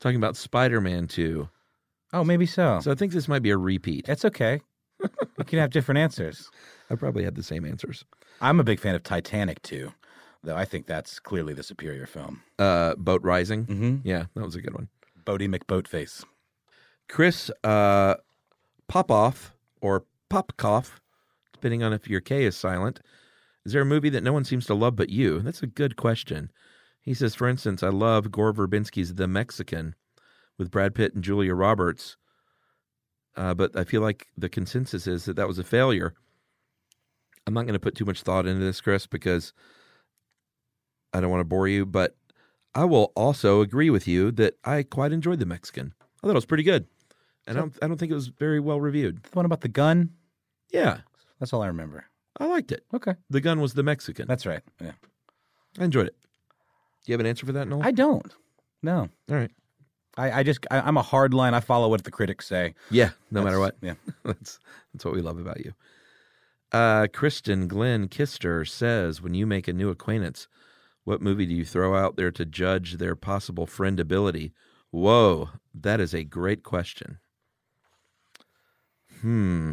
talking 0.01 0.17
about 0.17 0.37
Spider-Man 0.37 1.07
2. 1.09 1.49
oh 2.15 2.25
maybe 2.25 2.47
so. 2.47 2.81
So 2.81 2.91
I 2.91 2.95
think 2.95 3.13
this 3.13 3.29
might 3.29 3.43
be 3.43 3.51
a 3.51 3.59
repeat. 3.59 4.07
That's 4.07 4.25
okay. 4.25 4.61
you 5.03 5.45
can 5.45 5.59
have 5.59 5.71
different 5.71 5.99
answers. 5.99 6.51
I 6.91 6.95
probably 6.95 7.25
had 7.25 7.35
the 7.35 7.43
same 7.43 7.65
answers. 7.67 8.05
I'm 8.41 8.61
a 8.61 8.65
big 8.65 8.81
fan 8.81 8.95
of 8.95 9.03
Titanic 9.03 9.61
too, 9.63 9.93
though. 10.45 10.57
I 10.57 10.65
think 10.65 10.87
that's 10.87 11.19
clearly 11.19 11.55
the 11.55 11.63
superior 11.63 12.07
film. 12.07 12.43
Uh, 12.59 12.95
Boat 12.97 13.23
Rising. 13.23 13.67
Mm-hmm. 13.67 13.97
Yeah, 14.05 14.27
that 14.35 14.45
was 14.45 14.55
a 14.55 14.61
good 14.61 14.75
one. 14.75 14.89
Boaty 15.25 15.49
McBoatface. 15.53 16.25
Chris 17.09 17.51
uh, 17.63 18.15
Popoff 18.89 19.55
or 19.81 20.05
Popkoff, 20.31 21.01
depending 21.53 21.83
on 21.83 21.93
if 21.93 22.09
your 22.09 22.21
K 22.21 22.45
is 22.45 22.57
silent. 22.57 23.01
Is 23.65 23.73
there 23.73 23.83
a 23.83 23.87
movie 23.87 24.11
that 24.11 24.23
no 24.23 24.33
one 24.33 24.45
seems 24.45 24.67
to 24.67 24.75
love 24.75 24.97
but 24.97 25.11
you? 25.11 25.41
That's 25.41 25.63
a 25.63 25.67
good 25.67 25.97
question. 25.97 26.51
He 27.01 27.15
says, 27.15 27.35
for 27.35 27.49
instance, 27.49 27.83
I 27.83 27.89
love 27.89 28.31
Gore 28.31 28.53
Verbinski's 28.53 29.15
The 29.15 29.29
Mexican 29.29 29.95
with 30.59 30.71
Brad 30.71 30.95
Pitt 30.95 31.15
and 31.15 31.25
Julia 31.25 31.55
Roberts, 31.55 32.17
uh, 33.37 33.55
but 33.55 33.77
I 33.77 33.85
feel 33.85 34.01
like 34.01 34.29
the 34.37 34.49
consensus 34.49 35.07
is 35.07 35.25
that 35.25 35.37
that 35.37 35.49
was 35.49 35.59
a 35.59 35.65
failure. 35.65 36.15
I'm 37.47 37.55
not 37.55 37.63
going 37.63 37.75
to 37.75 37.81
put 37.81 37.95
too 37.95 38.05
much 38.05 38.23
thought 38.23 38.47
into 38.47 38.65
this, 38.65 38.81
Chris, 38.81 39.07
because 39.07 39.53
I 41.15 41.21
don't 41.21 41.31
want 41.31 41.41
to 41.41 41.45
bore 41.45 41.69
you, 41.69 41.87
but 41.87 42.17
I 42.75 42.85
will 42.85 43.13
also 43.15 43.61
agree 43.61 43.89
with 43.89 44.07
you 44.09 44.31
that 44.33 44.59
I 44.65 44.83
quite 44.83 45.13
enjoyed 45.13 45.39
The 45.39 45.47
Mexican. 45.47 45.95
I 46.23 46.27
thought 46.27 46.33
it 46.33 46.35
was 46.35 46.45
pretty 46.47 46.65
good. 46.65 46.87
And 47.47 47.57
I 47.57 47.61
don't, 47.61 47.79
I 47.83 47.87
don't 47.87 47.99
think 47.99 48.11
it 48.11 48.17
was 48.17 48.29
very 48.29 48.59
well 48.61 48.81
reviewed. 48.81 49.23
The 49.23 49.31
one 49.37 49.45
about 49.47 49.61
the 49.61 49.69
gun. 49.69 50.11
Yeah, 50.71 50.99
That's 51.39 51.53
all 51.53 51.63
I 51.63 51.67
remember. 51.69 52.07
I 52.41 52.47
liked 52.47 52.73
it. 52.73 52.85
Okay, 52.93 53.15
The 53.31 53.41
gun 53.41 53.61
was 53.61 53.75
the 53.75 53.83
Mexican. 53.85 54.27
that's 54.27 54.45
right. 54.45 54.63
Yeah, 54.83 54.93
I 55.79 55.85
enjoyed 55.85 56.09
it. 56.09 56.17
Do 57.05 57.13
you 57.13 57.15
have 57.15 57.21
an 57.21 57.27
answer 57.27 57.47
for 57.47 57.53
that, 57.53 57.69
Noel? 57.69 57.83
I 57.85 57.91
don't. 57.93 58.35
No, 58.83 59.09
All 59.31 59.37
right. 59.37 59.51
I, 60.17 60.41
I 60.41 60.43
just 60.43 60.67
I, 60.71 60.81
I'm 60.81 60.97
a 60.97 61.03
hard 61.03 61.33
line. 61.35 61.55
I 61.55 61.61
follow 61.61 61.89
what 61.89 62.05
the 62.05 62.11
critics 62.11 62.47
say. 62.47 62.75
Yeah, 62.91 63.11
no 63.31 63.43
matter 63.43 63.59
what. 63.61 63.81
That's- 63.81 63.97
Yeah. 64.07 64.13
that's 64.25 64.59
that's 64.93 65.05
what 65.05 65.15
we 65.15 65.21
love 65.23 65.39
about 65.39 65.65
you. 65.65 65.75
Uh, 66.73 67.07
Kristen 67.13 67.69
Glenn 67.69 68.09
Kister 68.09 68.67
says, 68.69 69.21
when 69.23 69.35
you 69.35 69.47
make 69.47 69.69
a 69.69 69.73
new 69.73 69.91
acquaintance, 69.91 70.49
what 71.05 71.23
movie 71.23 71.47
do 71.47 71.55
you 71.55 71.65
throw 71.65 71.95
out 71.95 72.17
there 72.17 72.31
to 72.33 72.45
judge 72.45 72.95
their 72.95 73.15
possible 73.15 73.67
friendability? 73.67 74.53
Whoa, 74.91 75.51
that 75.75 76.01
is 76.01 76.15
a 76.15 76.25
great 76.25 76.63
question. 76.63 77.19
Hmm. 79.21 79.73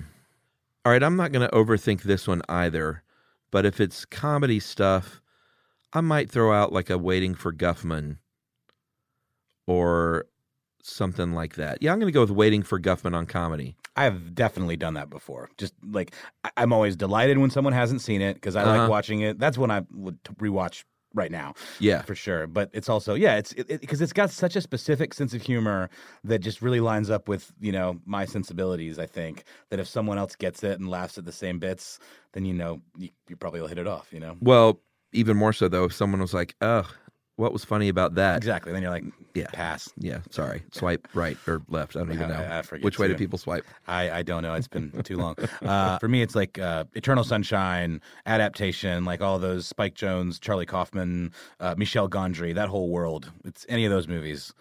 All 0.86 0.92
right, 0.92 1.04
I'm 1.04 1.16
not 1.16 1.32
going 1.32 1.48
to 1.48 1.56
overthink 1.56 2.04
this 2.04 2.28
one 2.28 2.42
either, 2.50 3.04
but 3.52 3.66
if 3.66 3.80
it's 3.80 4.06
comedy 4.06 4.60
stuff, 4.60 5.22
I 5.94 6.02
might 6.02 6.30
throw 6.32 6.52
out 6.54 6.74
like 6.74 6.90
a 6.90 6.98
Waiting 6.98 7.36
for 7.36 7.54
Guffman 7.54 8.18
or 9.68 10.26
something 10.82 11.34
like 11.34 11.56
that. 11.56 11.78
Yeah, 11.82 11.92
I'm 11.94 12.00
going 12.00 12.12
to 12.12 12.14
go 12.14 12.22
with 12.22 12.32
Waiting 12.32 12.64
for 12.64 12.80
Guffman 12.80 13.14
on 13.16 13.26
comedy. 13.28 13.76
I've 13.96 14.34
definitely 14.34 14.78
done 14.78 14.96
that 14.96 15.10
before. 15.10 15.50
Just 15.58 15.74
like 15.84 16.14
I'm 16.58 16.72
always 16.74 16.96
delighted 16.96 17.38
when 17.38 17.50
someone 17.52 17.74
hasn't 17.74 18.02
seen 18.02 18.22
it 18.22 18.36
because 18.36 18.56
I 18.56 18.64
Uh-huh. 18.64 18.78
like 18.80 18.90
watching 18.90 19.20
it. 19.20 19.38
That's 19.38 19.58
when 19.58 19.70
I 19.70 19.82
would 19.92 20.24
rewatch 20.24 20.84
right 21.14 21.32
now. 21.32 21.54
Yeah. 21.80 22.02
for 22.04 22.16
sure. 22.16 22.48
But 22.48 22.70
it's 22.74 22.90
also 22.90 23.14
yeah, 23.16 23.36
it's 23.38 23.54
because 23.54 23.82
it, 23.82 23.88
'cause 23.88 24.02
it's 24.02 24.14
got 24.14 24.30
such 24.32 24.56
a 24.56 24.62
specific 24.62 25.14
sense 25.14 25.34
of 25.34 25.42
humor 25.42 25.90
that 26.24 26.40
just 26.40 26.62
really 26.62 26.80
lines 26.80 27.10
up 27.10 27.28
with 27.28 27.52
you 27.60 27.72
know 27.72 28.00
my 28.06 28.26
sensibilities. 28.26 28.98
I 29.00 29.06
think 29.06 29.44
that 29.70 29.80
if 29.80 29.88
someone 29.88 30.18
else 30.18 30.36
gets 30.36 30.64
it 30.64 30.80
and 30.80 30.90
laughs 30.90 31.18
at 31.18 31.26
the 31.26 31.32
same 31.32 31.60
bits, 31.60 32.00
then 32.34 32.46
you 32.46 32.54
know 32.54 32.82
you, 32.98 33.10
you 33.30 33.36
probably 33.36 33.62
will 33.62 33.68
hit 33.68 33.78
it 33.80 33.88
off. 33.88 34.08
You 34.14 34.20
know 34.22 34.38
Well, 34.42 34.80
even 35.14 35.36
more 35.38 35.54
so 35.54 35.68
though, 35.68 35.84
if 35.86 35.94
someone 35.94 36.22
was 36.22 36.34
like, 36.34 36.56
"Ugh, 36.62 36.88
what 37.42 37.52
was 37.54 37.66
funny 37.66 37.90
about 37.90 38.16
that?" 38.16 38.38
exactly. 38.38 38.72
Then 38.72 38.82
you're 38.82 38.92
like 38.92 39.04
Yeah. 39.34 39.48
pass. 39.52 39.90
Yeah, 39.98 40.20
sorry. 40.30 40.64
Swipe 40.72 41.08
right 41.14 41.38
or 41.48 41.62
left. 41.68 41.96
I 41.96 42.00
don't 42.00 42.14
even 42.14 42.30
know. 42.30 42.48
I 42.50 42.62
forget 42.62 42.84
Which 42.86 43.00
way 43.00 43.08
do 43.08 43.16
people 43.16 43.38
swipe? 43.40 43.66
I, 43.88 44.12
I 44.20 44.22
don't 44.24 44.44
know. 44.44 44.54
It's 44.54 44.68
been 44.68 44.92
too 45.04 45.18
long. 45.18 45.36
Uh, 45.62 45.98
for 46.00 46.08
me, 46.08 46.22
it's 46.22 46.36
like 46.36 46.60
uh, 46.60 46.86
Eternal 46.94 47.24
Sunshine, 47.24 48.02
Adaptation, 48.26 49.06
like 49.06 49.22
all 49.22 49.40
those 49.40 49.68
Spike 49.68 49.96
Jonze, 49.96 50.40
Charlie 50.40 50.66
Kaufman, 50.66 51.32
uh, 51.60 51.76
Michel 51.78 52.10
Gondry, 52.10 52.54
that 52.56 52.70
whole 52.70 52.90
world. 52.90 53.32
It's 53.46 53.66
any 53.70 53.86
of 53.86 53.92
those 53.92 54.08
movies. 54.08 54.54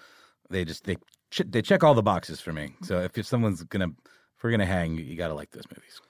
They 0.50 0.64
just 0.64 0.84
they 0.84 0.96
ch- 1.30 1.42
they 1.46 1.62
check 1.62 1.84
all 1.84 1.94
the 1.94 2.02
boxes 2.02 2.40
for 2.40 2.52
me. 2.52 2.74
So 2.82 3.00
if, 3.00 3.16
if 3.18 3.26
someone's 3.26 3.62
gonna 3.64 3.90
if 4.36 4.42
we're 4.44 4.50
gonna 4.50 4.66
hang, 4.66 4.96
you, 4.96 5.04
you 5.04 5.16
got 5.16 5.28
to 5.28 5.34
like 5.34 5.50
those 5.50 5.64
movies. 5.74 6.00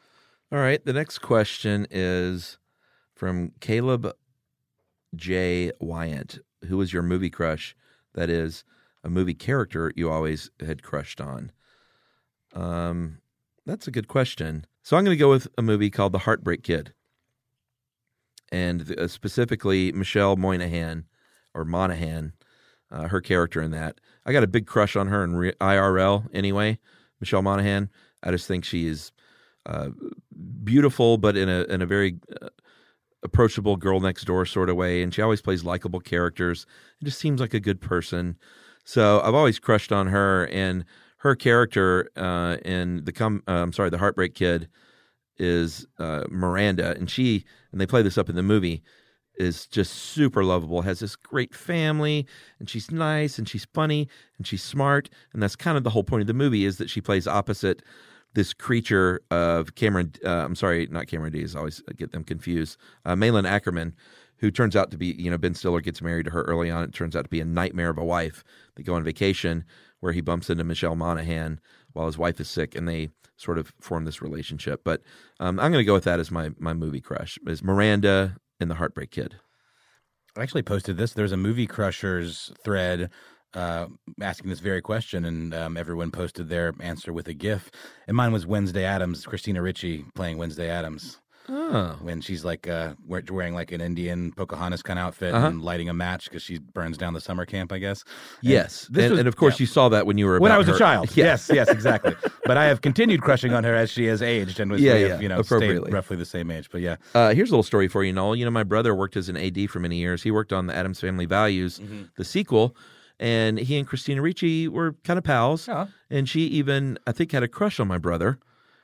All 0.53 0.59
right. 0.59 0.85
The 0.85 0.93
next 0.93 1.19
question 1.19 1.87
is 1.91 2.59
from 3.15 3.53
Caleb 3.61 4.13
J. 5.15 5.73
Wyant. 5.81 6.39
Who 6.67 6.77
was 6.77 6.93
your 6.93 7.03
movie 7.03 7.31
crush? 7.31 7.75
That 8.15 8.31
is 8.31 8.65
a 9.03 9.09
movie 9.09 9.35
character 9.35 9.93
you 9.97 10.11
always 10.11 10.51
had 10.61 10.83
crushed 10.83 11.21
on. 11.21 11.53
Um, 12.55 13.19
that's 13.67 13.87
a 13.87 13.93
good 13.93 14.09
question. 14.09 14.67
So 14.83 14.97
I'm 14.97 15.05
going 15.05 15.17
to 15.17 15.21
go 15.21 15.31
with 15.31 15.49
a 15.57 15.63
movie 15.63 15.91
called 15.91 16.13
The 16.13 16.21
Heartbreak 16.21 16.63
Kid, 16.63 16.93
and 18.51 18.99
uh, 18.99 19.09
specifically 19.09 19.93
Michelle 19.93 20.37
Moynihan 20.37 21.05
or 21.55 21.65
Monaghan, 21.65 22.33
uh, 22.91 23.09
her 23.09 23.21
character 23.21 23.63
in 23.63 23.71
that. 23.71 24.01
I 24.27 24.33
got 24.33 24.43
a 24.43 24.49
big 24.49 24.67
crush 24.67 24.97
on 24.97 25.09
her 25.09 25.23
in 25.23 25.37
re- 25.37 25.53
IRL. 25.61 26.29
Anyway, 26.33 26.79
Michelle 27.21 27.43
Monaghan. 27.43 27.91
I 28.23 28.31
just 28.31 28.47
think 28.49 28.65
she 28.65 28.87
is 28.87 29.13
uh, 29.67 29.91
beautiful, 30.65 31.17
but 31.19 31.37
in 31.37 31.49
a 31.49 31.63
in 31.65 31.83
a 31.83 31.87
very 31.87 32.17
uh, 32.43 32.49
approachable 33.23 33.77
girl 33.77 34.01
next 34.01 34.25
door 34.25 34.47
sort 34.47 34.71
of 34.71 34.77
way, 34.77 35.03
and 35.03 35.13
she 35.13 35.23
always 35.23 35.43
plays 35.43 35.65
likable 35.65 36.01
characters. 36.01 36.67
It 37.01 37.05
just 37.05 37.19
seems 37.19 37.41
like 37.41 37.55
a 37.55 37.61
good 37.61 37.81
person. 37.81 38.37
So 38.85 39.21
I've 39.21 39.35
always 39.35 39.59
crushed 39.59 39.93
on 39.93 40.09
her, 40.09 40.47
and 40.47 40.85
her 41.19 41.37
character 41.37 42.11
uh, 42.17 42.57
in 42.65 43.05
the 43.05 43.13
come. 43.13 43.43
Uh, 43.47 43.63
I'm 43.63 43.73
sorry, 43.73 43.91
the 43.91 43.99
Heartbreak 43.99 44.35
Kid 44.35 44.69
is 45.37 45.87
uh, 45.99 46.25
Miranda, 46.31 46.93
and 46.97 47.11
she 47.11 47.45
and 47.73 47.81
they 47.81 47.87
play 47.87 48.03
this 48.03 48.19
up 48.19 48.29
in 48.29 48.37
the 48.37 48.43
movie 48.43 48.83
is 49.37 49.67
just 49.67 49.93
super 49.93 50.45
lovable. 50.45 50.83
Has 50.83 51.01
this 51.01 51.17
great 51.17 51.55
family, 51.55 52.27
and 52.59 52.69
she's 52.69 52.91
nice, 52.91 53.39
and 53.39 53.49
she's 53.49 53.67
funny, 53.73 54.09
and 54.37 54.47
she's 54.47 54.63
smart, 54.63 55.09
and 55.33 55.43
that's 55.43 55.57
kind 55.57 55.79
of 55.79 55.85
the 55.85 55.91
whole 55.91 56.05
point 56.05 56.21
of 56.21 56.27
the 56.27 56.35
movie 56.35 56.65
is 56.65 56.77
that 56.77 56.91
she 56.91 57.01
plays 57.01 57.27
opposite 57.27 57.83
this 58.35 58.53
creature 58.53 59.21
of 59.31 59.75
Cameron. 59.75 60.13
Uh, 60.25 60.45
I'm 60.45 60.55
sorry, 60.55 60.87
not 60.91 61.07
Cameron 61.07 61.33
Diaz. 61.33 61.57
I 61.57 61.59
always 61.59 61.83
get 61.97 62.13
them 62.13 62.25
confused. 62.25 62.77
Uh, 63.05 63.17
Malin 63.17 63.45
Akerman, 63.45 63.93
who 64.39 64.51
turns 64.51 64.77
out 64.77 64.91
to 64.91 64.99
be, 64.99 65.15
you 65.19 65.31
know, 65.31 65.39
Ben 65.39 65.55
Stiller 65.55 65.81
gets 65.81 66.01
married 66.01 66.25
to 66.25 66.31
her 66.31 66.43
early 66.43 66.71
on. 66.71 66.85
It 66.85 66.95
turns 66.95 67.17
out 67.17 67.25
to 67.25 67.31
be 67.31 67.41
a 67.41 67.45
nightmare 67.45 67.91
of 67.91 67.99
a 67.99 68.05
wife. 68.05 68.45
They 68.77 68.83
go 68.83 68.95
on 68.95 69.05
vacation 69.05 69.65
where 70.01 70.13
he 70.13 70.21
bumps 70.21 70.49
into 70.49 70.65
Michelle 70.65 70.97
Monaghan 70.97 71.61
while 71.93 72.07
his 72.07 72.19
wife 72.19 72.41
is 72.41 72.49
sick, 72.49 72.75
and 72.75 72.89
they 72.89 73.11
sort 73.37 73.59
of 73.59 73.73
form 73.81 74.05
this 74.05 74.23
relationship. 74.23 74.83
But 74.85 75.03
um, 75.41 75.59
I'm 75.59 75.73
going 75.73 75.83
to 75.83 75.87
go 75.87 75.95
with 75.95 76.05
that 76.05 76.21
as 76.21 76.31
my 76.31 76.51
my 76.59 76.73
movie 76.73 77.01
crush 77.01 77.39
is 77.47 77.63
Miranda 77.63 78.37
in 78.61 78.69
The 78.69 78.77
Heartbreak 78.77 79.11
Kid. 79.11 79.37
I 80.37 80.43
actually 80.43 80.63
posted 80.63 80.97
this. 80.97 81.13
There's 81.13 81.33
a 81.33 81.37
movie 81.37 81.67
crushers 81.67 82.53
thread 82.63 83.11
uh, 83.55 83.87
asking 84.21 84.51
this 84.51 84.61
very 84.61 84.81
question, 84.83 85.25
and 85.25 85.53
um, 85.55 85.77
everyone 85.77 86.11
posted 86.11 86.49
their 86.49 86.73
answer 86.81 87.13
with 87.13 87.29
a 87.29 87.35
GIF. 87.35 87.71
And 88.07 88.17
mine 88.17 88.33
was 88.33 88.47
Wednesday 88.47 88.85
Addams, 88.85 89.25
Christina 89.27 89.61
Ricci 89.63 90.05
playing 90.15 90.39
Wednesday 90.39 90.69
Addams. 90.71 91.19
Oh. 91.49 91.97
When 92.01 92.21
she's 92.21 92.45
like 92.45 92.69
uh, 92.69 92.95
wearing 93.09 93.55
like 93.55 93.73
an 93.73 93.81
Indian 93.81 94.31
Pocahontas 94.31 94.83
kind 94.83 95.01
of 95.01 95.07
outfit 95.07 95.35
Uh-huh. 95.35 95.49
and 95.49 95.61
lighting 95.61 95.89
a 95.89 95.93
match 95.95 96.27
because 96.27 96.45
she 96.45 96.59
burns 96.59 96.97
down 96.97 97.13
the 97.13 97.21
summer 97.21 97.45
camp, 97.45 97.73
I 97.73 97.79
guess. 97.79 98.05
And 98.41 98.51
Yes, 98.53 98.87
this 98.89 99.05
and, 99.05 99.11
was- 99.13 99.19
and 99.21 99.27
of 99.29 99.35
course 99.35 99.55
yeah. 99.59 99.63
you 99.65 99.67
saw 99.67 99.89
that 99.89 100.07
when 100.07 100.17
you 100.17 100.27
were 100.27 100.39
when 100.39 100.53
I 100.53 100.59
was 100.59 100.69
a 100.69 100.79
child. 100.79 101.11
Yeah. 101.17 101.25
Yes, 101.25 101.51
yes, 101.53 101.69
exactly. 101.69 102.15
but 102.45 102.57
I 102.57 102.67
have 102.67 102.83
continued 102.83 103.23
crushing 103.23 103.53
on 103.53 103.65
her 103.65 103.75
as 103.75 103.91
she 103.91 104.05
has 104.05 104.23
aged 104.23 104.61
and 104.61 104.71
was 104.71 104.81
Yeah, 104.81 104.95
yeah, 104.95 105.09
have, 105.09 105.23
you 105.23 105.29
know 105.29 105.41
appropriately. 105.41 105.91
roughly 105.91 106.17
the 106.17 106.25
same 106.25 106.53
age. 106.53 106.69
But 106.71 106.83
yeah, 106.83 106.97
Uh, 107.17 107.35
here's 107.35 107.49
a 107.49 107.53
little 107.53 107.65
story 107.65 107.89
for 107.89 108.05
you, 108.05 108.13
Noel. 108.13 108.37
You 108.37 108.45
know, 108.45 108.53
my 108.53 108.63
brother 108.63 108.95
worked 108.95 109.17
as 109.17 109.29
an 109.29 109.37
AD 109.37 109.71
for 109.71 109.81
many 109.81 109.97
years. 109.97 110.23
He 110.23 110.31
worked 110.31 110.53
on 110.53 110.69
the 110.69 110.77
Addams 110.77 111.01
Family 111.01 111.27
Values, 111.27 111.81
Mm-hmm. 111.81 112.03
the 112.17 112.25
sequel, 112.25 112.77
and 113.21 113.59
he 113.59 113.77
and 113.79 113.87
Christina 113.87 114.23
Ricci 114.23 114.67
were 114.67 114.97
kind 115.05 115.19
of 115.19 115.25
pals. 115.25 115.69
Yeah. 115.69 115.87
And 116.09 116.29
she 116.29 116.41
even, 116.47 116.99
I 117.07 117.13
think, 117.13 117.31
had 117.31 117.43
a 117.43 117.49
crush 117.49 117.79
on 117.79 117.87
my 117.87 117.99
brother 117.99 118.41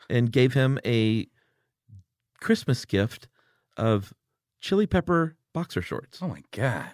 and 0.09 0.31
gave 0.31 0.53
him 0.53 0.79
a 0.85 1.27
Christmas 2.41 2.85
gift 2.85 3.27
of 3.77 4.13
chili 4.61 4.87
pepper 4.87 5.37
boxer 5.53 5.81
shorts. 5.81 6.19
oh 6.23 6.29
my 6.29 6.43
god, 6.53 6.85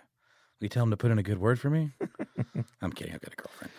will 0.60 0.66
you 0.66 0.68
tell 0.68 0.84
him 0.84 0.90
to 0.90 0.96
put 0.96 1.10
in 1.10 1.18
a 1.18 1.22
good 1.22 1.38
word 1.38 1.58
for 1.58 1.68
me? 1.68 1.90
I'm 2.80 2.92
kidding. 2.92 3.12
I've 3.14 3.20
got 3.20 3.32
a 3.32 3.36
girlfriend. 3.36 3.72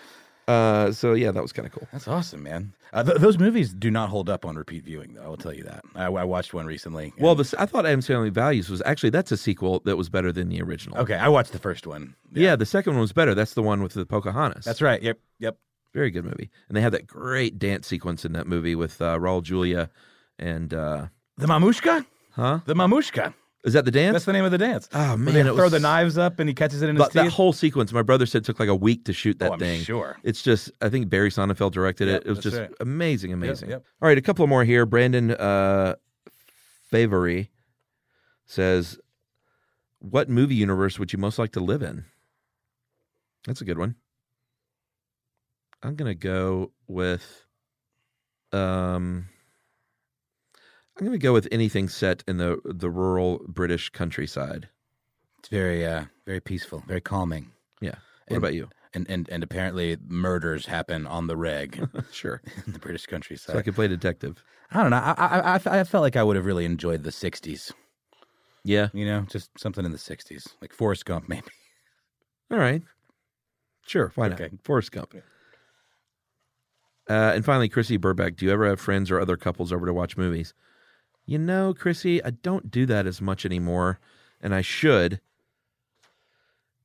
Uh, 0.47 0.91
so 0.91 1.13
yeah, 1.13 1.31
that 1.31 1.41
was 1.41 1.53
kind 1.53 1.65
of 1.65 1.71
cool. 1.71 1.87
That's 1.91 2.07
awesome, 2.07 2.43
man. 2.43 2.73
Uh, 2.91 3.03
th- 3.03 3.17
those 3.17 3.39
movies 3.39 3.73
do 3.73 3.89
not 3.89 4.09
hold 4.09 4.29
up 4.29 4.45
on 4.45 4.55
repeat 4.55 4.83
viewing, 4.83 5.13
though. 5.13 5.23
I 5.23 5.27
will 5.27 5.37
tell 5.37 5.53
you 5.53 5.63
that. 5.63 5.83
I, 5.95 6.05
I 6.05 6.23
watched 6.25 6.53
one 6.53 6.65
recently. 6.65 7.13
Well, 7.17 7.33
the, 7.33 7.55
I 7.57 7.65
thought 7.65 7.85
Addams 7.85 8.07
Family 8.07 8.29
Values 8.29 8.69
was 8.69 8.81
actually 8.85 9.09
that's 9.09 9.31
a 9.31 9.37
sequel 9.37 9.81
that 9.85 9.95
was 9.95 10.09
better 10.09 10.31
than 10.31 10.49
the 10.49 10.61
original. 10.61 10.97
okay, 10.99 11.15
I 11.15 11.27
watched 11.29 11.53
the 11.53 11.59
first 11.59 11.87
one. 11.87 12.15
Yeah. 12.33 12.55
the 12.55 12.65
second 12.65 12.93
one 12.93 13.01
was 13.01 13.13
better. 13.13 13.33
That's 13.33 13.53
the 13.53 13.63
one 13.63 13.81
with 13.81 13.93
the 13.93 14.05
Pocahontas. 14.05 14.65
That's 14.65 14.81
right. 14.81 15.01
Yep, 15.01 15.17
yep. 15.39 15.57
Very 15.93 16.11
good 16.11 16.25
movie. 16.25 16.49
And 16.67 16.75
they 16.77 16.81
had 16.81 16.91
that 16.93 17.07
great 17.07 17.57
dance 17.59 17.87
sequence 17.87 18.25
in 18.25 18.33
that 18.33 18.47
movie 18.47 18.75
with 18.75 19.01
uh, 19.01 19.17
Raul 19.17 19.41
Julia 19.43 19.89
and 20.39 20.73
uh, 20.73 21.07
The 21.37 21.45
mamushka, 21.47 22.05
huh? 22.31 22.59
the 22.65 22.73
mamushka. 22.73 23.33
Is 23.63 23.73
that 23.73 23.85
the 23.85 23.91
dance? 23.91 24.13
That's 24.13 24.25
the 24.25 24.33
name 24.33 24.43
of 24.43 24.51
the 24.51 24.57
dance. 24.57 24.89
Oh 24.93 25.09
Where 25.09 25.17
man, 25.17 25.33
they 25.33 25.39
it 25.41 25.45
throw 25.55 25.63
was- 25.63 25.71
the 25.71 25.79
knives 25.79 26.17
up 26.17 26.39
and 26.39 26.49
he 26.49 26.53
catches 26.53 26.81
it 26.81 26.89
in 26.89 26.95
his 26.97 27.05
But 27.05 27.13
that 27.13 27.29
whole 27.31 27.53
sequence, 27.53 27.93
my 27.93 28.01
brother 28.01 28.25
said 28.25 28.43
took 28.43 28.59
like 28.59 28.67
a 28.67 28.75
week 28.75 29.05
to 29.05 29.13
shoot 29.13 29.39
that 29.39 29.51
Oh, 29.51 29.53
I'm 29.53 29.59
thing. 29.59 29.81
sure. 29.81 30.17
It's 30.23 30.41
just, 30.41 30.69
I 30.81 30.89
think 30.89 31.09
Barry 31.09 31.29
Sonnenfeld 31.29 31.71
directed 31.71 32.09
Yep, 32.09 32.21
it. 32.21 32.27
It 32.27 32.29
was 32.29 32.39
just 32.39 32.57
right. 32.57 32.69
amazing, 32.81 33.31
amazing. 33.31 33.69
yep. 33.69 33.85
All 34.01 34.07
right, 34.09 34.17
a 34.17 34.21
couple 34.21 34.45
more 34.47 34.65
here. 34.65 34.85
Brandon 34.85 35.31
uh, 35.31 35.95
Favory 36.91 37.51
says, 38.45 38.99
"What 39.99 40.29
movie 40.29 40.55
universe 40.55 40.99
would 40.99 41.13
you 41.13 41.17
most 41.19 41.39
like 41.39 41.53
to 41.53 41.59
live 41.61 41.81
in?" 41.81 42.03
That's 43.47 43.61
a 43.61 43.65
good 43.65 43.77
one. 43.77 43.95
I'm 45.81 45.95
gonna 45.95 46.13
go 46.15 46.71
with, 46.87 47.45
um, 48.51 49.27
I'm 50.99 51.05
gonna 51.05 51.17
go 51.17 51.33
with 51.33 51.47
anything 51.51 51.89
set 51.89 52.23
in 52.27 52.37
the 52.37 52.59
the 52.65 52.89
rural 52.89 53.41
British 53.47 53.89
countryside. 53.89 54.69
It's 55.39 55.49
very, 55.49 55.85
uh, 55.85 56.05
very 56.25 56.39
peaceful, 56.39 56.83
very 56.87 57.01
calming. 57.01 57.51
Yeah. 57.81 57.95
What 58.27 58.35
And- 58.35 58.37
about 58.37 58.53
you? 58.53 58.69
And, 58.95 59.09
and 59.09 59.27
and 59.29 59.41
apparently 59.43 59.97
murders 60.07 60.67
happen 60.67 61.07
on 61.07 61.25
the 61.25 61.35
reg 61.35 61.83
Sure. 62.11 62.41
in 62.67 62.73
the 62.73 62.79
British 62.79 63.07
countryside. 63.07 63.53
So 63.53 63.57
I 63.59 63.63
could 63.63 63.73
play 63.73 63.87
detective. 63.87 64.43
I 64.69 64.81
don't 64.83 64.91
know. 64.91 64.97
I, 64.97 65.13
I 65.17 65.39
I 65.55 65.79
I 65.79 65.83
felt 65.83 66.03
like 66.03 66.15
I 66.15 66.21
would 66.23 66.35
have 66.35 66.45
really 66.45 66.63
enjoyed 66.65 67.01
the 67.03 67.09
'60s. 67.09 67.71
Yeah. 68.63 68.89
You 68.93 69.05
know, 69.05 69.21
just 69.29 69.49
something 69.57 69.83
in 69.83 69.91
the 69.91 69.97
'60s, 69.97 70.47
like 70.61 70.73
Forrest 70.73 71.05
Gump, 71.05 71.27
maybe. 71.27 71.47
All 72.51 72.59
right. 72.59 72.83
Sure. 73.87 74.11
Why 74.13 74.27
Okay. 74.27 74.49
not? 74.51 74.63
Forrest 74.63 74.91
Gump. 74.91 75.15
Uh, 77.09 77.31
and 77.35 77.43
finally, 77.43 77.67
Chrissy 77.67 77.97
Burbeck, 77.97 78.37
do 78.37 78.45
you 78.45 78.51
ever 78.51 78.67
have 78.69 78.79
friends 78.79 79.11
or 79.11 79.19
other 79.19 79.35
couples 79.37 79.73
over 79.73 79.85
to 79.87 79.93
watch 79.93 80.15
movies? 80.17 80.53
You 81.25 81.37
know, 81.37 81.73
Chrissy, 81.73 82.23
I 82.23 82.31
don't 82.31 82.69
do 82.69 82.85
that 82.85 83.07
as 83.07 83.21
much 83.21 83.45
anymore, 83.45 83.99
and 84.41 84.53
I 84.53 84.61
should. 84.61 85.21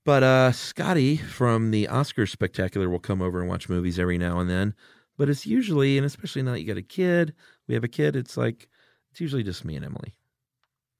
But 0.04 0.22
uh, 0.22 0.52
Scotty 0.52 1.16
from 1.16 1.70
the 1.70 1.86
Oscars 1.86 2.30
Spectacular 2.30 2.88
will 2.88 3.00
come 3.00 3.20
over 3.20 3.40
and 3.40 3.48
watch 3.48 3.68
movies 3.68 3.98
every 3.98 4.16
now 4.16 4.38
and 4.38 4.48
then. 4.48 4.74
But 5.16 5.28
it's 5.28 5.44
usually, 5.44 5.98
and 5.98 6.06
especially 6.06 6.42
now 6.42 6.52
that 6.52 6.60
you 6.60 6.66
got 6.66 6.76
a 6.76 6.82
kid, 6.82 7.34
we 7.66 7.74
have 7.74 7.84
a 7.84 7.88
kid, 7.88 8.14
it's 8.14 8.36
like, 8.36 8.68
it's 9.10 9.20
usually 9.20 9.42
just 9.42 9.64
me 9.64 9.74
and 9.74 9.84
Emily. 9.84 10.14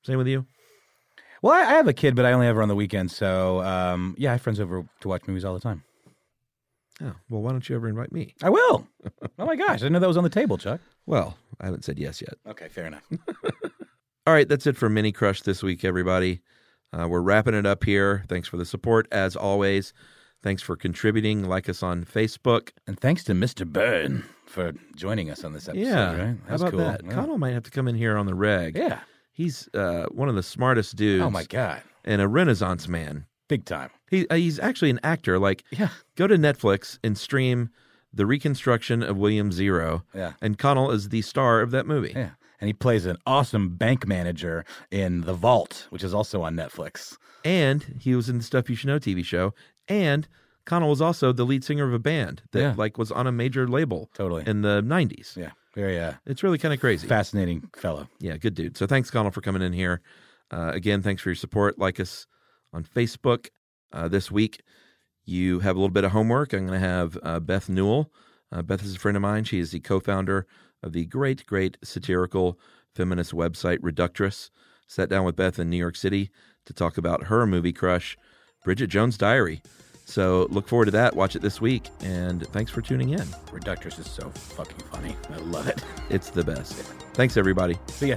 Same 0.03 0.18
with 0.18 0.26
you? 0.26 0.45
Well, 1.41 1.55
I, 1.55 1.61
I 1.61 1.74
have 1.76 1.86
a 1.86 1.93
kid, 1.93 2.16
but 2.16 2.26
I 2.26 2.32
only 2.32 2.47
have 2.47 2.57
her 2.57 2.62
on 2.62 2.68
the 2.68 2.74
weekends. 2.74 3.16
So, 3.16 3.62
um, 3.62 4.16
yeah, 4.18 4.30
I 4.30 4.32
have 4.32 4.43
friends 4.43 4.59
over 4.59 4.84
to 5.01 5.09
watch 5.09 5.22
movies 5.28 5.45
all 5.45 5.55
the 5.55 5.61
time. 5.61 5.84
Oh, 7.01 7.15
well, 7.29 7.43
why 7.43 7.51
don't 7.53 7.69
you 7.69 7.77
ever 7.77 7.89
invite 7.89 8.11
me? 8.13 8.35
I 8.43 8.51
will. 8.51 8.87
oh 9.39 9.47
my 9.47 9.55
gosh, 9.57 9.71
I 9.71 9.77
didn't 9.77 9.93
know 9.93 9.99
that 10.01 10.09
was 10.09 10.17
on 10.17 10.25
the 10.25 10.31
table, 10.31 10.59
Chuck. 10.59 10.81
Well, 11.07 11.37
I 11.61 11.67
haven't 11.67 11.85
said 11.85 11.99
yes 11.99 12.21
yet. 12.21 12.35
Okay, 12.47 12.69
fair 12.69 12.87
enough. 12.87 13.03
All 14.27 14.35
right, 14.35 14.49
that's 14.49 14.67
it 14.67 14.77
for 14.77 14.89
Movie 14.91 15.13
Crush 15.13 15.43
this 15.43 15.63
week, 15.63 15.85
everybody. 15.85 16.41
Uh, 16.93 17.07
we're 17.09 17.21
wrapping 17.21 17.55
it 17.55 17.67
up 17.67 17.85
here. 17.85 18.25
Thanks 18.29 18.49
for 18.49 18.57
the 18.57 18.65
support, 18.65 19.07
as 19.13 19.37
always. 19.37 19.93
Thanks 20.43 20.63
for 20.63 20.77
contributing. 20.77 21.45
Like 21.49 21.69
us 21.69 21.83
on 21.83 22.05
Facebook. 22.05 22.71
And 22.87 22.99
thanks 22.99 23.25
to 23.25 23.33
Mr. 23.33 23.67
Byrne 23.67 24.25
for 24.47 24.73
joining 24.97 25.31
us 25.31 25.45
on 25.45 25.53
this 25.53 25.69
episode. 25.69 25.83
yeah, 25.87 26.11
right? 26.17 26.37
how 26.45 26.49
That's 26.49 26.63
about 26.63 26.71
cool. 26.73 26.81
that? 26.81 27.01
Yeah. 27.05 27.13
Connell 27.13 27.39
might 27.39 27.53
have 27.55 27.65
to 27.65 27.71
come 27.71 27.89
in 27.89 27.95
here 27.95 28.17
on 28.17 28.27
the 28.27 28.35
reg. 28.35 28.77
Yeah. 28.77 29.01
he's 29.33 29.69
uh, 29.75 30.07
one 30.11 30.29
of 30.29 30.35
the 30.35 30.43
smartest 30.43 30.97
dudes. 30.97 31.25
Oh 31.25 31.31
my 31.31 31.45
god, 31.45 31.83
and 32.05 32.21
a 32.23 32.29
Renaissance 32.29 32.87
man. 32.89 33.27
Big 33.49 33.65
time. 33.65 33.91
He 34.11 34.29
uh, 34.29 34.35
he's 34.37 34.59
actually 34.59 34.91
an 34.91 35.01
actor. 35.03 35.39
Like, 35.39 35.65
Yeah. 35.71 35.89
go 36.17 36.27
to 36.27 36.37
Netflix 36.37 36.99
and 37.03 37.17
stream 37.19 37.71
the 38.13 38.25
reconstruction 38.27 39.03
of 39.03 39.17
William 39.17 39.53
Zero. 39.53 40.03
Yeah. 40.15 40.33
and 40.41 40.59
Connell 40.59 40.91
is 40.91 41.09
the 41.11 41.23
star 41.23 41.61
of 41.61 41.71
that 41.73 41.87
movie. 41.87 42.13
Yeah. 42.15 42.31
And 42.61 42.67
he 42.67 42.73
plays 42.73 43.07
an 43.07 43.19
awesome 43.27 43.77
bank 43.77 44.07
manager 44.07 44.65
in 44.91 45.21
The 45.21 45.35
Vault, 45.35 45.87
which 45.91 46.03
is 46.03 46.13
also 46.13 46.43
on 46.43 46.55
Netflix. 46.57 47.17
and 47.45 47.97
he 48.01 48.15
was 48.17 48.29
in 48.29 48.39
the 48.39 48.45
Stuff 48.45 48.69
You 48.69 48.75
Should 48.77 48.89
Know 48.89 48.99
TV 48.99 49.25
show. 49.25 49.55
And 49.87 50.27
Connell 50.65 50.89
was 50.91 51.01
also 51.01 51.33
the 51.33 51.45
lead 51.47 51.63
singer 51.65 51.85
of 51.87 51.93
a 51.95 51.99
band 52.01 52.43
that 52.53 52.61
Yeah. 52.61 52.75
like 52.77 52.99
was 52.99 53.13
on 53.13 53.27
a 53.27 53.33
major 53.33 53.69
label 53.69 54.11
Totally. 54.15 54.43
in 54.47 54.63
the 54.63 54.83
'90s. 54.83 55.37
Yeah. 55.37 55.51
Very 55.75 56.01
uh, 56.01 56.15
It's 56.27 56.43
really 56.43 56.59
kind 56.59 56.75
of 56.75 56.81
crazy. 56.81 57.07
fascinating 57.07 57.71
fellow. 57.77 58.09
Yeah, 58.19 58.37
good 58.39 58.55
dude. 58.55 58.77
So 58.77 58.87
thanks, 58.87 59.11
Connell, 59.11 59.31
for 59.31 59.41
coming 59.41 59.63
in 59.63 59.73
here. 59.73 60.01
Uh, 60.51 60.73
again, 60.75 61.01
thanks 61.03 61.23
for 61.23 61.29
your 61.29 61.37
support. 61.37 61.79
Like 61.79 62.01
us 62.01 62.27
on 62.73 62.85
Facebook 62.85 63.49
uh, 63.93 64.09
this 64.09 64.31
week. 64.31 64.61
you 65.25 65.61
have 65.61 65.77
a 65.77 65.79
little 65.79 65.93
bit 65.93 66.05
of 66.05 66.12
homework. 66.12 66.53
I'm 66.53 66.66
going 66.66 66.81
to 66.81 66.87
have 66.87 67.19
uh, 67.23 67.41
Beth 67.41 67.69
Newell. 67.69 68.11
Uh, 68.51 68.62
Beth 68.62 68.83
is 68.83 68.95
a 68.97 68.99
friend 68.99 69.16
of 69.16 69.23
mine. 69.23 69.45
She 69.45 69.59
is 69.59 69.71
the 69.73 69.81
co 69.81 70.01
founder 70.01 70.47
of 70.83 70.93
the 70.93 71.05
great, 71.05 71.45
great 71.47 71.77
satirical 71.83 72.59
feminist 72.95 73.33
website, 73.33 73.79
Reductress. 73.81 74.51
Sat 74.87 75.11
down 75.11 75.25
with 75.25 75.37
Beth 75.37 75.59
in 75.59 75.69
New 75.69 75.77
York 75.77 75.97
City 75.97 76.31
to 76.64 76.73
talk 76.73 76.97
about 76.97 77.25
her 77.25 77.47
movie 77.47 77.73
crush, 77.75 78.16
Bridget 78.64 78.87
Jones' 78.89 79.19
Diary. 79.19 79.61
So 80.07 80.47
look 80.51 80.66
forward 80.66 80.87
to 80.87 80.91
that. 80.93 81.14
Watch 81.14 81.37
it 81.37 81.43
this 81.43 81.61
week. 81.61 81.91
And 82.01 82.47
thanks 82.49 82.71
for 82.71 82.81
tuning 82.81 83.11
in. 83.11 83.27
Reductress 83.53 83.99
is 83.99 84.11
so 84.11 84.31
fucking 84.31 84.79
funny. 84.91 85.14
I 85.31 85.37
love 85.37 85.69
it. 85.69 85.85
It's 86.09 86.31
the 86.31 86.43
best. 86.43 86.73
Thanks, 87.12 87.37
everybody. 87.37 87.77
See 87.89 88.09
ya. 88.09 88.16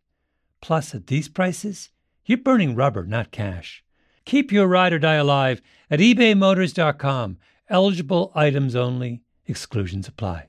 Plus, 0.61 0.93
at 0.95 1.07
these 1.07 1.27
prices, 1.27 1.89
you're 2.25 2.37
burning 2.37 2.75
rubber, 2.75 3.03
not 3.03 3.31
cash. 3.31 3.83
Keep 4.25 4.51
your 4.51 4.67
ride 4.67 4.93
or 4.93 4.99
die 4.99 5.15
alive 5.15 5.61
at 5.89 5.99
ebaymotors.com. 5.99 7.37
Eligible 7.69 8.31
items 8.35 8.75
only, 8.75 9.21
exclusions 9.47 10.07
apply. 10.07 10.47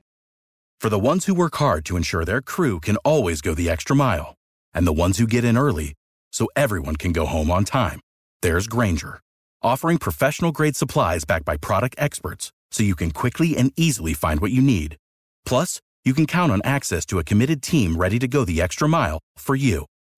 For 0.79 0.89
the 0.89 0.99
ones 0.99 1.25
who 1.25 1.33
work 1.33 1.55
hard 1.55 1.85
to 1.85 1.95
ensure 1.95 2.25
their 2.25 2.41
crew 2.41 2.79
can 2.79 2.97
always 2.97 3.41
go 3.41 3.53
the 3.53 3.69
extra 3.69 3.95
mile, 3.95 4.35
and 4.73 4.85
the 4.85 4.93
ones 4.93 5.17
who 5.17 5.25
get 5.25 5.45
in 5.45 5.57
early 5.57 5.93
so 6.31 6.47
everyone 6.55 6.97
can 6.97 7.13
go 7.13 7.25
home 7.25 7.49
on 7.49 7.63
time, 7.63 8.01
there's 8.41 8.67
Grainger, 8.67 9.21
offering 9.61 9.97
professional 9.97 10.51
grade 10.51 10.75
supplies 10.75 11.23
backed 11.23 11.45
by 11.45 11.55
product 11.55 11.95
experts 11.97 12.51
so 12.69 12.83
you 12.83 12.95
can 12.95 13.11
quickly 13.11 13.55
and 13.55 13.71
easily 13.77 14.13
find 14.13 14.41
what 14.41 14.51
you 14.51 14.61
need. 14.61 14.97
Plus, 15.45 15.79
you 16.03 16.13
can 16.13 16.25
count 16.25 16.51
on 16.51 16.61
access 16.65 17.05
to 17.05 17.17
a 17.17 17.23
committed 17.23 17.63
team 17.63 17.95
ready 17.95 18.19
to 18.19 18.27
go 18.27 18.43
the 18.43 18.61
extra 18.61 18.89
mile 18.89 19.19
for 19.37 19.55
you. 19.55 19.85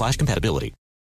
slash 0.00 0.16
compatibility. 0.16 0.72